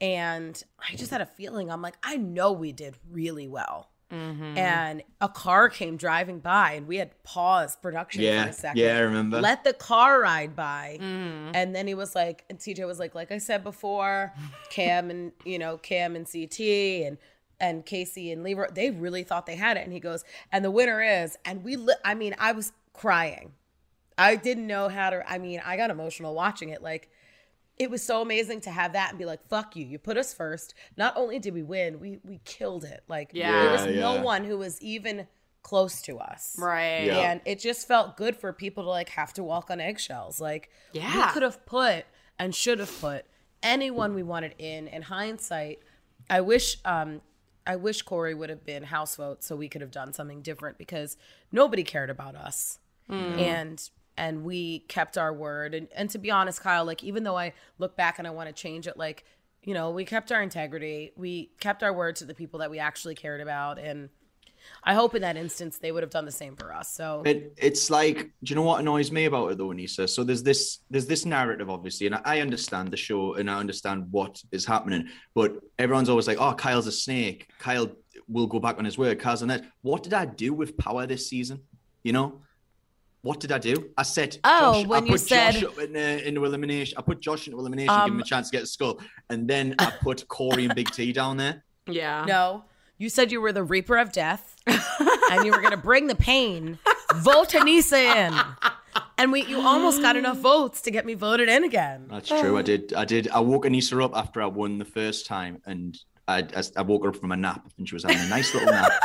And 0.00 0.62
I 0.78 0.94
just 0.96 1.10
had 1.10 1.20
a 1.20 1.26
feeling 1.26 1.70
I'm 1.70 1.82
like, 1.82 1.96
I 2.02 2.16
know 2.16 2.52
we 2.52 2.72
did 2.72 2.94
really 3.10 3.48
well. 3.48 3.90
Mm-hmm. 4.12 4.58
And 4.58 5.02
a 5.20 5.28
car 5.28 5.68
came 5.68 5.96
driving 5.96 6.40
by, 6.40 6.72
and 6.72 6.88
we 6.88 6.96
had 6.96 7.10
paused 7.22 7.80
production 7.80 8.20
for 8.20 8.24
Yeah. 8.24 8.46
a 8.46 8.52
second. 8.52 8.78
Yeah, 8.78 8.96
I 8.96 9.00
remember. 9.00 9.40
Let 9.40 9.62
the 9.62 9.72
car 9.72 10.20
ride 10.20 10.56
by, 10.56 10.98
mm. 11.00 11.52
and 11.54 11.74
then 11.76 11.86
he 11.86 11.94
was 11.94 12.16
like, 12.16 12.44
and 12.50 12.58
TJ 12.58 12.84
was 12.86 12.98
like, 12.98 13.14
like 13.14 13.30
I 13.30 13.38
said 13.38 13.62
before, 13.62 14.32
Kam 14.68 15.10
and 15.10 15.30
you 15.44 15.60
know 15.60 15.78
Kam 15.78 16.16
and 16.16 16.26
CT 16.30 16.60
and 17.06 17.18
and 17.60 17.84
Kaycee 17.86 18.32
and 18.32 18.42
Leroy, 18.42 18.66
they 18.72 18.90
really 18.90 19.22
thought 19.22 19.46
they 19.46 19.56
had 19.56 19.76
it, 19.76 19.84
and 19.84 19.92
he 19.92 20.00
goes, 20.00 20.24
and 20.50 20.64
the 20.64 20.70
winner 20.70 21.02
is, 21.02 21.36
and 21.44 21.62
we, 21.62 21.76
li- 21.76 21.94
I 22.04 22.14
mean, 22.14 22.34
I 22.38 22.52
was 22.52 22.72
crying. 22.92 23.52
I 24.18 24.36
didn't 24.36 24.66
know 24.66 24.88
how 24.88 25.10
to. 25.10 25.30
I 25.30 25.38
mean, 25.38 25.62
I 25.64 25.76
got 25.76 25.90
emotional 25.90 26.34
watching 26.34 26.68
it. 26.70 26.82
Like, 26.82 27.08
it 27.78 27.90
was 27.90 28.02
so 28.02 28.20
amazing 28.20 28.60
to 28.62 28.70
have 28.70 28.92
that 28.92 29.10
and 29.10 29.18
be 29.18 29.24
like, 29.24 29.46
"Fuck 29.48 29.76
you! 29.76 29.86
You 29.86 29.98
put 29.98 30.18
us 30.18 30.34
first. 30.34 30.74
Not 30.98 31.16
only 31.16 31.38
did 31.38 31.54
we 31.54 31.62
win, 31.62 31.98
we 32.00 32.18
we 32.24 32.40
killed 32.44 32.84
it. 32.84 33.02
Like, 33.08 33.30
Yeah. 33.32 33.50
there 33.50 33.70
was 33.72 33.86
Yeah, 33.86 34.00
no 34.00 34.20
one 34.22 34.44
who 34.44 34.58
was 34.58 34.80
even 34.82 35.26
close 35.62 36.02
to 36.02 36.18
us, 36.18 36.56
Right. 36.58 37.04
Yeah. 37.04 37.18
And 37.32 37.40
it 37.44 37.58
just 37.60 37.86
felt 37.88 38.16
good 38.16 38.34
for 38.36 38.50
people 38.52 38.84
to 38.84 38.88
like 38.90 39.10
have 39.10 39.32
to 39.34 39.42
walk 39.42 39.70
on 39.70 39.78
eggshells. 39.80 40.40
Like, 40.40 40.70
Yeah. 40.92 41.26
we 41.28 41.32
could 41.32 41.42
have 41.42 41.64
put 41.66 42.04
and 42.38 42.54
should 42.54 42.78
have 42.78 43.00
put 43.00 43.24
anyone 43.62 44.14
we 44.14 44.22
wanted 44.22 44.54
in. 44.58 44.88
In 44.88 45.02
hindsight, 45.02 45.78
I 46.28 46.40
wish 46.42 46.76
um 46.84 47.20
I 47.66 47.76
wish 47.76 48.02
Cory 48.02 48.34
would 48.34 48.50
have 48.50 48.64
been 48.64 48.84
house 48.84 49.16
vote 49.16 49.42
so 49.42 49.56
we 49.56 49.68
could 49.68 49.80
have 49.80 49.90
done 49.90 50.12
something 50.12 50.42
different 50.42 50.78
because 50.78 51.16
nobody 51.52 51.82
cared 51.82 52.10
about 52.10 52.34
us. 52.34 52.78
Mm. 53.08 53.38
And 53.38 53.90
and 54.16 54.44
we 54.44 54.80
kept 54.80 55.16
our 55.16 55.32
word. 55.32 55.74
And 55.74 55.88
and 55.94 56.10
to 56.10 56.18
be 56.18 56.30
honest, 56.30 56.60
Kyle, 56.60 56.84
like 56.84 57.02
even 57.02 57.24
though 57.24 57.38
I 57.38 57.52
look 57.78 57.96
back 57.96 58.18
and 58.18 58.26
I 58.26 58.30
want 58.30 58.48
to 58.48 58.52
change 58.52 58.86
it, 58.86 58.96
like, 58.96 59.24
you 59.62 59.74
know, 59.74 59.90
we 59.90 60.04
kept 60.04 60.32
our 60.32 60.42
integrity. 60.42 61.12
We 61.16 61.50
kept 61.60 61.82
our 61.82 61.92
word 61.92 62.16
to 62.16 62.24
the 62.24 62.34
people 62.34 62.60
that 62.60 62.70
we 62.70 62.78
actually 62.78 63.14
cared 63.14 63.40
about. 63.40 63.78
And 63.78 64.10
I 64.82 64.94
hope 64.94 65.14
in 65.14 65.22
that 65.22 65.36
instance 65.36 65.78
they 65.78 65.92
would 65.92 66.02
have 66.02 66.10
done 66.10 66.24
the 66.24 66.32
same 66.32 66.56
for 66.56 66.72
us. 66.74 66.94
So 66.94 67.22
It, 67.26 67.52
it's 67.56 67.90
like, 67.90 68.16
do 68.42 68.50
you 68.50 68.54
know 68.56 68.62
what 68.62 68.80
annoys 68.80 69.12
me 69.12 69.26
about 69.26 69.52
it 69.52 69.58
though, 69.58 69.68
Aneesa? 69.68 70.08
So 70.08 70.24
there's 70.24 70.42
this 70.42 70.78
there's 70.90 71.06
this 71.06 71.24
narrative, 71.26 71.68
obviously, 71.68 72.06
and 72.06 72.14
I, 72.16 72.20
I 72.24 72.40
understand 72.40 72.90
the 72.90 72.96
show 72.96 73.34
and 73.34 73.50
I 73.50 73.58
understand 73.58 74.06
what 74.10 74.42
is 74.52 74.64
happening, 74.64 75.08
but 75.34 75.52
everyone's 75.78 76.08
always 76.08 76.26
like, 76.26 76.38
"Oh, 76.40 76.52
Kyle's 76.54 76.86
a 76.86 76.92
snake. 76.92 77.48
Kyle 77.58 77.90
will 78.28 78.46
go 78.46 78.58
back 78.60 78.78
on 78.78 78.84
his 78.84 78.96
word. 78.96 79.18
Kyle's 79.18 79.42
on 79.42 79.48
that." 79.48 79.64
What 79.82 80.02
did 80.02 80.14
I 80.14 80.24
do 80.24 80.52
with 80.54 80.76
power 80.78 81.06
this 81.06 81.28
season? 81.28 81.60
You 82.02 82.12
know, 82.14 82.40
what 83.22 83.40
did 83.40 83.52
I 83.52 83.58
do? 83.58 83.90
I 83.98 84.02
said, 84.04 84.38
Oh, 84.44 84.72
Josh, 84.80 84.86
when 84.86 85.02
I 85.04 85.06
you 85.06 85.18
said- 85.18 85.52
Josh 85.54 85.64
up 85.64 85.78
in, 85.78 85.94
uh, 85.94 85.98
into 86.24 86.42
elimination. 86.46 86.96
I 86.96 87.02
put 87.02 87.20
Josh 87.20 87.46
into 87.46 87.58
elimination, 87.58 87.94
give 87.94 88.06
him 88.06 88.14
Um, 88.14 88.20
a 88.20 88.24
chance 88.24 88.48
to 88.48 88.56
get 88.56 88.62
a 88.62 88.66
skull, 88.66 88.98
and 89.28 89.46
then 89.46 89.74
I 89.78 89.90
put 90.02 90.26
Cory 90.28 90.64
and 90.64 90.74
Big 90.74 90.90
T 90.90 91.12
down 91.12 91.36
there. 91.36 91.62
Yeah. 91.86 92.24
No, 92.26 92.64
you 93.00 93.08
said 93.08 93.32
you 93.32 93.40
were 93.40 93.50
the 93.50 93.64
reaper 93.64 93.96
of 93.96 94.12
death, 94.12 94.54
and 94.66 95.44
you 95.44 95.50
were 95.50 95.58
going 95.58 95.70
to 95.70 95.78
bring 95.78 96.06
the 96.06 96.14
pain. 96.14 96.78
Vote 97.14 97.48
Aneesa 97.48 97.98
in, 98.28 98.38
and 99.16 99.32
we 99.32 99.42
you 99.46 99.58
almost 99.58 100.02
got 100.02 100.16
enough 100.16 100.36
votes 100.36 100.82
to 100.82 100.90
get 100.90 101.06
me 101.06 101.14
voted 101.14 101.48
in 101.48 101.64
again. 101.64 102.06
That's 102.10 102.28
true. 102.28 102.58
I 102.58 102.62
did. 102.62 102.92
I 102.92 103.06
did. 103.06 103.28
I 103.28 103.40
woke 103.40 103.64
Aneesa 103.64 104.04
up 104.04 104.14
after 104.14 104.42
I 104.42 104.46
won 104.46 104.76
the 104.76 104.84
first 104.84 105.24
time, 105.24 105.62
and 105.64 105.98
I, 106.28 106.40
I, 106.54 106.62
I 106.76 106.82
woke 106.82 107.02
her 107.04 107.08
up 107.08 107.16
from 107.16 107.32
a 107.32 107.36
nap, 107.38 107.66
and 107.78 107.88
she 107.88 107.94
was 107.94 108.04
having 108.04 108.18
a 108.18 108.28
nice 108.28 108.54
little 108.54 108.70
nap. 108.70 108.92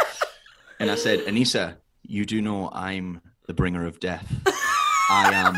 And 0.78 0.92
I 0.92 0.96
said, 0.96 1.20
Aneesa, 1.22 1.78
You 2.04 2.26
do 2.26 2.42
know 2.42 2.70
I'm 2.74 3.22
the 3.48 3.54
bringer 3.54 3.86
of 3.86 4.02
death. 4.02 4.30
I 5.10 5.32
am 5.34 5.54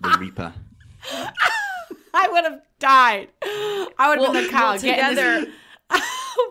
the 0.00 0.18
reaper. 0.18 0.50
I 2.14 2.28
would 2.28 2.44
have 2.44 2.62
died. 2.78 3.28
I 3.42 4.06
would 4.08 4.18
have 4.24 4.32
been 4.32 4.44
the 4.44 4.48
Kyle 4.48 4.72
well, 4.72 4.80
getting 4.80 5.14
this- 5.14 5.42
together 5.42 5.52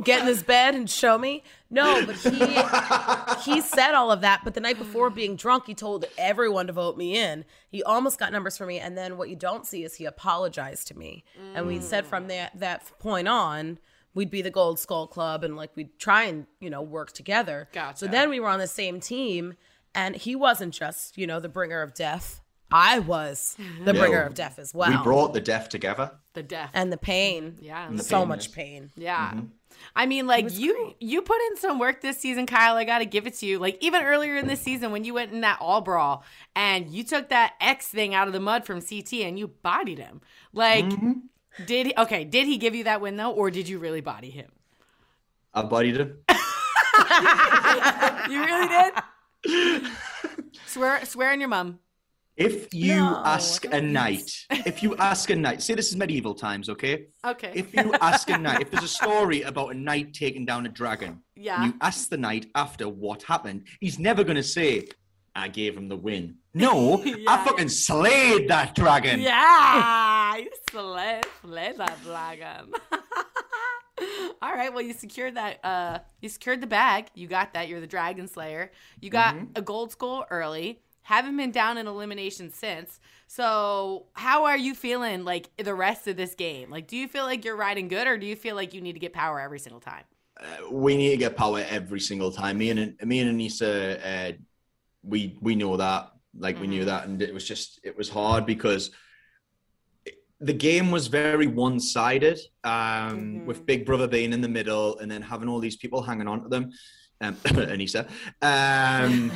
get 0.03 0.21
in 0.21 0.27
his 0.27 0.43
bed 0.43 0.75
and 0.75 0.89
show 0.89 1.17
me 1.17 1.43
no 1.69 2.05
but 2.05 2.15
he 2.15 3.51
he 3.51 3.61
said 3.61 3.93
all 3.93 4.11
of 4.11 4.21
that 4.21 4.41
but 4.43 4.53
the 4.53 4.59
night 4.59 4.77
before 4.77 5.09
being 5.09 5.35
drunk 5.35 5.65
he 5.67 5.73
told 5.73 6.05
everyone 6.17 6.67
to 6.67 6.73
vote 6.73 6.97
me 6.97 7.17
in 7.17 7.45
he 7.69 7.81
almost 7.83 8.19
got 8.19 8.31
numbers 8.31 8.57
for 8.57 8.65
me 8.65 8.79
and 8.79 8.97
then 8.97 9.17
what 9.17 9.29
you 9.29 9.35
don't 9.35 9.65
see 9.65 9.83
is 9.83 9.95
he 9.95 10.05
apologized 10.05 10.87
to 10.87 10.97
me 10.97 11.23
and 11.55 11.65
we 11.67 11.79
said 11.79 12.05
from 12.05 12.27
that 12.27 12.51
that 12.59 12.83
point 12.99 13.27
on 13.27 13.77
we'd 14.13 14.29
be 14.31 14.41
the 14.41 14.51
gold 14.51 14.79
skull 14.79 15.07
club 15.07 15.43
and 15.43 15.55
like 15.55 15.71
we'd 15.75 15.97
try 15.97 16.23
and 16.23 16.45
you 16.59 16.69
know 16.69 16.81
work 16.81 17.11
together 17.13 17.67
Gotcha. 17.71 17.97
so 17.99 18.07
then 18.07 18.29
we 18.29 18.39
were 18.39 18.49
on 18.49 18.59
the 18.59 18.67
same 18.67 18.99
team 18.99 19.53
and 19.95 20.15
he 20.15 20.35
wasn't 20.35 20.73
just 20.73 21.17
you 21.17 21.25
know 21.27 21.39
the 21.39 21.49
bringer 21.49 21.81
of 21.81 21.93
death 21.93 22.41
i 22.71 22.99
was 22.99 23.55
mm-hmm. 23.59 23.85
the 23.85 23.93
bringer 23.93 24.21
of 24.21 24.33
death 24.33 24.59
as 24.59 24.73
well 24.73 24.89
We 24.91 24.97
brought 25.03 25.33
the 25.33 25.41
deaf 25.41 25.69
together. 25.69 26.11
the 26.33 26.43
death. 26.43 26.69
and 26.73 26.91
the 26.91 26.97
pain 26.97 27.57
Yeah. 27.61 27.89
the 27.91 28.03
so 28.03 28.19
pain, 28.19 28.27
much 28.27 28.47
yes. 28.47 28.55
pain 28.55 28.91
Yeah. 28.95 29.29
Mm-hmm. 29.31 29.45
I 29.95 30.05
mean, 30.05 30.27
like 30.27 30.57
you, 30.57 30.95
you 30.99 31.21
put 31.21 31.39
in 31.49 31.57
some 31.57 31.79
work 31.79 32.01
this 32.01 32.17
season, 32.17 32.45
Kyle. 32.45 32.75
I 32.75 32.83
got 32.83 32.99
to 32.99 33.05
give 33.05 33.27
it 33.27 33.35
to 33.35 33.45
you. 33.45 33.59
Like 33.59 33.77
even 33.81 34.03
earlier 34.03 34.37
in 34.37 34.47
this 34.47 34.61
season, 34.61 34.91
when 34.91 35.03
you 35.03 35.13
went 35.13 35.31
in 35.31 35.41
that 35.41 35.57
all 35.61 35.81
brawl 35.81 36.23
and 36.55 36.89
you 36.89 37.03
took 37.03 37.29
that 37.29 37.53
X 37.59 37.87
thing 37.87 38.13
out 38.13 38.27
of 38.27 38.33
the 38.33 38.39
mud 38.39 38.65
from 38.65 38.81
CT 38.81 39.13
and 39.13 39.37
you 39.37 39.47
bodied 39.47 39.99
him. 39.99 40.21
Like, 40.53 40.85
mm-hmm. 40.85 41.65
did 41.65 41.87
he, 41.87 41.93
okay? 41.97 42.23
Did 42.23 42.47
he 42.47 42.57
give 42.57 42.75
you 42.75 42.85
that 42.85 43.01
win 43.01 43.17
though, 43.17 43.31
or 43.31 43.51
did 43.51 43.67
you 43.67 43.79
really 43.79 44.01
body 44.01 44.29
him? 44.29 44.51
I 45.53 45.63
bodied 45.63 45.97
him. 45.97 46.17
You 48.29 48.45
really 48.45 48.67
did. 48.67 49.87
swear, 50.67 51.03
swear 51.05 51.31
on 51.31 51.39
your 51.39 51.49
mom. 51.49 51.79
If 52.41 52.73
you 52.73 52.95
No, 52.95 53.21
ask 53.23 53.65
a 53.65 53.79
knight, 53.79 54.31
if 54.49 54.81
you 54.81 54.95
ask 54.97 55.29
a 55.29 55.35
knight, 55.35 55.61
say 55.61 55.75
this 55.75 55.89
is 55.89 55.95
medieval 55.95 56.33
times, 56.33 56.69
okay? 56.69 57.05
Okay. 57.25 57.51
If 57.53 57.71
you 57.75 57.93
ask 58.01 58.29
a 58.31 58.37
knight, 58.37 58.61
if 58.61 58.71
there's 58.71 58.83
a 58.83 58.87
story 59.03 59.43
about 59.43 59.75
a 59.75 59.77
knight 59.77 60.13
taking 60.15 60.43
down 60.45 60.65
a 60.65 60.69
dragon, 60.69 61.21
Yeah. 61.35 61.63
and 61.63 61.73
you 61.73 61.79
ask 61.81 62.09
the 62.09 62.17
knight 62.17 62.47
after 62.55 62.89
what 62.89 63.21
happened, 63.23 63.67
he's 63.79 63.99
never 63.99 64.23
going 64.23 64.37
to 64.37 64.43
say, 64.43 64.87
I 65.35 65.49
gave 65.49 65.77
him 65.77 65.87
the 65.87 65.95
win. 65.95 66.37
No, 66.55 67.03
Yeah. 67.05 67.15
I 67.27 67.45
fucking 67.45 67.69
slayed 67.69 68.49
that 68.49 68.73
dragon. 68.73 69.19
Yeah, 69.21 70.35
you 70.43 70.49
slay, 70.71 71.21
slay 71.41 71.73
that 71.77 71.97
dragon. 72.03 72.73
All 74.41 74.51
right, 74.51 74.73
well, 74.73 74.81
you 74.81 74.93
secured 74.93 75.35
that. 75.35 75.63
Uh, 75.63 75.99
you 76.21 76.29
secured 76.29 76.59
the 76.59 76.65
bag. 76.67 77.07
You 77.13 77.27
got 77.27 77.53
that. 77.53 77.67
You're 77.67 77.79
the 77.81 77.85
dragon 77.87 78.27
slayer. 78.27 78.71
You 78.99 79.11
got 79.11 79.35
a 79.55 79.61
gold 79.61 79.91
skull 79.91 80.25
early. 80.31 80.81
Haven't 81.03 81.35
been 81.37 81.51
down 81.51 81.77
in 81.77 81.87
elimination 81.87 82.51
since. 82.51 82.99
So, 83.27 84.05
how 84.13 84.45
are 84.45 84.57
you 84.57 84.75
feeling 84.75 85.23
like 85.23 85.49
the 85.57 85.73
rest 85.73 86.07
of 86.07 86.17
this 86.17 86.35
game? 86.35 86.69
Like, 86.69 86.87
do 86.87 86.97
you 86.97 87.07
feel 87.07 87.23
like 87.23 87.45
you're 87.45 87.55
riding 87.55 87.87
good, 87.87 88.07
or 88.07 88.17
do 88.17 88.25
you 88.25 88.35
feel 88.35 88.55
like 88.55 88.73
you 88.73 88.81
need 88.81 88.93
to 88.93 88.99
get 88.99 89.13
power 89.13 89.39
every 89.39 89.59
single 89.59 89.79
time? 89.81 90.03
we 90.71 90.97
need 90.97 91.11
to 91.11 91.17
get 91.17 91.35
power 91.37 91.63
every 91.69 91.99
single 91.99 92.31
time. 92.31 92.57
Me 92.57 92.69
and 92.71 92.97
me 93.03 93.19
and 93.19 93.39
Aneesa, 93.39 93.99
uh, 94.03 94.33
we 95.03 95.37
we 95.41 95.55
know 95.55 95.77
that, 95.77 96.11
like 96.37 96.59
we 96.59 96.67
knew 96.67 96.85
that, 96.85 97.05
and 97.07 97.21
it 97.21 97.33
was 97.33 97.47
just 97.47 97.79
it 97.83 97.95
was 97.97 98.09
hard 98.09 98.45
because 98.45 98.91
it- 100.05 100.23
the 100.39 100.53
game 100.53 100.89
was 100.89 101.07
very 101.07 101.47
one 101.47 101.79
sided, 101.79 102.39
um, 102.63 103.45
with 103.45 103.65
Big 103.65 103.85
Brother 103.85 104.07
being 104.07 104.33
in 104.33 104.41
the 104.41 104.49
middle, 104.49 104.97
and 104.99 105.11
then 105.11 105.21
having 105.21 105.47
all 105.47 105.59
these 105.59 105.77
people 105.77 106.01
hanging 106.01 106.27
on 106.27 106.41
to 106.43 106.49
them. 106.49 106.71
Um, 107.21 107.35
Aneesa, 107.45 108.07
um, 108.41 109.31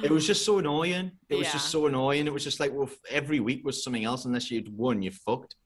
it 0.04 0.10
was 0.10 0.26
just 0.26 0.44
so 0.44 0.58
annoying. 0.58 1.12
It 1.28 1.36
was 1.36 1.50
just 1.50 1.70
so 1.70 1.86
annoying. 1.86 2.26
It 2.26 2.32
was 2.32 2.44
just 2.44 2.60
like, 2.60 2.72
well, 2.72 2.90
every 3.10 3.40
week 3.40 3.64
was 3.64 3.82
something 3.82 4.04
else. 4.04 4.24
Unless 4.26 4.50
you'd 4.50 4.68
won, 4.76 5.00
you 5.02 5.10
fucked. 5.10 5.56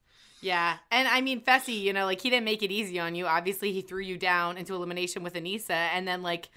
Yeah, 0.41 0.77
and 0.91 1.07
I 1.09 1.21
mean 1.21 1.41
Fessy, 1.41 1.81
you 1.81 1.93
know, 1.93 2.05
like 2.05 2.21
he 2.21 2.31
didn't 2.31 2.45
make 2.45 2.63
it 2.63 2.71
easy 2.73 2.99
on 2.99 3.15
you. 3.15 3.27
Obviously, 3.27 3.73
he 3.73 3.81
threw 3.81 4.03
you 4.03 4.19
down 4.19 4.57
into 4.57 4.75
elimination 4.75 5.23
with 5.23 5.35
Aneesa, 5.35 5.71
and 5.71 6.07
then 6.07 6.23
like 6.23 6.49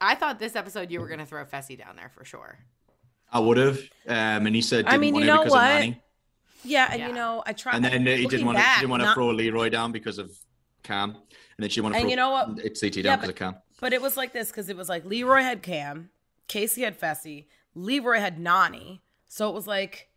I 0.00 0.14
thought 0.14 0.38
this 0.38 0.56
episode 0.56 0.90
you 0.90 1.00
were 1.00 1.08
gonna 1.08 1.26
throw 1.26 1.44
Fessy 1.44 1.76
down 1.78 1.96
there 1.96 2.10
for 2.14 2.24
sure. 2.24 2.58
I 3.30 3.40
would 3.40 3.56
have. 3.56 3.78
Um, 4.06 4.44
Aneesa 4.46 4.70
didn't 4.76 4.88
I 4.88 4.98
mean, 4.98 5.14
want 5.14 5.24
you 5.24 5.30
to 5.30 5.36
know 5.36 5.42
because 5.44 5.52
what? 5.52 5.64
of 5.72 5.80
Manny. 5.80 6.00
Yeah, 6.66 6.88
and 6.90 7.00
Yeah. 7.00 7.08
you 7.08 7.14
know, 7.14 7.42
I 7.44 7.52
tried. 7.52 7.74
And 7.76 7.84
then 7.84 8.08
uh, 8.08 8.16
he 8.16 8.26
didn't 8.26 8.46
want 8.46 8.56
to. 8.56 8.62
back, 8.62 8.76
She 8.76 8.80
didn't 8.80 8.90
want 8.90 9.00
to 9.02 9.06
not- 9.06 9.14
throw 9.14 9.28
Leroy 9.30 9.68
down 9.68 9.92
because 9.92 10.16
of 10.18 10.30
Kam, 10.84 11.10
and 11.10 11.18
then 11.58 11.70
she 11.70 11.80
wanted 11.80 11.96
to 11.96 12.00
And 12.02 12.10
you 12.10 12.16
know 12.16 12.30
what? 12.30 12.58
It's 12.62 12.80
CT 12.80 12.96
Yeah, 12.98 13.02
down 13.02 13.16
because 13.18 13.28
but- 13.28 13.30
of 13.30 13.36
Kam. 13.54 13.56
But 13.80 13.92
it 13.92 14.00
was 14.00 14.16
like 14.16 14.32
this 14.32 14.48
because 14.50 14.68
it 14.68 14.76
was 14.76 14.88
like 14.88 15.04
Leroy 15.04 15.40
had 15.40 15.62
Kam, 15.62 16.10
Kaycee 16.48 16.84
had 16.84 16.98
Fessy, 16.98 17.46
Leroy 17.74 18.18
had 18.18 18.38
Nany. 18.38 19.00
So 19.26 19.48
it 19.48 19.54
was 19.54 19.66
like, 19.66 20.08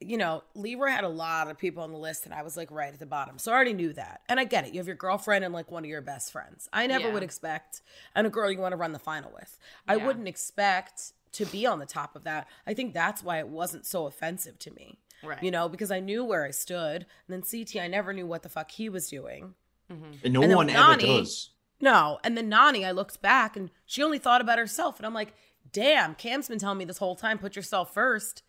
you 0.00 0.16
know, 0.16 0.42
Leroy 0.54 0.88
had 0.88 1.04
a 1.04 1.08
lot 1.08 1.48
of 1.48 1.58
people 1.58 1.82
on 1.82 1.92
the 1.92 1.98
list, 1.98 2.24
and 2.24 2.34
I 2.34 2.42
was 2.42 2.56
like 2.56 2.70
right 2.70 2.92
at 2.92 2.98
the 2.98 3.06
bottom. 3.06 3.38
So 3.38 3.52
I 3.52 3.54
already 3.54 3.74
knew 3.74 3.92
that. 3.92 4.22
And 4.28 4.40
I 4.40 4.44
get 4.44 4.66
it. 4.66 4.72
You 4.72 4.80
have 4.80 4.86
your 4.86 4.96
girlfriend 4.96 5.44
and 5.44 5.52
like 5.54 5.70
one 5.70 5.84
of 5.84 5.90
your 5.90 6.00
best 6.00 6.32
friends. 6.32 6.68
I 6.72 6.86
never 6.86 7.08
Yeah. 7.08 7.14
would 7.14 7.22
expect, 7.22 7.82
and 8.14 8.26
a 8.26 8.30
girl 8.30 8.50
you 8.50 8.58
want 8.58 8.72
to 8.72 8.76
run 8.76 8.92
the 8.92 8.98
final 8.98 9.30
with. 9.32 9.58
I 9.86 9.96
wouldn't 9.98 10.26
expect 10.28 11.12
to 11.32 11.44
be 11.46 11.66
on 11.66 11.78
the 11.78 11.86
top 11.86 12.16
of 12.16 12.24
that. 12.24 12.48
I 12.66 12.72
think 12.74 12.94
that's 12.94 13.22
why 13.22 13.38
it 13.38 13.48
wasn't 13.48 13.84
so 13.86 14.06
offensive 14.06 14.58
to 14.60 14.70
me. 14.72 14.98
Right. 15.22 15.42
You 15.42 15.50
know, 15.50 15.68
because 15.68 15.90
I 15.90 16.00
knew 16.00 16.24
where 16.24 16.44
I 16.44 16.50
stood. 16.50 17.06
And 17.28 17.28
then 17.28 17.42
CT, 17.42 17.76
I 17.80 17.88
never 17.88 18.12
knew 18.14 18.26
what 18.26 18.42
the 18.42 18.48
fuck 18.48 18.70
he 18.70 18.88
was 18.88 19.08
doing. 19.08 19.54
Mm-hmm. 19.92 20.12
And 20.24 20.32
no 20.32 20.42
And 20.42 20.50
then 20.50 20.56
one 20.56 20.66
with 20.66 20.76
ever 20.76 20.96
does. 20.96 21.50
No. 21.80 22.18
And 22.24 22.36
then 22.36 22.50
Nany, 22.50 22.86
I 22.86 22.90
looked 22.90 23.20
back 23.20 23.56
and 23.56 23.70
she 23.84 24.02
only 24.02 24.18
thought 24.18 24.40
about 24.40 24.58
herself. 24.58 24.98
And 24.98 25.06
I'm 25.06 25.14
like, 25.14 25.34
damn, 25.72 26.14
Kam's 26.14 26.48
been 26.48 26.58
telling 26.58 26.78
me 26.78 26.84
this 26.84 26.98
whole 26.98 27.16
time, 27.16 27.38
put 27.38 27.56
yourself 27.56 27.92
first. 27.92 28.42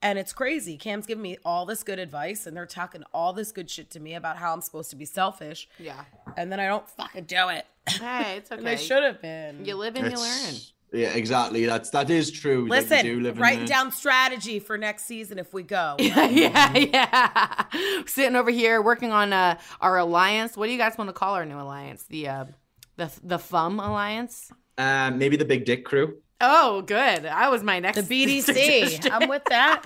And 0.00 0.18
it's 0.18 0.32
crazy. 0.32 0.76
Kam's 0.76 1.06
giving 1.06 1.22
me 1.22 1.38
all 1.44 1.66
this 1.66 1.82
good 1.82 1.98
advice 1.98 2.46
and 2.46 2.56
they're 2.56 2.66
talking 2.66 3.02
all 3.12 3.32
this 3.32 3.50
good 3.50 3.68
shit 3.68 3.90
to 3.92 4.00
me 4.00 4.14
about 4.14 4.36
how 4.36 4.52
I'm 4.52 4.60
supposed 4.60 4.90
to 4.90 4.96
be 4.96 5.04
selfish. 5.04 5.68
Yeah. 5.78 6.04
And 6.36 6.52
then 6.52 6.60
I 6.60 6.66
don't 6.66 6.88
fucking 6.88 7.24
do 7.24 7.48
it. 7.48 7.66
Hey, 7.88 8.36
it's 8.36 8.52
okay. 8.52 8.58
and 8.60 8.68
I 8.68 8.76
should 8.76 9.02
have 9.02 9.20
been. 9.20 9.64
You 9.64 9.74
live 9.74 9.96
and 9.96 10.10
you 10.10 10.18
learn. 10.18 10.54
It's- 10.92 11.00
Yeah, 11.00 11.16
exactly. 11.16 11.66
That's 11.66 11.90
that 11.90 12.10
is 12.10 12.30
true. 12.30 12.62
Like, 12.62 12.70
we 12.70 12.88
Listen, 12.90 13.04
do 13.04 13.20
live 13.20 13.36
in 13.36 13.42
write 13.42 13.60
the- 13.60 13.66
down 13.66 13.92
strategy 13.92 14.58
for 14.58 14.78
next 14.78 15.04
season 15.04 15.38
if 15.38 15.52
we 15.52 15.62
go. 15.62 15.96
yeah, 16.00 16.76
yeah. 16.76 17.64
Sitting 18.06 18.36
over 18.36 18.50
here 18.50 18.80
working 18.82 19.12
on 19.12 19.32
uh, 19.32 19.58
our 19.80 19.98
alliance. 19.98 20.56
What 20.56 20.66
do 20.66 20.72
you 20.72 20.78
guys 20.78 20.96
want 20.98 21.08
to 21.08 21.12
call 21.14 21.34
our 21.34 21.44
new 21.44 21.60
alliance? 21.60 22.04
The 22.04 22.28
uh, 22.28 22.44
the 22.96 23.10
the 23.22 23.38
FUM 23.38 23.74
alliance. 23.84 24.50
Um, 24.78 25.18
maybe 25.18 25.36
the 25.36 25.44
Big 25.44 25.64
Dick 25.64 25.84
Crew. 25.84 26.18
Oh, 26.40 26.82
good. 26.82 27.26
I 27.26 27.48
was 27.48 27.64
my 27.64 27.80
next 27.80 28.00
The 28.06 28.26
BDC. 28.26 28.42
suggestion. 28.44 29.12
I'm 29.12 29.28
with 29.28 29.42
that. 29.48 29.82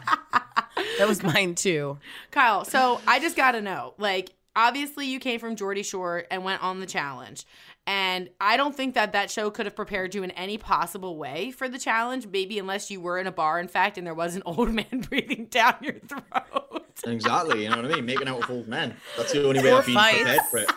That 0.98 1.08
was 1.08 1.22
mine 1.22 1.54
too. 1.54 1.98
Kyle, 2.30 2.64
so 2.66 3.00
I 3.06 3.18
just 3.20 3.36
got 3.36 3.52
to 3.52 3.62
know, 3.62 3.94
like, 3.96 4.30
obviously 4.54 5.06
you 5.06 5.18
came 5.18 5.40
from 5.40 5.56
Geordie 5.56 5.82
Shore 5.82 6.24
and 6.30 6.44
went 6.44 6.62
on 6.62 6.78
the 6.80 6.84
challenge. 6.86 7.46
And 7.86 8.30
I 8.40 8.56
don't 8.56 8.76
think 8.76 8.94
that 8.94 9.12
that 9.12 9.28
show 9.30 9.50
could 9.50 9.66
have 9.66 9.74
prepared 9.74 10.14
you 10.14 10.22
in 10.22 10.30
any 10.32 10.56
possible 10.56 11.16
way 11.16 11.50
for 11.50 11.68
the 11.68 11.78
challenge, 11.78 12.28
maybe 12.28 12.58
unless 12.60 12.90
you 12.92 13.00
were 13.00 13.18
in 13.18 13.26
a 13.26 13.32
bar, 13.32 13.58
in 13.58 13.66
fact, 13.66 13.98
and 13.98 14.06
there 14.06 14.14
was 14.14 14.36
an 14.36 14.42
old 14.46 14.72
man 14.72 15.04
breathing 15.08 15.46
down 15.46 15.74
your 15.82 15.94
throat. 16.00 16.22
Exactly. 17.04 17.64
You 17.64 17.70
know 17.70 17.76
what 17.82 17.86
I 17.90 17.94
mean? 17.96 18.04
Making 18.06 18.28
out 18.28 18.38
with 18.38 18.50
old 18.50 18.68
men. 18.68 18.94
That's 19.16 19.32
the 19.32 19.44
only 19.44 19.60
way 19.60 19.72
Or 19.72 19.78
I've 19.78 19.86
been 19.86 19.94
prepared 19.96 20.40
for 20.50 20.58
it. 20.58 20.70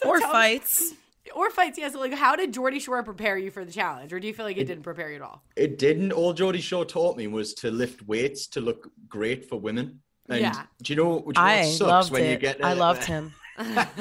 So 0.00 0.08
or 0.08 0.18
tell- 0.18 0.32
fights. 0.32 0.92
Or 1.34 1.50
fights, 1.50 1.78
yeah. 1.78 1.88
So, 1.90 2.00
like, 2.00 2.14
how 2.14 2.34
did 2.34 2.52
Geordie 2.52 2.80
Shore 2.80 3.00
prepare 3.04 3.36
you 3.38 3.50
for 3.52 3.64
the 3.64 3.70
challenge? 3.70 4.12
Or 4.12 4.18
do 4.18 4.26
you 4.26 4.32
feel 4.34 4.46
like 4.46 4.56
it 4.56 4.64
didn't 4.64 4.82
prepare 4.82 5.10
you 5.10 5.16
at 5.16 5.22
all? 5.22 5.42
It 5.56 5.78
didn't. 5.78 6.10
All 6.10 6.32
Geordie 6.32 6.60
Shore 6.62 6.84
taught 6.86 7.16
me 7.16 7.26
was 7.28 7.52
to 7.54 7.70
lift 7.70 8.02
weights 8.08 8.46
to 8.48 8.60
look 8.60 8.90
great 9.08 9.48
for 9.48 9.60
women. 9.60 10.00
And 10.28 10.40
Yeah. 10.40 10.62
do 10.82 10.92
you 10.92 10.96
know, 10.96 11.18
do 11.18 11.18
you 11.18 11.20
know 11.20 11.22
what 11.26 11.38
I 11.38 11.64
sucks 11.66 11.80
loved 11.80 12.12
when 12.12 12.22
it. 12.24 12.30
you 12.32 12.36
get 12.38 12.64
I 12.64 12.72
loved 12.72 13.04
him. 13.04 13.34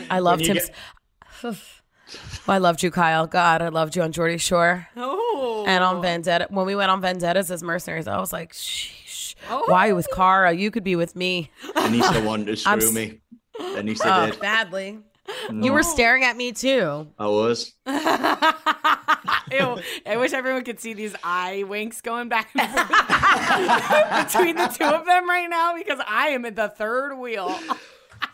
I 0.10 0.20
loved 0.20 0.46
him. 0.48 0.56
get- 0.56 0.72
I 2.48 2.58
loved 2.58 2.84
you, 2.84 2.92
Kyle. 2.92 3.28
God, 3.28 3.62
I 3.62 3.68
loved 3.70 3.96
you 3.96 4.02
on 4.02 4.12
Geordie 4.12 4.38
Shore 4.38 4.88
Oh. 4.96 5.66
and 5.68 5.84
on 5.84 6.02
Vendetta. 6.02 6.48
When 6.50 6.66
we 6.66 6.76
went 6.76 6.90
on 6.90 7.02
Vendettas 7.02 7.52
as 7.52 7.62
mercenaries, 7.64 8.08
I 8.08 8.18
was 8.20 8.32
like, 8.32 8.54
sheesh. 8.54 9.36
Oh. 9.50 9.64
Why 9.68 9.92
with 9.92 10.08
Kara? 10.16 10.54
You 10.54 10.72
could 10.72 10.84
be 10.84 10.96
with 10.96 11.16
me. 11.16 11.52
Aneesa 11.76 12.26
wanted 12.26 12.58
to 12.58 12.70
I'm 12.70 12.80
screw 12.82 12.90
s- 12.90 12.94
me. 12.96 13.20
Aneesa 13.60 14.02
Oh, 14.06 14.32
did. 14.32 14.40
badly. 14.40 15.00
Mm. 15.50 15.66
You 15.66 15.74
were 15.74 15.84
staring 15.84 16.24
at 16.24 16.38
me 16.38 16.54
too. 16.54 17.08
I 17.20 17.28
was. 17.28 17.74
Ew. 17.86 17.94
I 20.06 20.16
wish 20.18 20.32
everyone 20.34 20.64
could 20.64 20.80
see 20.80 20.94
these 20.94 21.14
eye 21.24 21.64
winks 21.68 22.00
going 22.02 22.30
back 22.30 22.50
and 22.56 22.70
forth 22.70 22.88
between 24.34 24.56
the 24.56 24.68
two 24.68 24.86
of 24.86 25.06
them 25.06 25.30
right 25.30 25.48
now 25.50 25.76
because 25.76 26.00
I 26.08 26.30
am 26.30 26.46
at 26.46 26.56
the 26.56 26.70
third 26.70 27.18
wheel. 27.18 27.58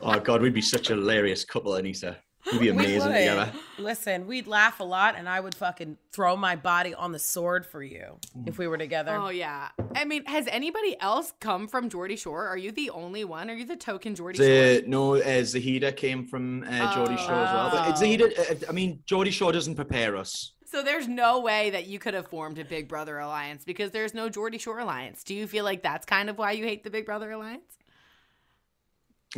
Oh 0.02 0.20
God, 0.20 0.42
we'd 0.42 0.54
be 0.54 0.62
such 0.62 0.90
a 0.90 0.94
hilarious 0.96 1.44
couple, 1.46 1.72
Aneesa. 1.74 2.18
We'd 2.52 2.60
be 2.60 2.70
amazing 2.70 3.10
would. 3.12 3.18
together. 3.18 3.54
Listen, 3.78 4.28
we'd 4.28 4.48
laugh 4.48 4.80
a 4.80 4.84
lot, 4.84 5.16
and 5.18 5.30
I 5.30 5.40
would 5.40 5.56
fucking 5.56 5.98
throw 6.12 6.36
my 6.36 6.56
body 6.56 6.94
on 6.94 7.12
the 7.12 7.20
sword 7.20 7.66
for 7.66 7.82
you 7.82 8.18
if 8.46 8.58
we 8.58 8.68
were 8.68 8.78
together. 8.78 9.16
Oh 9.16 9.30
yeah. 9.30 9.70
I 9.96 10.06
mean, 10.06 10.26
has 10.26 10.48
anybody 10.48 11.00
else 11.00 11.34
come 11.40 11.68
from 11.68 11.90
Geordie 11.90 12.16
Shore? 12.18 12.48
Are 12.48 12.58
you 12.58 12.72
the 12.72 12.90
only 12.90 13.24
one? 13.24 13.50
Are 13.50 13.54
you 13.54 13.66
the 13.66 13.76
token 13.78 14.16
Geordie 14.16 14.40
Shore? 14.40 14.88
No, 14.88 15.16
uh, 15.16 15.22
Zahida 15.42 15.96
came 15.96 16.26
from 16.26 16.64
uh, 16.64 16.94
Geordie 16.94 17.18
Shore 17.18 17.34
as 17.34 17.54
well. 17.54 17.70
But 17.72 17.88
Oh. 17.90 17.92
Zahida, 17.94 18.38
uh, 18.66 18.70
I 18.70 18.72
mean, 18.74 19.00
Geordie 19.06 19.32
Shore 19.32 19.52
doesn't 19.52 19.76
prepare 19.76 20.18
us. 20.18 20.52
So 20.66 20.82
there's 20.82 21.08
no 21.08 21.40
way 21.40 21.70
that 21.70 21.86
you 21.86 22.00
could 22.00 22.16
have 22.16 22.28
formed 22.28 22.58
a 22.58 22.66
Big 22.66 22.88
Brother 22.90 23.20
alliance 23.20 23.64
because 23.64 23.92
there's 23.92 24.14
no 24.16 24.28
Geordie 24.28 24.58
Shore 24.58 24.80
alliance. 24.80 25.24
Do 25.24 25.36
you 25.36 25.46
feel 25.48 25.64
like 25.64 25.84
that's 25.84 26.04
kind 26.06 26.30
of 26.32 26.38
why 26.40 26.54
you 26.54 26.64
hate 26.66 26.84
the 26.84 26.90
Big 26.90 27.06
Brother 27.06 27.30
alliance? 27.32 27.78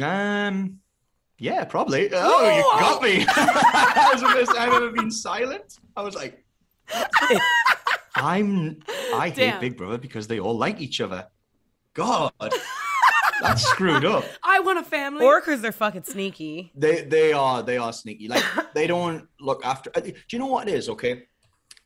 Um, 0.02 0.80
yeah, 1.38 1.66
probably. 1.66 2.10
Oh, 2.14 2.56
you 2.58 2.80
got 2.80 3.02
me. 3.02 3.24
that 3.36 4.10
was 4.14 4.22
the 4.22 4.30
first 4.30 4.56
time 4.56 4.70
I've 4.70 4.82
ever 4.84 4.92
been 4.92 5.12
silent. 5.12 5.80
I 5.96 6.02
was 6.02 6.16
like, 6.16 6.44
I'm. 8.16 8.80
I 9.14 9.30
hate 9.30 9.36
Damn. 9.36 9.60
Big 9.60 9.78
Brother 9.78 9.98
because 9.98 10.28
they 10.28 10.40
all 10.40 10.58
like 10.58 10.80
each 10.80 11.02
other. 11.02 11.28
God, 11.94 12.32
that's 13.42 13.64
screwed 13.64 14.06
up. 14.06 14.24
I 14.44 14.60
want 14.60 14.80
a 14.80 14.84
family. 14.84 15.26
Or 15.26 15.40
because 15.40 15.62
they're 15.62 15.72
fucking 15.72 16.04
sneaky. 16.04 16.72
They 16.76 17.02
they 17.04 17.34
are 17.34 17.64
they 17.64 17.78
are 17.78 17.94
sneaky. 17.94 18.28
Like 18.28 18.44
they 18.74 18.88
don't 18.88 19.28
look 19.40 19.66
after. 19.66 19.92
uh, 19.96 20.00
Do 20.02 20.14
you 20.32 20.40
know 20.40 20.48
what 20.48 20.68
it 20.68 20.74
is? 20.74 20.90
Okay, 20.90 21.24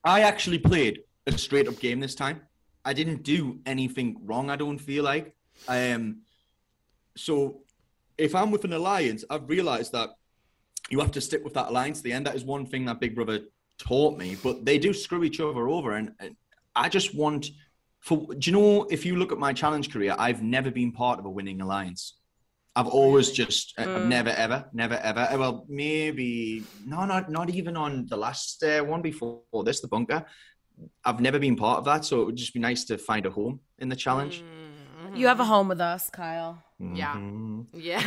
I 0.04 0.22
actually 0.22 0.60
played 0.60 1.00
a 1.28 1.38
straight 1.38 1.68
up 1.68 1.80
game 1.80 2.00
this 2.00 2.16
time. 2.16 2.42
I 2.86 2.94
didn't 2.94 3.24
do 3.24 3.60
anything 3.66 4.18
wrong. 4.24 4.50
I 4.50 4.56
don't 4.56 4.80
feel 4.80 5.04
like. 5.04 5.36
Um, 5.68 6.22
so 7.16 7.62
if 8.20 8.36
I'm 8.36 8.52
with 8.52 8.64
an 8.66 8.74
alliance, 8.74 9.24
I've 9.30 9.48
realised 9.50 9.92
that 9.94 10.10
you 10.90 11.00
have 11.00 11.12
to 11.12 11.22
stick 11.22 11.44
with 11.44 11.54
that 11.54 11.70
alliance 11.70 12.00
to 12.00 12.04
the 12.04 12.14
end. 12.14 12.26
That 12.28 12.36
is 12.36 12.44
one 12.44 12.66
thing 12.66 12.86
that 12.86 13.00
Big 13.00 13.16
Brother 13.16 13.40
taught 13.78 14.18
me. 14.18 14.36
But 14.44 14.66
they 14.66 14.78
do 14.78 14.94
screw 14.94 15.24
each 15.24 15.40
other 15.40 15.68
over, 15.70 15.96
and, 15.96 16.12
and 16.20 16.36
I 16.76 16.90
just 16.90 17.16
want. 17.16 17.48
For 18.02 18.18
do 18.34 18.50
you 18.50 18.56
know? 18.58 18.84
If 18.90 19.06
you 19.06 19.18
look 19.18 19.32
at 19.34 19.40
my 19.40 19.52
challenge 19.52 19.92
career, 19.92 20.16
I've 20.18 20.42
never 20.42 20.72
been 20.72 20.92
part 20.94 21.20
of 21.20 21.26
a 21.26 21.30
winning 21.30 21.60
alliance. 21.60 22.16
I've 22.76 22.88
always 22.88 23.32
just, 23.32 23.74
uh, 23.78 23.82
I've 23.82 24.06
never 24.06 24.30
ever, 24.30 24.60
never 24.72 24.96
ever. 24.96 25.28
uh, 25.32 25.38
Well, 25.38 25.66
maybe 25.68 26.64
no, 26.86 27.04
not 27.06 27.30
not 27.30 27.50
even 27.50 27.76
on 27.76 28.06
the 28.08 28.16
last 28.16 28.64
uh, 28.64 28.82
one 28.94 29.02
before 29.02 29.64
this, 29.66 29.82
the 29.82 29.90
bunker. 29.90 30.26
I've 31.04 31.20
never 31.20 31.40
been 31.40 31.58
part 31.58 31.80
of 31.80 31.86
that, 31.86 32.06
so 32.06 32.22
it 32.22 32.26
would 32.28 32.38
just 32.38 32.54
be 32.54 32.62
nice 32.62 32.86
to 32.86 32.98
find 32.98 33.26
a 33.26 33.32
home 33.32 33.60
in 33.80 33.90
the 33.90 33.98
challenge. 33.98 34.44
You 35.14 35.28
have 35.28 35.42
a 35.42 35.46
home 35.46 35.68
with 35.68 35.82
us, 35.82 36.10
Kyle. 36.10 36.64
Yeah. 36.80 37.14
Mhm. 37.16 37.66
Yeah. 37.74 38.00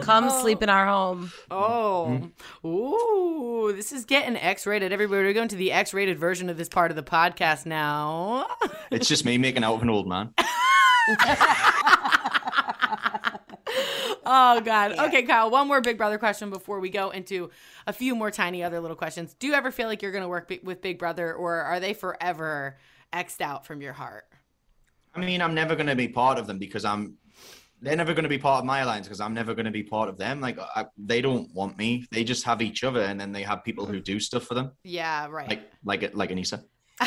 Come 0.02 0.30
sleep 0.30 0.62
in 0.62 0.70
our 0.70 0.86
home. 0.86 1.30
oh. 1.50 2.30
Ooh. 2.64 3.72
This 3.76 3.92
is 3.92 4.06
getting 4.06 4.36
X 4.36 4.66
rated. 4.66 4.90
Everybody, 4.92 5.22
we're 5.22 5.34
going 5.34 5.48
to 5.48 5.56
the 5.56 5.70
X 5.72 5.92
rated 5.92 6.18
version 6.18 6.48
of 6.48 6.56
this 6.56 6.68
part 6.68 6.90
of 6.90 6.96
the 6.96 7.02
podcast 7.02 7.66
now. 7.66 8.46
It's 8.90 9.06
just 9.06 9.24
me 9.24 9.38
making 9.38 9.62
out 9.62 9.74
with 9.74 9.82
an 9.82 9.90
old 9.90 10.08
man. 10.08 10.34
Oh 14.32 14.60
God. 14.60 14.92
Okay, 14.98 15.22
Kyle. 15.22 15.50
One 15.50 15.66
more 15.66 15.80
Big 15.80 15.96
Brother 15.98 16.18
question 16.18 16.50
before 16.50 16.78
we 16.80 16.88
go 16.88 17.10
into 17.10 17.50
a 17.86 17.92
few 17.92 18.14
more 18.14 18.30
tiny 18.30 18.62
other 18.62 18.78
little 18.80 18.96
questions. 18.96 19.34
Do 19.34 19.46
you 19.48 19.54
ever 19.54 19.70
feel 19.72 19.88
like 19.88 20.02
you're 20.02 20.12
going 20.12 20.22
to 20.22 20.28
work 20.28 20.48
bi- 20.48 20.60
with 20.62 20.82
Big 20.82 20.98
Brother, 20.98 21.32
or 21.34 21.56
are 21.56 21.80
they 21.80 21.94
forever 21.94 22.76
xed 23.12 23.40
out 23.40 23.66
from 23.66 23.80
your 23.82 23.92
heart? 23.92 24.28
I 25.14 25.20
mean, 25.20 25.42
I'm 25.42 25.54
never 25.54 25.74
going 25.74 25.86
to 25.88 25.96
be 25.96 26.08
part 26.08 26.38
of 26.38 26.46
them 26.46 26.58
because 26.58 26.84
I'm. 26.84 27.16
They're 27.82 27.96
never 27.96 28.12
going 28.12 28.24
to 28.24 28.28
be 28.28 28.36
part 28.36 28.58
of 28.58 28.66
my 28.66 28.80
alliance 28.80 29.06
because 29.06 29.20
I'm 29.20 29.32
never 29.32 29.54
going 29.54 29.64
to 29.64 29.70
be 29.70 29.82
part 29.82 30.10
of 30.10 30.18
them. 30.18 30.42
Like 30.42 30.58
I, 30.58 30.84
they 30.98 31.22
don't 31.22 31.52
want 31.54 31.78
me. 31.78 32.04
They 32.10 32.24
just 32.24 32.44
have 32.44 32.60
each 32.60 32.84
other, 32.84 33.00
and 33.00 33.18
then 33.18 33.32
they 33.32 33.42
have 33.42 33.64
people 33.64 33.86
who 33.86 34.00
do 34.00 34.20
stuff 34.20 34.42
for 34.44 34.54
them, 34.54 34.72
Yeah. 34.84 35.28
Right. 35.30 35.48
like 35.48 35.62
like 35.84 36.14
like 36.14 36.30
Aneesa. 36.30 36.62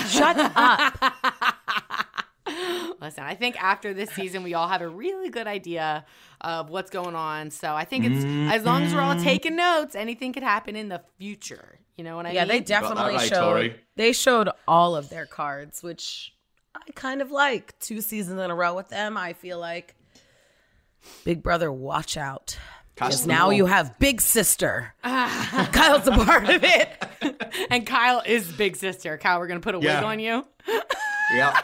Shut 0.08 0.36
up. 0.38 1.14
Listen, 3.02 3.24
I 3.26 3.36
think 3.36 3.62
after 3.62 3.94
this 3.94 4.10
season, 4.12 4.44
we 4.44 4.54
all 4.54 4.68
have 4.68 4.82
a 4.82 4.88
really 4.88 5.30
good 5.30 5.46
idea 5.46 6.06
of 6.42 6.70
what's 6.70 6.90
going 6.90 7.16
on. 7.16 7.52
So 7.52 7.74
I 7.74 7.86
think 7.86 8.06
it's 8.06 8.24
as 8.54 8.64
long 8.64 8.84
as 8.84 8.94
we're 8.94 9.02
all 9.02 9.16
mm-hmm. 9.16 9.24
taking 9.24 9.56
notes, 9.56 9.94
anything 9.96 10.34
could 10.34 10.44
happen 10.44 10.76
in 10.76 10.90
the 10.90 11.02
future. 11.18 11.80
You 11.98 12.04
know 12.04 12.16
what 12.16 12.26
I 12.26 12.32
Yeah, 12.32 12.42
mean? 12.42 12.48
Yeah, 12.50 12.54
they 12.54 12.60
definitely 12.62 13.16
right, 13.16 13.30
showed. 13.30 13.46
Tori. 13.46 13.76
They 13.96 14.14
showed 14.14 14.50
all 14.68 14.96
of 14.96 15.10
their 15.10 15.26
cards, 15.26 15.84
which 15.84 16.33
I 16.76 16.92
kind 16.96 17.22
of 17.22 17.32
like. 17.32 17.78
Two 17.80 18.02
seasons 18.02 18.40
in 18.40 18.52
a 18.52 18.56
row 18.56 18.76
with 18.76 18.90
them, 18.90 19.18
I 19.18 19.34
feel 19.34 19.60
like. 19.60 19.96
Big 21.24 21.44
Brother, 21.44 21.72
watch 21.72 22.18
out. 22.18 22.58
Because 22.96 23.26
now 23.26 23.50
you 23.50 23.66
have 23.66 23.98
Big 24.00 24.22
Sister. 24.22 24.94
Kyle's 25.04 26.08
a 26.08 26.12
part 26.12 26.48
of 26.48 26.64
it. 26.64 26.90
and 27.70 27.86
Kyle 27.88 28.22
is 28.26 28.52
big 28.52 28.76
sister. 28.76 29.18
Kyle, 29.18 29.40
we're 29.40 29.48
gonna 29.48 29.60
put 29.60 29.76
a 29.76 29.80
wig 29.80 29.90
on 29.90 30.20
you. 30.20 30.46
Yeah. 31.34 31.60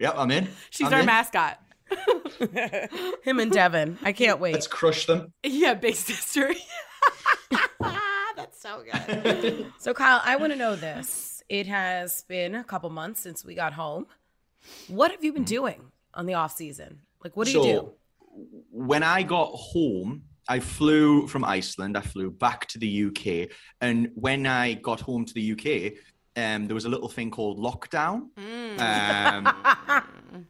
yep, 0.00 0.14
I'm 0.16 0.30
in. 0.30 0.48
She's 0.70 0.86
I'm 0.86 0.94
our 0.94 1.00
in. 1.00 1.06
mascot. 1.06 1.60
Him 3.22 3.38
and 3.38 3.52
Devin. 3.52 3.98
I 4.02 4.12
can't 4.12 4.40
wait. 4.40 4.54
Let's 4.54 4.66
crush 4.66 5.06
them. 5.06 5.32
Yeah, 5.42 5.74
big 5.74 5.94
sister. 5.94 6.50
That's 8.36 8.60
so 8.60 8.82
good. 8.90 9.72
So, 9.78 9.92
Kyle, 9.94 10.20
I 10.24 10.36
want 10.36 10.52
to 10.52 10.58
know 10.58 10.74
this. 10.74 11.33
It 11.48 11.66
has 11.66 12.22
been 12.22 12.54
a 12.54 12.64
couple 12.64 12.90
months 12.90 13.20
since 13.20 13.44
we 13.44 13.54
got 13.54 13.74
home. 13.74 14.06
What 14.88 15.10
have 15.10 15.22
you 15.22 15.32
been 15.32 15.44
doing 15.44 15.80
on 16.14 16.26
the 16.26 16.34
off 16.34 16.56
season? 16.56 17.00
Like, 17.22 17.36
what 17.36 17.46
do 17.46 17.52
you 17.52 17.62
do? 17.62 17.92
When 18.70 19.02
I 19.02 19.22
got 19.22 19.50
home, 19.52 20.22
I 20.48 20.60
flew 20.60 21.26
from 21.26 21.44
Iceland. 21.44 21.96
I 21.96 22.00
flew 22.00 22.30
back 22.30 22.66
to 22.68 22.78
the 22.78 23.04
UK, 23.06 23.50
and 23.80 24.10
when 24.14 24.46
I 24.46 24.74
got 24.74 25.00
home 25.00 25.24
to 25.24 25.34
the 25.34 25.52
UK, 25.52 25.92
um, 26.36 26.66
there 26.66 26.74
was 26.74 26.84
a 26.84 26.88
little 26.88 27.08
thing 27.08 27.30
called 27.30 27.58
lockdown, 27.58 28.28
um, 28.80 30.04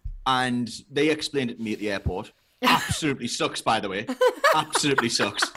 and 0.27 0.71
they 0.91 1.11
explained 1.11 1.51
it 1.51 1.59
to 1.59 1.63
me 1.63 1.75
at 1.75 1.79
the 1.79 1.91
airport. 1.91 2.33
Absolutely 2.63 3.29
sucks, 3.29 3.61
by 3.61 3.79
the 3.79 3.89
way. 3.89 4.07
Absolutely 4.55 5.11
sucks. 5.11 5.53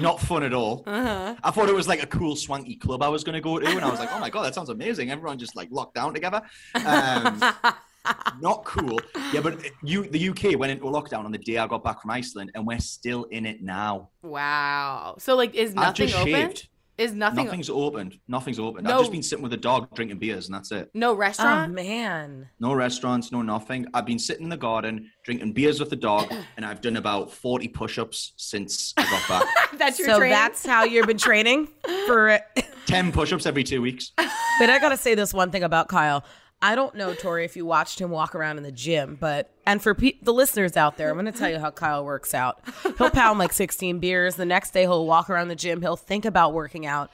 Not 0.00 0.20
fun 0.20 0.42
at 0.42 0.52
all. 0.52 0.82
I 0.86 1.50
thought 1.50 1.68
it 1.68 1.74
was 1.74 1.88
like 1.88 2.02
a 2.02 2.06
cool 2.06 2.36
swanky 2.36 2.76
club 2.76 3.02
I 3.02 3.08
was 3.08 3.24
going 3.24 3.34
to 3.34 3.40
go 3.40 3.58
to, 3.58 3.66
and 3.66 3.80
I 3.80 3.90
was 3.90 3.98
like, 3.98 4.10
"Oh 4.12 4.18
my 4.18 4.30
god, 4.30 4.44
that 4.44 4.54
sounds 4.54 4.68
amazing!" 4.68 5.10
Everyone 5.10 5.38
just 5.38 5.56
like 5.56 5.68
locked 5.70 5.94
down 5.94 6.14
together. 6.14 6.42
Um, 6.74 7.40
not 8.40 8.64
cool. 8.64 9.00
Yeah, 9.32 9.40
but 9.40 9.60
you, 9.82 10.08
the 10.08 10.28
UK 10.30 10.58
went 10.58 10.72
into 10.72 10.86
a 10.88 10.90
lockdown 10.90 11.24
on 11.24 11.32
the 11.32 11.38
day 11.38 11.58
I 11.58 11.66
got 11.66 11.82
back 11.84 12.00
from 12.02 12.10
Iceland, 12.10 12.50
and 12.54 12.66
we're 12.66 12.80
still 12.80 13.24
in 13.24 13.46
it 13.46 13.62
now. 13.62 14.10
Wow. 14.22 15.16
So 15.18 15.36
like, 15.36 15.54
is 15.54 15.74
nothing 15.74 16.12
open? 16.12 16.26
shaved. 16.26 16.68
Is 16.98 17.14
nothing? 17.14 17.44
Nothing's 17.44 17.70
opened. 17.70 18.18
Nothing's 18.26 18.58
opened. 18.58 18.86
No. 18.88 18.94
I've 18.94 18.98
just 19.00 19.12
been 19.12 19.22
sitting 19.22 19.42
with 19.44 19.52
a 19.52 19.56
dog 19.56 19.94
drinking 19.94 20.18
beers, 20.18 20.46
and 20.46 20.54
that's 20.54 20.72
it. 20.72 20.90
No 20.94 21.10
Oh, 21.12 21.14
restaurant. 21.14 21.72
man. 21.72 22.48
No 22.58 22.74
restaurants, 22.74 23.30
no 23.30 23.40
nothing. 23.40 23.86
I've 23.94 24.04
been 24.04 24.18
sitting 24.18 24.42
in 24.44 24.48
the 24.50 24.56
garden 24.56 25.08
drinking 25.24 25.52
beers 25.52 25.78
with 25.78 25.90
the 25.90 25.96
dog, 25.96 26.32
and 26.56 26.66
I've 26.66 26.80
done 26.80 26.96
about 26.96 27.32
forty 27.32 27.68
push-ups 27.68 28.32
since 28.36 28.92
I 28.96 29.04
got 29.08 29.28
back. 29.28 29.54
that's 29.78 29.98
your 30.00 30.08
So 30.08 30.18
training? 30.18 30.34
that's 30.36 30.66
how 30.66 30.82
you've 30.84 31.06
been 31.06 31.18
training 31.18 31.68
for 32.06 32.30
it. 32.30 32.42
Ten 32.86 33.12
push-ups 33.12 33.46
every 33.46 33.62
two 33.62 33.80
weeks. 33.80 34.10
But 34.16 34.68
I 34.70 34.78
gotta 34.80 34.96
say 34.96 35.14
this 35.14 35.32
one 35.32 35.52
thing 35.52 35.62
about 35.62 35.86
Kyle. 35.88 36.24
I 36.60 36.74
don't 36.74 36.94
know, 36.96 37.14
Tori, 37.14 37.44
if 37.44 37.56
you 37.56 37.64
watched 37.64 38.00
him 38.00 38.10
walk 38.10 38.34
around 38.34 38.56
in 38.56 38.64
the 38.64 38.72
gym, 38.72 39.16
but 39.20 39.50
and 39.64 39.80
for 39.80 39.94
pe- 39.94 40.18
the 40.22 40.32
listeners 40.32 40.76
out 40.76 40.96
there, 40.96 41.08
I'm 41.08 41.16
gonna 41.16 41.30
tell 41.30 41.48
you 41.48 41.60
how 41.60 41.70
Kyle 41.70 42.04
works 42.04 42.34
out. 42.34 42.60
He'll 42.98 43.10
pound 43.10 43.38
like 43.38 43.52
16 43.52 44.00
beers. 44.00 44.34
The 44.34 44.44
next 44.44 44.72
day, 44.72 44.82
he'll 44.82 45.06
walk 45.06 45.30
around 45.30 45.48
the 45.48 45.54
gym. 45.54 45.82
He'll 45.82 45.96
think 45.96 46.24
about 46.24 46.52
working 46.54 46.84
out, 46.84 47.10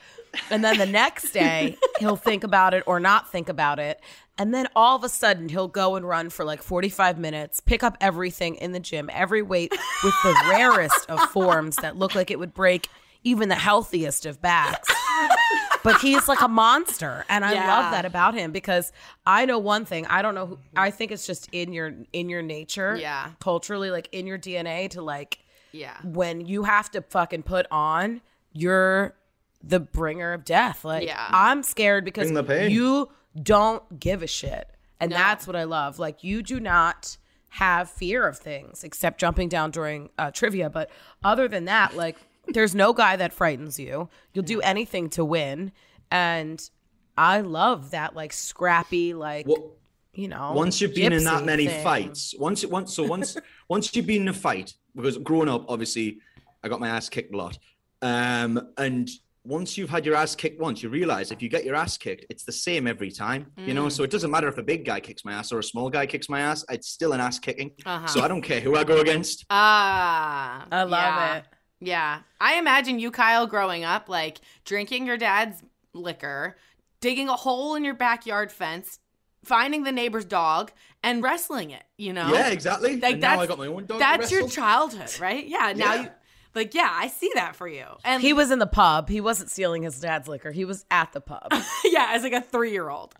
and 0.51 0.64
then 0.64 0.78
the 0.78 0.86
next 0.86 1.32
day, 1.32 1.76
he'll 1.99 2.16
think 2.16 2.42
about 2.42 2.72
it 2.72 2.84
or 2.86 3.01
not 3.01 3.30
think 3.30 3.51
about 3.51 3.78
it. 3.78 4.01
And 4.38 4.53
then 4.53 4.66
all 4.74 4.97
of 4.97 5.05
a 5.05 5.09
sudden, 5.11 5.49
he'll 5.51 5.68
go 5.68 5.95
and 5.95 6.09
run 6.09 6.30
for 6.30 6.45
like 6.45 6.62
45 6.62 7.18
minutes, 7.18 7.61
pick 7.61 7.82
up 7.82 7.99
everything 8.01 8.57
in 8.57 8.72
the 8.72 8.80
gym, 8.80 9.11
every 9.12 9.42
weight 9.42 9.70
with 10.03 10.14
the 10.24 10.34
rarest 10.49 11.09
of 11.09 11.20
forms 11.30 11.76
that 11.76 11.97
look 11.97 12.14
like 12.14 12.30
it 12.30 12.38
would 12.38 12.55
break 12.55 12.88
even 13.25 13.49
the 13.49 13.55
healthiest 13.55 14.27
of 14.27 14.41
backs 14.41 14.89
but 15.83 16.01
he's 16.01 16.29
like 16.29 16.41
a 16.41 16.49
monster 16.49 17.25
and 17.29 17.45
i 17.45 17.53
Yeah. 17.55 17.66
love 17.66 17.93
that 17.93 18.05
about 18.05 18.35
him 18.35 18.53
because 18.53 18.93
i 19.27 19.45
know 19.47 19.59
one 19.59 19.85
thing 19.85 20.07
i 20.07 20.22
don't 20.22 20.35
know 20.35 20.47
who 20.47 20.59
i 20.77 20.91
think 20.91 21.11
it's 21.11 21.27
just 21.27 21.49
in 21.53 21.72
your 21.72 21.93
in 22.12 22.29
your 22.29 22.43
nature 22.43 22.97
Yeah. 22.97 23.31
culturally 23.41 23.91
like 23.91 24.09
in 24.12 24.27
your 24.27 24.39
dna 24.39 24.89
to 24.91 25.03
like 25.03 25.39
yeah. 25.72 25.97
when 26.05 26.47
you 26.47 26.62
have 26.64 26.91
to 26.93 27.03
fucking 27.03 27.43
put 27.43 27.66
on 27.70 28.20
you're 28.53 29.14
the 29.62 29.81
bringer 29.81 30.33
of 30.33 30.45
death 30.45 30.85
like 30.85 31.07
Yeah. 31.07 31.27
i'm 31.31 31.62
scared 31.62 32.05
because 32.05 32.31
the 32.31 32.45
pain. 32.45 32.70
you 32.70 33.09
don't 33.43 33.99
give 33.99 34.22
a 34.22 34.27
shit 34.27 34.68
and 35.01 35.11
that's 35.11 35.47
what 35.47 35.57
i 35.57 35.64
love 35.64 35.99
like 35.99 36.22
you 36.22 36.43
do 36.43 36.61
not 36.61 37.16
have 37.49 37.89
fear 37.89 38.27
of 38.27 38.37
things 38.39 38.83
except 38.85 39.18
jumping 39.20 39.49
down 39.49 39.70
during 39.70 40.11
uh, 40.18 40.31
trivia 40.31 40.68
but 40.68 40.91
other 41.22 41.47
than 41.49 41.64
that 41.66 41.97
like 41.97 42.16
there's 42.49 42.74
no 42.74 42.92
guy 42.92 43.16
that 43.16 43.32
frightens 43.32 43.78
you 43.78 44.09
you'll 44.32 44.45
do 44.45 44.61
anything 44.61 45.09
to 45.09 45.24
win 45.24 45.72
and 46.11 46.70
i 47.16 47.40
love 47.40 47.90
that 47.90 48.14
like 48.14 48.32
scrappy 48.32 49.14
like 49.14 49.47
Well, 49.47 49.72
you 50.14 50.28
know 50.28 50.53
once 50.53 50.80
you've 50.80 50.95
been 50.95 51.12
in 51.12 51.24
that 51.24 51.45
many 51.45 51.66
thing. 51.66 51.82
fights, 51.82 52.34
once 52.38 52.64
once 52.64 52.95
so 52.95 53.05
once 53.05 53.36
once 53.68 53.95
you've 53.95 54.07
been 54.07 54.22
in 54.22 54.28
a 54.28 54.32
fight, 54.32 54.74
because 54.95 55.18
growing 55.18 55.49
up, 55.49 55.64
obviously, 55.68 56.18
I 56.62 56.68
got 56.68 56.80
my 56.80 56.88
ass 56.88 57.09
kicked 57.09 57.34
a 57.34 57.36
lot, 57.36 57.59
um, 58.03 58.70
and 58.78 59.09
once 59.45 59.76
you've 59.76 59.90
had 59.90 60.07
your 60.07 60.14
ass 60.14 60.34
kicked 60.34 60.59
once, 60.61 60.82
you 60.82 60.88
realize 60.88 61.30
if 61.30 61.42
you 61.42 61.49
get 61.51 61.64
your 61.64 61.74
ass 61.74 61.99
kicked, 61.99 62.24
it's 62.30 62.45
the 62.45 62.53
same 62.53 62.86
every 62.86 63.11
time. 63.11 63.47
You 63.59 63.74
know, 63.74 63.90
so 63.90 64.03
it 64.03 64.11
doesn't 64.11 64.30
matter 64.30 64.49
if 64.49 64.57
a 64.57 64.62
big 64.62 64.86
guy 64.86 65.01
kicks 65.01 65.22
my 65.22 65.34
ass 65.34 65.53
or 65.53 65.59
a 65.59 65.62
small 65.62 65.90
guy 65.90 66.07
kicks 66.07 66.30
my 66.30 66.40
ass. 66.40 66.64
It's 66.70 66.88
still 66.88 67.12
an 67.12 67.20
ass 67.20 67.38
kicking. 67.38 67.72
Uh-huh. 67.84 68.07
So 68.07 68.22
I 68.22 68.28
don't 68.28 68.40
care 68.40 68.61
who 68.61 68.74
I 68.76 68.84
go 68.84 69.01
against. 69.01 69.45
Ah. 69.51 70.64
i 70.72 70.82
love 70.84 70.90
yeah. 70.90 71.36
it 71.36 71.45
Yeah. 71.87 72.20
I 72.41 72.55
imagine 72.55 72.99
you, 72.99 73.11
Kyle, 73.11 73.47
growing 73.47 73.85
up, 73.85 74.09
like 74.09 74.41
drinking 74.64 75.07
your 75.07 75.16
dad's 75.16 75.62
liquor, 75.93 76.57
digging 77.01 77.28
a 77.28 77.37
hole 77.37 77.74
in 77.74 77.85
your 77.85 77.95
backyard 77.95 78.51
fence, 78.53 78.99
finding 79.45 79.82
the 79.85 79.93
neighbor's 79.93 80.24
dog, 80.24 80.72
and 81.03 81.22
wrestling 81.22 81.70
it, 81.70 81.82
you 81.99 82.12
know? 82.12 82.32
Yeah, 82.32 82.49
exactly. 82.49 82.97
Like 82.99 83.12
and 83.14 83.20
now 83.20 83.28
I 83.28 83.47
that's- 83.47 83.49
got 83.49 83.59
my 83.59 83.66
own 83.66 83.87
dog. 83.87 83.99
to 83.99 83.99
That's 83.99 84.30
your 84.32 84.49
childhood, 84.49 85.18
right? 85.20 85.47
Yeah. 85.47 85.72
Now 85.76 85.95
Yeah. 85.95 86.03
you, 86.03 86.09
like, 86.55 86.72
yeah, 86.74 86.89
I 86.91 87.09
see 87.09 87.30
that 87.35 87.57
for 87.57 87.66
you. 87.68 87.85
And 88.05 88.22
He 88.22 88.32
was 88.32 88.51
in 88.51 88.59
the 88.61 88.66
pub. 88.66 89.09
He 89.09 89.20
wasn't 89.20 89.51
stealing 89.51 89.82
his 89.82 89.99
dad's 90.01 90.28
liquor. 90.28 90.51
He 90.53 90.64
was 90.64 90.85
at 90.91 91.12
the 91.12 91.20
pub. 91.20 91.53
yeah, 91.85 92.09
as 92.11 92.22
like 92.22 92.32
a 92.32 92.41
three 92.41 92.70
year 92.72 92.89
old. 92.89 93.14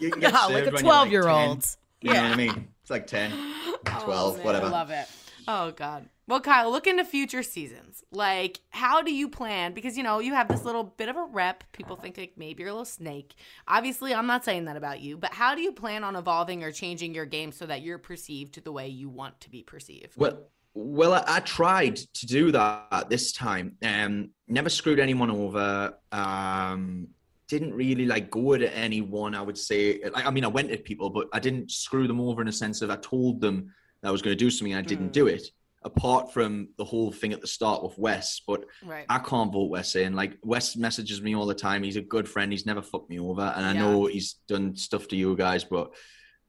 You 0.00 0.10
can 0.10 0.20
get 0.20 0.32
Yeah, 0.32 0.46
like 0.46 0.66
a 0.66 0.70
12 0.70 1.10
year 1.10 1.22
10. 1.22 1.30
old. 1.30 1.64
You 2.00 2.12
know 2.14 2.22
what 2.22 2.32
I 2.32 2.36
mean? 2.36 2.68
It's 2.82 2.90
like 2.90 3.06
10, 3.06 3.30
12, 3.84 4.44
whatever. 4.44 4.66
I 4.66 4.70
love 4.70 4.90
it. 4.90 5.06
Oh 5.46 5.70
God. 5.72 6.08
Well, 6.28 6.40
Kyle, 6.40 6.70
look 6.70 6.86
into 6.86 7.06
future 7.06 7.42
seasons. 7.42 8.04
Like, 8.12 8.60
how 8.68 9.00
do 9.00 9.10
you 9.14 9.30
plan? 9.30 9.72
Because 9.72 9.96
you 9.96 10.02
know 10.02 10.18
you 10.18 10.34
have 10.34 10.46
this 10.46 10.62
little 10.62 10.84
bit 10.84 11.08
of 11.08 11.16
a 11.16 11.24
rep. 11.24 11.64
People 11.72 11.96
think 11.96 12.18
like 12.18 12.34
maybe 12.36 12.62
you're 12.62 12.68
a 12.68 12.72
little 12.72 12.84
snake. 12.84 13.34
Obviously, 13.66 14.14
I'm 14.14 14.26
not 14.26 14.44
saying 14.44 14.66
that 14.66 14.76
about 14.76 15.00
you. 15.00 15.16
But 15.16 15.32
how 15.32 15.54
do 15.54 15.62
you 15.62 15.72
plan 15.72 16.04
on 16.04 16.16
evolving 16.16 16.62
or 16.62 16.70
changing 16.70 17.14
your 17.14 17.24
game 17.24 17.50
so 17.50 17.64
that 17.64 17.80
you're 17.80 17.96
perceived 17.96 18.62
the 18.62 18.70
way 18.70 18.88
you 18.88 19.08
want 19.08 19.40
to 19.40 19.50
be 19.50 19.62
perceived? 19.62 20.12
Well, 20.18 20.50
well, 20.74 21.14
I, 21.14 21.24
I 21.26 21.40
tried 21.40 21.96
to 21.96 22.26
do 22.26 22.52
that 22.52 23.08
this 23.08 23.32
time. 23.32 23.78
Um, 23.82 24.28
never 24.46 24.68
screwed 24.68 25.00
anyone 25.00 25.30
over. 25.30 25.94
Um, 26.12 27.08
didn't 27.48 27.72
really 27.72 28.04
like 28.04 28.30
go 28.30 28.52
at 28.52 28.60
anyone. 28.60 29.34
I 29.34 29.40
would 29.40 29.56
say, 29.56 30.02
like, 30.12 30.26
I 30.26 30.30
mean, 30.30 30.44
I 30.44 30.48
went 30.48 30.72
at 30.72 30.84
people, 30.84 31.08
but 31.08 31.28
I 31.32 31.40
didn't 31.40 31.70
screw 31.70 32.06
them 32.06 32.20
over 32.20 32.42
in 32.42 32.48
a 32.48 32.52
sense 32.52 32.82
of 32.82 32.90
I 32.90 32.96
told 32.96 33.40
them 33.40 33.72
that 34.02 34.08
I 34.08 34.12
was 34.12 34.20
going 34.20 34.36
to 34.36 34.44
do 34.44 34.50
something 34.50 34.74
and 34.74 34.84
I 34.84 34.86
didn't 34.86 35.14
do 35.14 35.26
it. 35.26 35.50
Apart 35.88 36.34
from 36.34 36.68
the 36.76 36.84
whole 36.84 37.10
thing 37.10 37.32
at 37.32 37.40
the 37.40 37.46
start 37.46 37.82
with 37.82 37.96
Wes, 37.96 38.42
but 38.46 38.64
Right. 38.84 39.06
I 39.08 39.18
can't 39.20 39.50
vote 39.50 39.70
Wes 39.70 39.96
in. 39.96 40.14
Like 40.14 40.36
Wes 40.42 40.76
messages 40.76 41.22
me 41.22 41.34
all 41.34 41.46
the 41.46 41.54
time. 41.54 41.82
He's 41.82 41.96
a 41.96 42.02
good 42.02 42.28
friend. 42.28 42.52
He's 42.52 42.66
never 42.66 42.82
fucked 42.82 43.08
me 43.08 43.18
over, 43.18 43.40
and 43.56 43.64
I 43.64 43.72
Yeah. 43.72 43.80
know 43.80 44.04
he's 44.04 44.34
done 44.48 44.76
stuff 44.76 45.08
to 45.08 45.16
you 45.16 45.34
guys, 45.34 45.64
but 45.64 45.86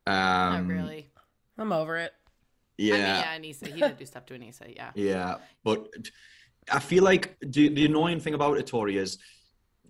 um, 0.05 0.67
Not 0.67 0.67
really. 0.67 1.11
I'm 1.57 1.71
over 1.71 1.95
it. 1.97 2.11
Yeah, 2.77 2.95
I 2.95 2.97
mean, 2.97 3.05
yeah, 3.07 3.37
Aneesa. 3.53 3.67
He 3.73 3.79
did 3.81 3.97
do 3.97 4.05
stuff 4.05 4.25
to 4.27 4.33
Aneesa. 4.33 4.73
Yeah. 4.75 4.91
Yeah, 4.95 5.35
but 5.63 5.87
I 6.71 6.79
feel 6.79 7.03
like 7.03 7.37
the, 7.41 7.69
the 7.69 7.85
annoying 7.85 8.19
thing 8.19 8.33
about 8.33 8.57
it, 8.57 8.67
Tori, 8.67 8.97
is 8.97 9.19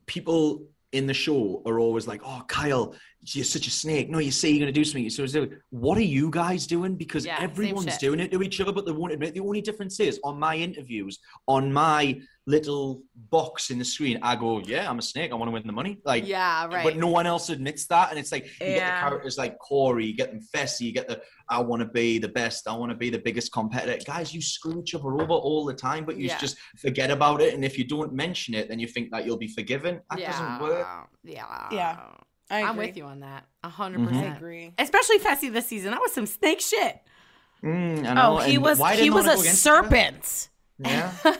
people 0.05 0.67
in 0.91 1.05
the 1.05 1.13
show 1.13 1.61
are 1.65 1.79
always 1.79 2.07
like, 2.07 2.21
"Oh, 2.23 2.43
Kyle, 2.47 2.95
you're 3.25 3.45
such 3.45 3.67
a 3.67 3.71
snake. 3.71 4.09
No, 4.09 4.19
you 4.19 4.31
say 4.31 4.49
you're 4.49 4.59
going 4.59 4.73
to 4.73 4.79
do 4.79 4.85
something. 4.85 5.09
So, 5.09 5.25
so 5.25 5.47
what 5.71 5.97
are 5.97 6.01
you 6.01 6.29
guys 6.29 6.65
doing? 6.65 6.95
Because 6.95 7.25
Yeah, 7.25 7.37
everyone's 7.39 7.97
doing 7.97 8.19
it 8.19 8.31
to 8.31 8.41
each 8.41 8.61
other, 8.61 8.71
but 8.71 8.85
they 8.85 8.91
won't 8.91 9.11
admit. 9.11 9.33
The 9.33 9.41
only 9.41 9.61
difference 9.61 9.99
is 9.99 10.19
on 10.23 10.39
my 10.39 10.55
interviews, 10.55 11.19
on 11.47 11.71
my 11.71 12.19
little 12.49 13.03
box 13.29 13.69
in 13.69 13.77
the 13.79 13.85
screen, 13.85 14.17
I 14.21 14.35
go, 14.35 14.59
"Yeah, 14.59 14.89
I'm 14.89 14.99
a 14.99 15.01
snake. 15.01 15.31
I 15.31 15.35
want 15.35 15.47
to 15.49 15.53
win 15.53 15.65
the 15.67 15.73
money." 15.81 15.99
Like, 16.03 16.27
Yeah. 16.27 16.65
Right. 16.65 16.83
but 16.83 16.97
no 16.97 17.07
one 17.07 17.25
else 17.27 17.49
admits 17.49 17.85
that. 17.87 18.09
And 18.09 18.17
it's 18.19 18.31
like 18.31 18.45
you 18.45 18.65
get 18.67 18.75
the 18.75 19.01
characters 19.09 19.37
like 19.37 19.57
Cory, 19.59 20.05
you 20.05 20.15
get 20.15 20.31
them 20.31 20.41
Fessy, 20.53 20.81
you 20.81 20.91
get 20.93 21.07
the 21.07 21.21
I 21.51 21.59
want 21.59 21.81
to 21.81 21.87
be 21.87 22.19
the 22.19 22.27
best, 22.27 22.67
I 22.67 22.73
want 22.75 22.91
to 22.91 22.97
be 22.97 23.09
the 23.09 23.17
biggest 23.19 23.51
competitor. 23.51 24.03
Guys, 24.05 24.33
you 24.33 24.41
screw 24.41 24.81
each 24.81 24.93
other 24.95 25.11
over 25.21 25.33
all 25.33 25.65
the 25.65 25.73
time, 25.73 26.05
but 26.05 26.15
you 26.17 26.27
Yeah. 26.27 26.37
just 26.37 26.57
forget 26.77 27.09
about 27.11 27.41
it. 27.41 27.53
And 27.55 27.63
if 27.65 27.77
you 27.77 27.85
don't 27.85 28.13
mention 28.13 28.53
it, 28.53 28.67
then 28.69 28.79
you 28.79 28.87
think 28.87 29.11
that 29.11 29.25
you'll 29.25 29.37
be 29.37 29.47
forgiven. 29.47 30.01
That 30.09 30.19
yeah. 30.19 30.31
doesn't 30.31 30.59
work. 30.67 30.87
Yeah. 31.23 31.67
Yeah. 31.71 31.97
I 32.51 32.63
I'm 32.63 32.77
with 32.77 32.97
you 32.97 33.05
on 33.05 33.19
that. 33.21 33.45
A 33.63 33.69
hundred 33.69 34.01
I 34.01 34.05
percent. 34.07 34.37
agree. 34.37 34.73
Especially 34.77 35.19
Fessy 35.19 35.51
this 35.53 35.67
season. 35.67 35.91
That 35.91 36.01
was 36.01 36.13
some 36.13 36.25
snake 36.25 36.61
shit. 36.61 36.99
Mm, 37.63 38.07
I 38.07 38.13
know. 38.13 38.37
Oh, 38.37 38.37
he 38.39 38.55
and 38.55 38.63
was 38.63 38.79
why 38.79 38.95
he 38.95 39.09
was 39.09 39.27
I 39.27 39.33
a 39.33 39.35
go 39.35 39.41
her? 39.43 39.47
serpent. 39.49 40.49
Yeah. 40.79 41.11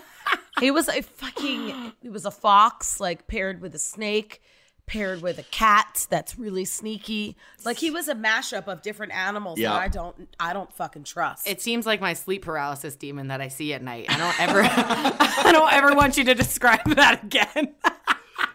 He 0.59 0.71
was 0.71 0.87
a 0.89 1.01
fucking 1.01 1.93
he 2.01 2.09
was 2.09 2.25
a 2.25 2.31
fox 2.31 2.99
like 2.99 3.27
paired 3.27 3.61
with 3.61 3.73
a 3.75 3.79
snake, 3.79 4.41
paired 4.85 5.21
with 5.21 5.37
a 5.37 5.43
cat 5.43 6.07
that's 6.09 6.37
really 6.39 6.65
sneaky. 6.65 7.37
Like 7.63 7.77
he 7.77 7.91
was 7.91 8.07
a 8.07 8.15
mashup 8.15 8.67
of 8.67 8.81
different 8.81 9.13
animals 9.13 9.59
Yeah. 9.59 9.71
that 9.73 9.81
I 9.81 9.87
don't 9.87 10.35
I 10.39 10.53
don't 10.53 10.71
fucking 10.73 11.03
trust. 11.03 11.47
It 11.47 11.61
seems 11.61 11.85
like 11.85 12.01
my 12.01 12.13
sleep 12.13 12.43
paralysis 12.43 12.95
demon 12.95 13.27
that 13.27 13.41
I 13.41 13.47
see 13.49 13.73
at 13.73 13.81
night. 13.83 14.07
I 14.09 14.17
don't 14.17 14.39
ever 14.39 14.61
I 14.65 15.51
don't 15.51 15.71
ever 15.73 15.93
want 15.95 16.17
you 16.17 16.23
to 16.25 16.33
describe 16.35 16.83
that 16.95 17.23
again. 17.23 17.75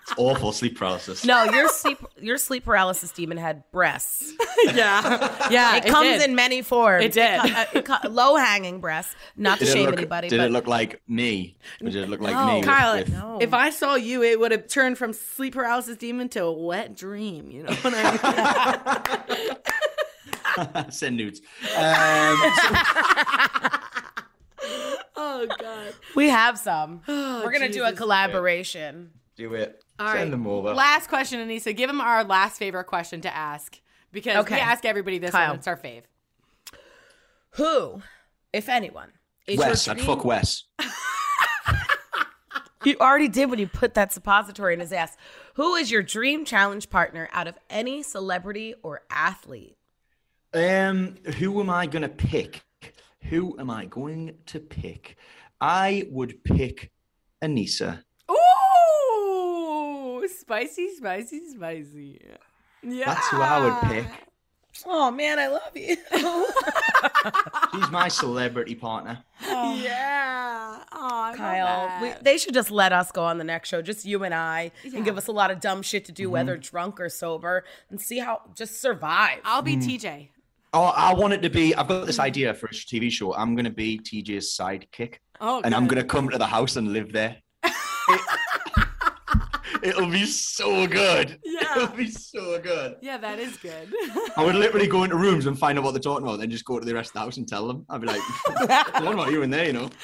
It's 0.03 0.13
awful 0.19 0.53
sleep 0.53 0.77
paralysis. 0.79 1.25
no, 1.25 1.45
your 1.45 1.67
sleep 1.69 1.99
your 2.21 2.37
sleep 2.37 2.65
paralysis 2.67 3.11
demon 3.11 3.39
had 3.39 3.63
breasts. 3.73 4.33
yeah. 4.75 5.49
Yeah. 5.51 5.77
It, 5.77 5.87
comes 5.87 6.19
did. 6.21 6.29
in 6.29 6.35
many 6.35 6.61
forms. 6.63 7.05
It 7.07 7.13
did. 7.13 7.41
low 8.11 8.37
hanging 8.37 8.81
breasts. 8.81 9.15
Not 9.37 9.59
to 9.61 9.65
Did, 9.65 9.73
shame 9.73 9.87
look, 9.87 9.97
anybody, 9.97 10.29
did 10.29 10.39
but 10.39 10.47
it 10.47 10.53
look 10.53 10.67
like 10.67 11.01
me? 11.09 11.57
Or 11.83 11.89
did 11.89 12.03
it 12.05 12.09
look 12.11 12.21
like 12.21 12.35
No. 12.35 12.47
me? 12.49 12.57
with- 12.57 12.67
Kyle, 12.67 12.97
with- 12.99 13.09
No. 13.11 13.39
if 13.41 13.55
I 13.55 13.71
saw 13.71 13.95
you, 13.95 14.23
it 14.23 14.39
would 14.39 14.53
have 14.53 14.69
turned 14.69 14.99
from 14.99 15.13
sleep 15.15 15.55
paralysis 15.55 15.97
demon 15.97 16.29
to 16.31 16.45
a 16.45 16.53
wet 16.53 16.95
dream. 16.95 17.51
You 17.51 17.63
know 17.65 17.73
what 17.75 17.95
I 17.97 19.21
mean? 20.85 20.91
Send 20.91 21.17
nudes. 21.17 21.41
Um, 21.77 22.37
so- 22.61 22.75
oh 25.17 25.47
God. 25.59 25.95
we 26.15 26.29
have 26.29 26.59
some. 26.59 27.01
We're 27.09 27.51
gonna 27.53 27.71
do 27.73 27.83
a 27.85 27.87
Jesus. 27.89 27.99
collaboration. 27.99 29.11
Do 29.37 29.55
it. 29.55 29.83
All 29.99 30.09
Send 30.09 30.19
right. 30.19 30.31
them 30.31 30.47
over. 30.47 30.75
Last 30.75 31.09
question, 31.09 31.41
Aneesa. 31.47 31.75
Give 31.77 31.89
them 31.89 32.01
our 32.01 32.25
last 32.25 32.59
favorite 32.59 32.85
question 32.85 33.21
to 33.23 33.35
ask 33.35 33.81
because 34.13 34.37
Okay. 34.37 34.55
we 34.57 34.61
ask 34.61 34.85
everybody 34.85 35.19
this 35.19 35.31
Kyle. 35.33 35.49
one. 35.51 35.59
It's 35.59 35.67
our 35.67 35.77
fave. 35.77 36.03
Who, 37.51 38.03
if 38.53 38.69
anyone, 38.69 39.11
is 39.47 39.59
Wes, 39.59 39.87
your 39.87 39.97
I'd 39.97 40.03
fuck 40.03 40.25
Wes. 40.25 40.65
You 42.85 42.97
already 43.01 43.29
did 43.29 43.49
when 43.49 43.59
you 43.59 43.67
put 43.67 43.95
that 43.95 44.13
suppository 44.13 44.75
in 44.75 44.81
his 44.81 44.93
ass. 44.93 45.17
Who 45.55 45.75
is 45.75 45.91
your 45.91 46.03
dream 46.03 46.45
challenge 46.45 46.91
partner 46.91 47.31
out 47.33 47.47
of 47.49 47.57
any 47.71 48.03
celebrity 48.03 48.75
or 48.83 49.01
athlete? 49.09 49.79
Um, 50.53 51.15
who 51.39 51.61
am 51.61 51.71
I 51.71 51.87
gonna 51.87 52.11
pick? 52.11 52.63
Who 53.23 53.59
am 53.59 53.71
I 53.71 53.87
going 53.87 54.35
to 54.47 54.61
pick? 54.61 55.17
I 55.63 56.07
would 56.11 56.45
pick 56.45 56.93
Aneesa. 57.43 58.03
Ooh, 60.25 60.29
spicy, 60.29 60.95
spicy, 60.95 61.41
spicy. 61.51 62.21
Yeah. 62.83 63.05
That's 63.07 63.29
who 63.29 63.41
I 63.41 63.61
would 63.61 63.91
pick. 63.91 64.07
Oh 64.87 65.11
man, 65.11 65.39
I 65.39 65.47
love 65.49 65.71
you. 65.75 65.97
She's 67.73 67.91
my 67.91 68.09
celebrity 68.09 68.75
partner. 68.75 69.23
Oh. 69.47 69.75
Yeah. 69.77 70.83
Oh, 70.93 71.33
Kyle, 71.37 72.03
we, 72.03 72.13
they 72.23 72.39
should 72.39 72.55
just 72.55 72.71
let 72.71 72.93
us 72.93 73.13
go 73.13 73.23
on 73.25 73.39
the 73.39 73.45
next 73.45 73.69
show, 73.69 73.83
just 73.83 74.05
you 74.05 74.25
and 74.25 74.35
I, 74.35 74.73
and 74.83 75.05
give 75.05 75.17
us 75.17 75.29
a 75.29 75.33
lot 75.33 75.51
of 75.51 75.61
dumb 75.61 75.83
shit 75.83 76.07
to 76.07 76.13
do, 76.13 76.31
whether 76.31 76.55
mm-hmm. 76.55 76.71
drunk 76.71 77.01
or 77.01 77.09
sober, 77.09 77.65
and 77.91 78.01
see 78.01 78.19
how 78.19 78.41
just 78.55 78.81
survive. 78.81 79.41
I'll 79.45 79.63
be 79.63 79.77
mm. 79.77 80.01
TJ. 80.01 80.29
Oh, 80.73 80.83
I 80.83 81.15
want 81.15 81.35
it 81.35 81.43
to 81.43 81.51
be. 81.51 81.75
I've 81.75 81.87
got 81.87 82.07
this 82.07 82.19
idea 82.19 82.53
for 82.55 82.67
a 82.67 82.71
TV 82.71 83.11
show. 83.11 83.35
I'm 83.35 83.55
gonna 83.55 83.71
be 83.71 83.99
TJ's 83.99 84.57
sidekick, 84.59 85.17
Oh, 85.41 85.61
and 85.63 85.75
I'm 85.75 85.87
gonna 85.87 86.05
come 86.05 86.29
to 86.31 86.39
the 86.39 86.47
house 86.47 86.77
and 86.77 86.93
live 86.93 87.13
there. 87.13 87.37
It, 87.63 88.21
will 89.97 90.11
be 90.11 90.25
so 90.25 90.87
good. 90.87 91.39
Yeah. 91.45 91.77
It'll 91.77 91.97
be 91.97 92.11
so 92.11 92.59
good. 92.61 92.97
Yeah, 93.03 93.19
that 93.19 93.39
is 93.39 93.57
good. 93.59 93.93
I 94.37 94.45
would 94.45 94.55
literally 94.55 94.87
go 94.87 95.05
into 95.05 95.17
rooms 95.17 95.47
and 95.47 95.59
find 95.59 95.79
out 95.79 95.85
what 95.85 95.93
they're 95.93 96.01
talking 96.01 96.27
about, 96.27 96.41
then 96.41 96.51
just 96.51 96.65
go 96.65 96.79
to 96.79 96.87
the 96.87 96.95
rest 96.95 97.11
of 97.11 97.15
the 97.15 97.21
house 97.21 97.37
and 97.37 97.47
tell 97.47 97.67
them. 97.67 97.85
I'd 97.91 98.01
be 98.01 98.07
like, 98.07 98.23
"What 99.03 99.13
about 99.13 99.31
you 99.31 99.43
in 99.43 99.51
there?" 99.51 99.67
You 99.67 99.75
know. 99.75 99.91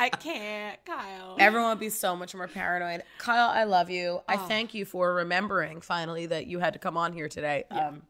I 0.00 0.08
can't, 0.08 0.78
Kyle. 0.84 1.36
Everyone 1.38 1.70
would 1.70 1.80
be 1.80 1.90
so 1.90 2.16
much 2.16 2.34
more 2.34 2.48
paranoid. 2.48 3.02
Kyle, 3.18 3.50
I 3.50 3.64
love 3.64 3.90
you. 3.90 4.20
I 4.28 4.36
thank 4.36 4.74
you 4.74 4.84
for 4.84 5.14
remembering 5.14 5.80
finally 5.80 6.26
that 6.26 6.46
you 6.46 6.58
had 6.58 6.72
to 6.74 6.78
come 6.78 6.96
on 6.96 7.12
here 7.12 7.28
today. 7.28 7.64
Um, 7.70 8.02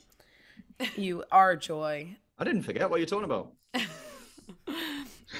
you 0.97 1.25
are 1.31 1.57
joy. 1.57 2.17
I 2.39 2.45
didn't 2.45 2.63
forget 2.63 2.91
what 2.91 3.01
you're 3.01 3.07
talking 3.07 3.25
about. 3.25 3.53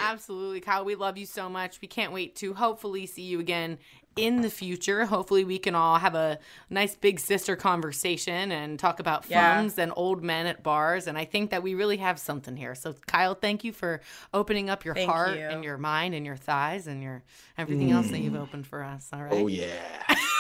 Absolutely, 0.01 0.61
Kyle. 0.61 0.85
We 0.85 0.95
love 0.95 1.17
you 1.17 1.27
so 1.27 1.49
much. 1.49 1.81
We 1.81 1.89
can't 1.89 2.13
wait 2.13 2.37
to 2.37 2.55
hopefully 2.55 3.07
see 3.07 3.23
you 3.23 3.41
again 3.41 3.79
in 4.17 4.41
the 4.41 4.51
future. 4.51 5.05
Hopefully, 5.05 5.45
we 5.45 5.59
can 5.59 5.75
all 5.75 5.99
have 5.99 6.15
a 6.15 6.39
nice 6.71 6.97
big 6.97 7.21
sister 7.21 7.55
conversation 7.55 8.51
and 8.51 8.79
talk 8.79 8.99
about 8.99 9.27
Yeah. 9.29 9.57
films 9.57 9.79
and 9.79 9.93
old 9.95 10.23
men 10.23 10.47
at 10.47 10.63
bars. 10.63 11.07
And 11.07 11.19
I 11.19 11.27
think 11.27 11.51
that 11.51 11.63
we 11.63 11.75
really 11.75 11.99
have 11.99 12.19
something 12.19 12.57
here. 12.57 12.75
So, 12.75 12.95
Kyle, 13.07 13.35
thank 13.35 13.63
you 13.63 13.73
for 13.73 14.01
opening 14.33 14.71
up 14.71 14.85
your 14.85 14.95
Thank 14.95 15.11
heart 15.11 15.37
you. 15.37 15.45
and 15.45 15.63
your 15.63 15.77
mind 15.77 16.15
and 16.15 16.25
your 16.25 16.37
thighs 16.37 16.87
and 16.87 17.03
your 17.03 17.23
everything 17.59 17.91
else 17.91 18.09
that 18.09 18.21
you've 18.21 18.33
mm. 18.33 18.43
opened 18.43 18.67
for 18.67 18.83
us. 18.83 19.09
All 19.13 19.23
right. 19.23 19.33
Oh 19.33 19.47
yeah. 19.49 19.67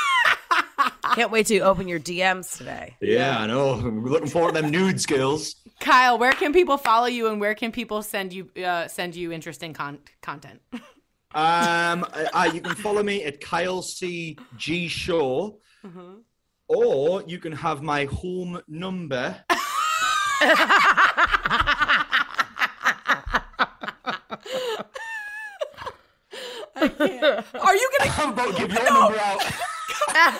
Can't 1.15 1.31
wait 1.31 1.47
to 1.47 1.61
open 1.61 1.89
your 1.89 2.01
DMs 2.01 2.57
today. 2.57 2.97
Yeah, 3.01 3.39
I 3.39 3.47
know. 3.47 3.71
I'm 3.71 4.05
looking 4.05 4.29
forward 4.29 4.55
to 4.55 4.63
them 4.63 4.71
nude 4.71 5.01
skills. 5.01 5.57
Kyle, 5.81 6.19
where 6.19 6.33
can 6.33 6.53
people 6.53 6.77
follow 6.79 7.07
you 7.07 7.29
and 7.29 7.41
where 7.41 7.55
can 7.55 7.71
people 7.73 8.03
send 8.03 8.33
you 8.33 8.51
uh, 8.65 8.89
send 8.89 9.15
you 9.15 9.33
interesting 9.33 9.73
con- 9.75 9.99
content? 10.23 10.61
Um, 11.35 12.07
uh, 12.33 12.51
you 12.53 12.61
can 12.61 12.75
follow 12.77 13.03
me 13.03 13.23
at 13.25 13.41
Kyle 13.41 13.83
C 13.83 14.39
G 14.57 14.89
Show, 14.89 15.59
or 16.69 17.23
you 17.27 17.39
can 17.39 17.53
have 17.53 17.83
my 17.83 18.05
home 18.07 18.61
number. 18.69 19.45
Are 26.79 27.75
you 27.75 27.91
gonna? 27.99 28.13
I'm 28.17 28.33
about 28.33 28.55
to 28.55 28.61
give 28.61 28.73
your 28.73 28.85
number 28.85 29.19
out. 29.19 29.43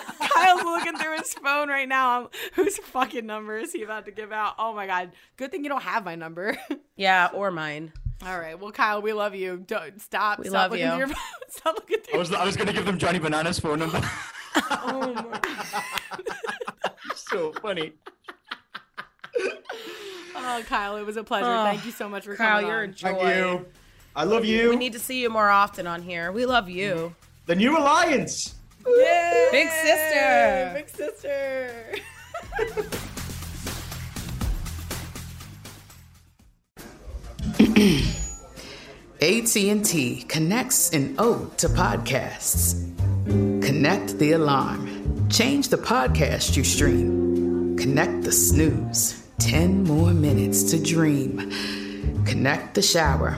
Kyle's 0.43 0.63
looking 0.63 0.97
through 0.97 1.17
his 1.17 1.33
phone 1.33 1.69
right 1.69 1.87
now. 1.87 2.21
I'm, 2.21 2.27
whose 2.53 2.77
fucking 2.77 3.25
number 3.25 3.57
is 3.57 3.71
he 3.73 3.83
about 3.83 4.05
to 4.05 4.11
give 4.11 4.31
out? 4.31 4.55
Oh 4.59 4.73
my 4.73 4.87
god! 4.87 5.11
Good 5.37 5.51
thing 5.51 5.63
you 5.63 5.69
don't 5.69 5.83
have 5.83 6.05
my 6.05 6.15
number. 6.15 6.57
Yeah, 6.99 7.29
or 7.31 7.51
mine. 7.51 7.93
All 8.25 8.39
right. 8.39 8.59
Well, 8.59 8.71
Kyle, 8.71 9.03
we 9.03 9.13
love 9.13 9.35
you. 9.35 9.63
Don't 9.67 10.01
stop. 10.01 10.39
We 10.39 10.45
stop 10.45 10.53
love 10.53 10.71
looking 10.71 10.87
you. 10.87 10.97
your 10.97 11.07
phone. 11.07 11.15
Stop 11.49 11.75
looking 11.75 11.99
through. 11.99 12.15
I 12.15 12.17
was 12.17 12.33
I 12.33 12.43
was 12.43 12.57
gonna 12.57 12.73
give 12.73 12.85
them 12.85 12.97
Johnny 12.97 13.19
Banana's 13.19 13.59
phone 13.59 13.79
number. 13.79 14.01
Oh 14.71 15.13
my. 15.13 15.39
God. 15.39 16.95
so 17.15 17.51
funny. 17.61 17.93
Oh, 20.35 20.63
Kyle, 20.67 20.97
it 20.97 21.05
was 21.05 21.17
a 21.17 21.23
pleasure. 21.23 21.45
Oh, 21.45 21.63
Thank 21.65 21.85
you 21.85 21.91
so 21.91 22.07
much 22.09 22.25
for 22.25 22.35
Kyle, 22.35 22.61
coming 22.61 22.65
Kyle, 22.65 22.71
you're 22.71 22.83
a 22.83 22.87
joy. 22.87 23.13
Thank 23.13 23.61
you. 23.61 23.65
I 24.15 24.23
love 24.23 24.45
you. 24.45 24.69
We 24.69 24.75
need 24.75 24.93
to 24.93 24.99
see 24.99 25.21
you 25.21 25.29
more 25.29 25.49
often 25.49 25.85
on 25.85 26.01
here. 26.01 26.31
We 26.31 26.45
love 26.45 26.69
you. 26.69 27.13
the 27.45 27.55
new 27.55 27.77
alliance. 27.77 28.55
Big 29.51 29.69
sister. 29.69 30.71
Big 30.73 30.89
sister. 30.89 31.71
AT&T 39.19 40.23
connects 40.29 40.91
an 40.91 41.15
ode 41.17 41.57
to 41.57 41.67
podcasts. 41.67 42.81
Connect 43.61 44.17
the 44.19 44.31
alarm. 44.31 45.27
Change 45.29 45.67
the 45.67 45.77
podcast 45.77 46.55
you 46.55 46.63
stream. 46.63 47.75
Connect 47.77 48.23
the 48.23 48.31
snooze. 48.31 49.27
10 49.39 49.83
more 49.83 50.13
minutes 50.13 50.63
to 50.71 50.81
dream. 50.81 51.51
Connect 52.25 52.73
the 52.73 52.81
shower. 52.81 53.37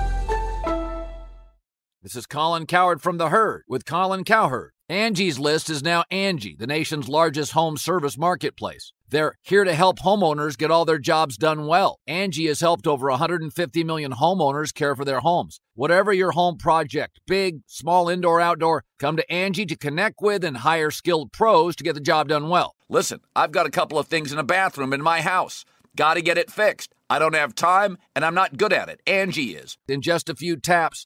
This 2.03 2.15
is 2.15 2.25
Colin 2.25 2.65
Cowherd 2.65 2.99
from 2.99 3.19
The 3.19 3.29
Herd 3.29 3.63
with 3.67 3.85
Colin 3.85 4.23
Cowherd. 4.23 4.71
Angie's 4.89 5.37
List 5.37 5.69
is 5.69 5.83
now 5.83 6.03
Angie, 6.09 6.55
the 6.57 6.65
nation's 6.65 7.07
largest 7.07 7.51
home 7.51 7.77
service 7.77 8.17
marketplace. 8.17 8.91
They're 9.07 9.35
here 9.43 9.63
to 9.63 9.75
help 9.75 9.99
homeowners 9.99 10.57
get 10.57 10.71
all 10.71 10.83
their 10.83 10.97
jobs 10.97 11.37
done 11.37 11.67
well. 11.67 11.99
Angie 12.07 12.47
has 12.47 12.59
helped 12.59 12.87
over 12.87 13.07
150 13.11 13.83
million 13.83 14.13
homeowners 14.13 14.73
care 14.73 14.95
for 14.95 15.05
their 15.05 15.19
homes. 15.19 15.59
Whatever 15.75 16.11
your 16.11 16.31
home 16.31 16.57
project, 16.57 17.19
big, 17.27 17.59
small, 17.67 18.09
indoor, 18.09 18.41
outdoor, 18.41 18.83
come 18.97 19.15
to 19.15 19.31
Angie 19.31 19.67
to 19.67 19.77
connect 19.77 20.15
with 20.21 20.43
and 20.43 20.57
hire 20.57 20.89
skilled 20.89 21.31
pros 21.31 21.75
to 21.75 21.83
get 21.83 21.93
the 21.93 22.01
job 22.01 22.29
done 22.29 22.49
well. 22.49 22.73
Listen, 22.89 23.19
I've 23.35 23.51
got 23.51 23.67
a 23.67 23.71
couple 23.71 23.99
of 23.99 24.07
things 24.07 24.33
in 24.33 24.39
a 24.39 24.43
bathroom 24.43 24.91
in 24.91 25.03
my 25.03 25.21
house. 25.21 25.65
Got 25.95 26.15
to 26.15 26.23
get 26.23 26.39
it 26.39 26.49
fixed. 26.49 26.95
I 27.11 27.19
don't 27.19 27.35
have 27.35 27.53
time 27.53 27.97
and 28.15 28.25
I'm 28.25 28.33
not 28.33 28.57
good 28.57 28.73
at 28.73 28.89
it. 28.89 29.01
Angie 29.05 29.55
is. 29.55 29.77
In 29.87 30.01
just 30.01 30.29
a 30.29 30.35
few 30.35 30.55
taps, 30.55 31.05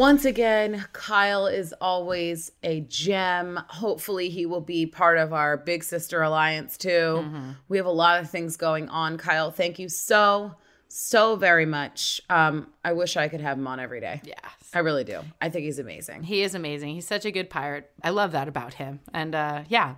Once 0.00 0.24
again, 0.24 0.86
Kyle 0.94 1.46
is 1.46 1.74
always 1.78 2.52
a 2.62 2.80
gem. 2.80 3.60
Hopefully, 3.68 4.30
he 4.30 4.46
will 4.46 4.62
be 4.62 4.86
part 4.86 5.18
of 5.18 5.34
our 5.34 5.58
Big 5.58 5.84
Sister 5.84 6.22
Alliance 6.22 6.78
too. 6.78 6.88
Mm-hmm. 6.88 7.50
We 7.68 7.76
have 7.76 7.84
a 7.84 7.90
lot 7.90 8.18
of 8.18 8.30
things 8.30 8.56
going 8.56 8.88
on. 8.88 9.18
Kyle, 9.18 9.50
thank 9.50 9.78
you 9.78 9.90
so, 9.90 10.54
so 10.92 11.36
very 11.36 11.66
much. 11.66 12.20
Um, 12.28 12.68
I 12.84 12.92
wish 12.92 13.16
I 13.16 13.28
could 13.28 13.40
have 13.40 13.56
him 13.56 13.66
on 13.66 13.78
every 13.78 14.00
day. 14.00 14.20
Yes. 14.24 14.38
I 14.74 14.80
really 14.80 15.04
do. 15.04 15.20
I 15.40 15.48
think 15.48 15.64
he's 15.64 15.78
amazing. 15.78 16.24
He 16.24 16.42
is 16.42 16.54
amazing. 16.54 16.94
He's 16.94 17.06
such 17.06 17.24
a 17.24 17.30
good 17.30 17.48
pirate. 17.48 17.90
I 18.02 18.10
love 18.10 18.32
that 18.32 18.48
about 18.48 18.74
him. 18.74 19.00
And 19.14 19.34
uh, 19.34 19.62
yeah, 19.68 19.94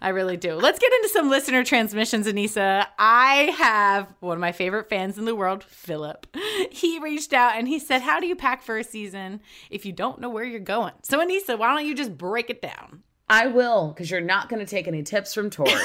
I 0.00 0.10
really 0.10 0.36
do. 0.36 0.54
Let's 0.54 0.78
get 0.78 0.92
into 0.92 1.08
some 1.08 1.28
listener 1.28 1.64
transmissions, 1.64 2.26
Aneesa. 2.26 2.86
I 2.98 3.54
have 3.56 4.14
one 4.20 4.36
of 4.36 4.40
my 4.40 4.52
favorite 4.52 4.88
fans 4.88 5.18
in 5.18 5.24
the 5.24 5.34
world, 5.34 5.64
Philip. 5.64 6.26
He 6.70 6.98
reached 7.00 7.32
out 7.32 7.56
and 7.56 7.68
he 7.68 7.78
said, 7.78 8.02
How 8.02 8.18
do 8.18 8.26
you 8.26 8.36
pack 8.36 8.62
for 8.62 8.78
a 8.78 8.84
season 8.84 9.40
if 9.70 9.84
you 9.84 9.92
don't 9.92 10.20
know 10.20 10.30
where 10.30 10.44
you're 10.44 10.60
going? 10.60 10.94
So, 11.02 11.18
Aneesa, 11.18 11.58
why 11.58 11.74
don't 11.74 11.86
you 11.86 11.94
just 11.94 12.16
break 12.16 12.50
it 12.50 12.62
down? 12.62 13.02
I 13.28 13.46
will, 13.46 13.88
because 13.88 14.10
you're 14.10 14.20
not 14.20 14.48
going 14.48 14.60
to 14.60 14.66
take 14.66 14.86
any 14.86 15.02
tips 15.02 15.34
from 15.34 15.50
Tori. 15.50 15.70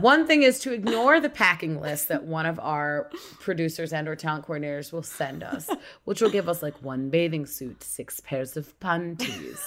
one 0.00 0.26
thing 0.26 0.42
is 0.42 0.58
to 0.60 0.72
ignore 0.72 1.20
the 1.20 1.28
packing 1.28 1.80
list 1.80 2.08
that 2.08 2.24
one 2.24 2.46
of 2.46 2.58
our 2.60 3.10
producers 3.40 3.92
and 3.92 4.08
or 4.08 4.16
talent 4.16 4.46
coordinators 4.46 4.92
will 4.92 5.02
send 5.02 5.42
us, 5.42 5.68
which 6.04 6.20
will 6.20 6.30
give 6.30 6.48
us 6.48 6.62
like 6.62 6.82
one 6.82 7.10
bathing 7.10 7.46
suit, 7.46 7.82
six 7.82 8.20
pairs 8.20 8.56
of 8.56 8.78
panties, 8.80 9.60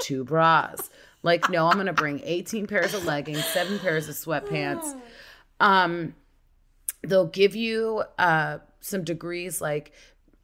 two 0.00 0.24
bras. 0.24 0.90
Like, 1.22 1.50
no, 1.50 1.66
I'm 1.66 1.84
to 1.86 1.92
bring 1.92 2.20
18 2.24 2.66
pairs 2.66 2.94
of 2.94 3.04
leggings, 3.04 3.44
seven 3.46 3.78
pairs 3.78 4.08
of 4.08 4.14
sweatpants. 4.14 4.96
Um, 5.60 6.14
they'll 7.02 7.26
give 7.26 7.56
you 7.56 8.04
uh, 8.18 8.58
some 8.80 9.04
degrees 9.04 9.60
like 9.60 9.92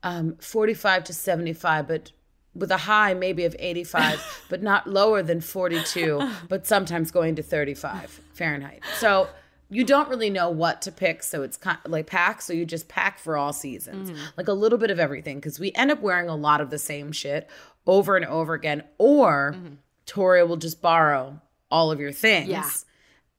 um, 0.03 0.37
45 0.41 1.05
to 1.05 1.15
75, 1.15 1.89
but 1.89 2.13
with 2.55 2.71
a 2.71 2.77
high 2.77 3.15
maybe 3.15 3.45
of 3.45 3.57
85, 3.59 4.45
but 4.49 4.63
not 4.63 4.87
lower 4.87 5.23
than 5.23 5.41
42, 5.41 6.31
but 6.49 6.67
sometimes 6.67 7.11
going 7.11 7.37
to 7.37 7.43
35 7.43 8.21
Fahrenheit. 8.33 8.83
So 8.99 9.29
you 9.71 9.85
don't 9.85 10.09
really 10.09 10.31
know 10.31 10.51
what 10.51 10.83
to 10.83 10.93
pick. 10.93 11.23
So 11.23 11.43
it's 11.43 11.57
kind 11.57 11.79
of 11.85 11.91
like 11.91 12.07
pack. 12.07 12.43
So 12.43 12.53
you 12.53 12.65
just 12.65 12.89
pack 12.89 13.19
for 13.19 13.37
all 13.37 13.53
seasons, 13.53 14.11
mm. 14.11 14.19
like 14.37 14.49
a 14.49 14.53
little 14.53 14.79
bit 14.79 14.91
of 14.91 15.01
everything. 15.01 15.41
Cause 15.41 15.59
we 15.59 15.73
end 15.73 15.91
up 15.91 16.01
wearing 16.01 16.29
a 16.29 16.37
lot 16.37 16.61
of 16.61 16.71
the 16.71 16.79
same 16.79 17.13
shit 17.13 17.49
over 17.87 18.17
and 18.17 18.25
over 18.25 18.55
again. 18.55 18.85
Or 18.99 19.55
mm-hmm. 19.57 19.75
Tori 20.07 20.45
will 20.45 20.57
just 20.57 20.81
borrow 20.81 21.41
all 21.71 21.91
of 21.91 21.99
your 21.99 22.13
things. 22.13 22.49
Yeah. 22.49 22.69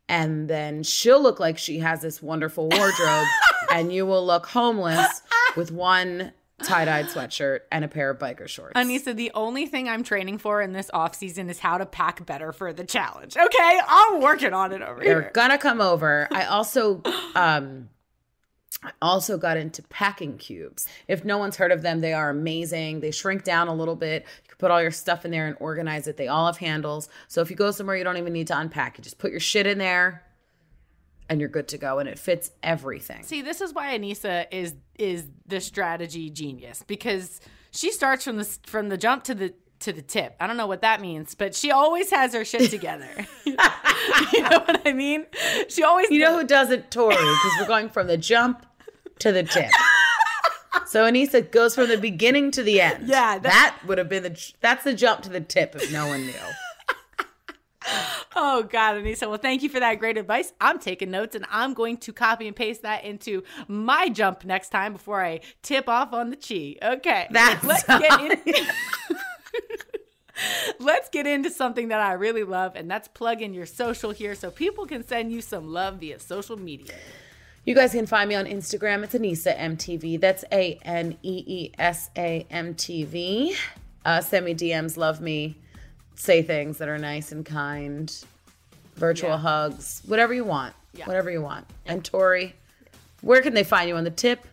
And 0.07 0.47
then 0.47 0.83
she'll 0.83 1.21
look 1.21 1.39
like 1.39 1.57
she 1.57 1.79
has 1.79 2.01
this 2.01 2.21
wonderful 2.21 2.69
wardrobe, 2.69 3.25
and 3.71 3.91
you 3.91 4.05
will 4.05 4.23
look 4.23 4.45
homeless 4.45 5.21
with 5.55 5.71
one 5.71 6.31
tie-dyed 6.63 7.07
sweatshirt 7.07 7.61
and 7.71 7.83
a 7.83 7.87
pair 7.87 8.09
of 8.09 8.19
biker 8.19 8.47
shorts. 8.47 8.73
Aneesa, 8.75 9.15
the 9.15 9.31
only 9.33 9.65
thing 9.65 9.89
I'm 9.89 10.03
training 10.03 10.37
for 10.37 10.61
in 10.61 10.73
this 10.73 10.89
off 10.93 11.15
season 11.15 11.49
is 11.49 11.59
how 11.59 11.77
to 11.77 11.85
pack 11.85 12.25
better 12.25 12.51
for 12.51 12.73
the 12.73 12.83
challenge. 12.83 13.35
Okay, 13.37 13.79
I'm 13.87 14.21
working 14.21 14.53
on 14.53 14.71
it 14.71 14.81
over 14.81 15.01
They're 15.03 15.21
here. 15.23 15.31
gonna 15.33 15.57
come 15.57 15.81
over. 15.81 16.27
I 16.31 16.45
also 16.45 17.01
um 17.35 17.89
I 18.83 18.91
also 19.01 19.37
got 19.37 19.57
into 19.57 19.81
packing 19.83 20.37
cubes. 20.37 20.87
If 21.07 21.25
no 21.25 21.37
one's 21.37 21.55
heard 21.55 21.71
of 21.71 21.81
them, 21.81 22.01
they 22.01 22.13
are 22.13 22.29
amazing. 22.29 22.99
They 22.99 23.11
shrink 23.11 23.43
down 23.43 23.67
a 23.67 23.73
little 23.73 23.95
bit. 23.95 24.23
You 24.43 24.49
can 24.49 24.57
put 24.57 24.69
all 24.69 24.81
your 24.81 24.91
stuff 24.91 25.25
in 25.25 25.31
there 25.31 25.47
and 25.47 25.57
organize 25.59 26.07
it. 26.07 26.17
They 26.17 26.27
all 26.27 26.45
have 26.45 26.57
handles. 26.57 27.09
So 27.27 27.41
if 27.41 27.49
you 27.49 27.55
go 27.55 27.71
somewhere, 27.71 27.97
you 27.97 28.03
don't 28.03 28.17
even 28.17 28.33
need 28.33 28.47
to 28.47 28.59
unpack. 28.59 28.97
You 28.97 29.03
just 29.03 29.17
put 29.17 29.31
your 29.31 29.39
shit 29.39 29.65
in 29.65 29.77
there 29.77 30.23
and 31.29 31.39
you're 31.39 31.49
good 31.49 31.67
to 31.69 31.77
go 31.77 31.99
and 31.99 32.07
it 32.07 32.19
fits 32.19 32.51
everything. 32.63 33.23
See, 33.23 33.41
this 33.41 33.61
is 33.61 33.73
why 33.73 33.97
Aneesa 33.97 34.45
is 34.51 34.75
is 34.97 35.25
the 35.45 35.59
strategy 35.59 36.29
genius 36.29 36.83
because 36.85 37.41
she 37.71 37.91
starts 37.91 38.23
from 38.23 38.37
the 38.37 38.45
from 38.65 38.89
the 38.89 38.97
jump 38.97 39.23
to 39.25 39.35
the 39.35 39.53
to 39.79 39.93
the 39.93 40.01
tip. 40.01 40.35
I 40.39 40.47
don't 40.47 40.57
know 40.57 40.67
what 40.67 40.81
that 40.81 41.01
means, 41.01 41.35
but 41.35 41.53
she 41.53 41.71
always 41.71 42.09
has 42.11 42.33
her 42.33 42.45
shit 42.45 42.69
together. 42.71 43.09
you 43.45 43.53
know 43.53 44.59
what 44.59 44.81
I 44.85 44.93
mean? 44.93 45.25
She 45.67 45.83
always 45.83 46.09
You 46.09 46.19
know 46.19 46.37
who 46.39 46.45
doesn't, 46.45 46.91
Tori? 46.91 47.15
Because 47.15 47.51
we're 47.59 47.67
going 47.67 47.89
from 47.89 48.07
the 48.07 48.17
jump 48.17 48.65
to 49.19 49.31
the 49.31 49.43
tip. 49.43 49.71
So 50.87 51.03
Aneesa 51.03 51.51
goes 51.51 51.73
from 51.73 51.87
the 51.87 51.97
beginning 51.97 52.51
to 52.51 52.63
the 52.63 52.79
end. 52.79 53.07
Yeah, 53.07 53.39
that 53.39 53.77
would 53.85 53.97
have 53.97 54.07
been 54.07 54.23
the 54.23 54.53
that's 54.61 54.83
the 54.83 54.93
jump 54.93 55.23
to 55.23 55.29
the 55.29 55.41
tip 55.41 55.75
if 55.75 55.91
no 55.91 56.07
one 56.07 56.21
knew. 56.21 56.33
Oh 58.35 58.63
God, 58.63 58.95
Aneesa. 58.95 59.29
Well, 59.29 59.37
thank 59.37 59.63
you 59.63 59.69
for 59.69 59.79
that 59.79 59.99
great 59.99 60.17
advice. 60.17 60.53
I'm 60.59 60.79
taking 60.79 61.11
notes 61.11 61.35
and 61.35 61.45
I'm 61.49 61.73
going 61.73 61.97
to 61.97 62.11
copy 62.11 62.47
and 62.47 62.55
paste 62.55 62.81
that 62.81 63.03
into 63.03 63.43
my 63.67 64.09
jump 64.09 64.43
next 64.43 64.69
time 64.69 64.93
before 64.93 65.23
I 65.23 65.41
tip 65.61 65.87
off 65.87 66.11
on 66.13 66.31
the 66.31 66.35
chi. 66.35 66.75
Okay. 66.85 67.27
That's 67.29 67.63
let's 67.63 67.83
get 67.83 68.47
in. 68.47 68.67
Let's 70.79 71.09
get 71.09 71.27
into 71.27 71.49
something 71.49 71.89
that 71.89 72.01
I 72.01 72.13
really 72.13 72.43
love, 72.43 72.75
and 72.75 72.89
that's 72.89 73.07
plug 73.07 73.41
in 73.41 73.53
your 73.53 73.65
social 73.65 74.11
here 74.11 74.35
so 74.35 74.51
people 74.51 74.85
can 74.85 75.05
send 75.05 75.31
you 75.31 75.41
some 75.41 75.71
love 75.71 75.99
via 75.99 76.19
social 76.19 76.57
media. 76.57 76.93
You 77.65 77.73
guys 77.73 77.93
can 77.93 78.05
find 78.05 78.29
me 78.29 78.35
on 78.35 78.45
Instagram. 78.45 79.03
It's 79.03 79.15
Aneesa 79.15 79.57
MTV. 79.57 80.19
That's 80.19 80.45
A 80.51 80.77
N 80.83 81.17
E 81.23 81.43
E 81.47 81.71
S 81.79 82.09
A 82.15 82.45
M 82.51 82.75
T 82.75 83.05
V. 83.05 83.55
Uh, 84.03 84.21
send 84.21 84.45
me 84.45 84.53
DMs, 84.53 84.97
love 84.97 85.19
me, 85.19 85.57
say 86.15 86.41
things 86.41 86.77
that 86.79 86.87
are 86.89 86.97
nice 86.97 87.31
and 87.31 87.45
kind, 87.45 88.11
virtual 88.95 89.31
Yeah. 89.31 89.37
hugs, 89.37 90.01
whatever 90.05 90.33
you 90.33 90.43
want. 90.43 90.73
Yeah. 90.93 91.05
Whatever 91.07 91.29
you 91.29 91.41
want. 91.41 91.65
And 91.85 92.03
Tori, 92.05 92.55
where 93.21 93.41
can 93.41 93.53
they 93.53 93.63
find 93.63 93.89
you 93.89 93.95
on 93.97 94.03
the 94.05 94.11
tip? 94.11 94.45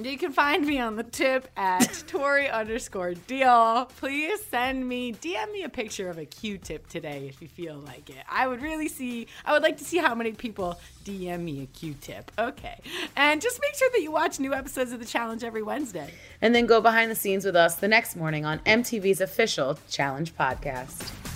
You 0.00 0.18
can 0.18 0.30
find 0.30 0.66
me 0.66 0.78
on 0.78 0.96
the 0.96 1.02
tip 1.02 1.48
at 1.56 2.04
Tori 2.06 2.50
underscore 2.50 3.14
deal. 3.14 3.86
Please 3.96 4.44
send 4.44 4.86
me, 4.86 5.14
DM 5.14 5.50
me 5.52 5.62
a 5.62 5.70
picture 5.70 6.10
of 6.10 6.18
a 6.18 6.26
Q-tip 6.26 6.86
today 6.88 7.26
if 7.28 7.40
you 7.40 7.48
feel 7.48 7.78
like 7.78 8.10
it. 8.10 8.22
I 8.28 8.46
would 8.46 8.60
really 8.60 8.88
see, 8.88 9.26
I 9.46 9.52
would 9.52 9.62
like 9.62 9.78
to 9.78 9.84
see 9.84 9.96
how 9.96 10.14
many 10.14 10.32
people 10.32 10.78
DM 11.04 11.40
me 11.40 11.62
a 11.62 11.66
Q-tip. 11.66 12.30
Okay. 12.38 12.78
And 13.16 13.40
just 13.40 13.58
make 13.62 13.74
sure 13.74 13.88
that 13.92 14.02
you 14.02 14.12
watch 14.12 14.38
new 14.38 14.52
episodes 14.52 14.92
of 14.92 15.00
the 15.00 15.06
challenge 15.06 15.42
every 15.42 15.62
Wednesday. 15.62 16.12
And 16.42 16.54
then 16.54 16.66
go 16.66 16.82
behind 16.82 17.10
the 17.10 17.16
scenes 17.16 17.46
with 17.46 17.56
us 17.56 17.76
the 17.76 17.88
next 17.88 18.16
morning 18.16 18.44
on 18.44 18.58
MTV's 18.60 19.22
official 19.22 19.78
Challenge 19.88 20.34
podcast. 20.36 21.35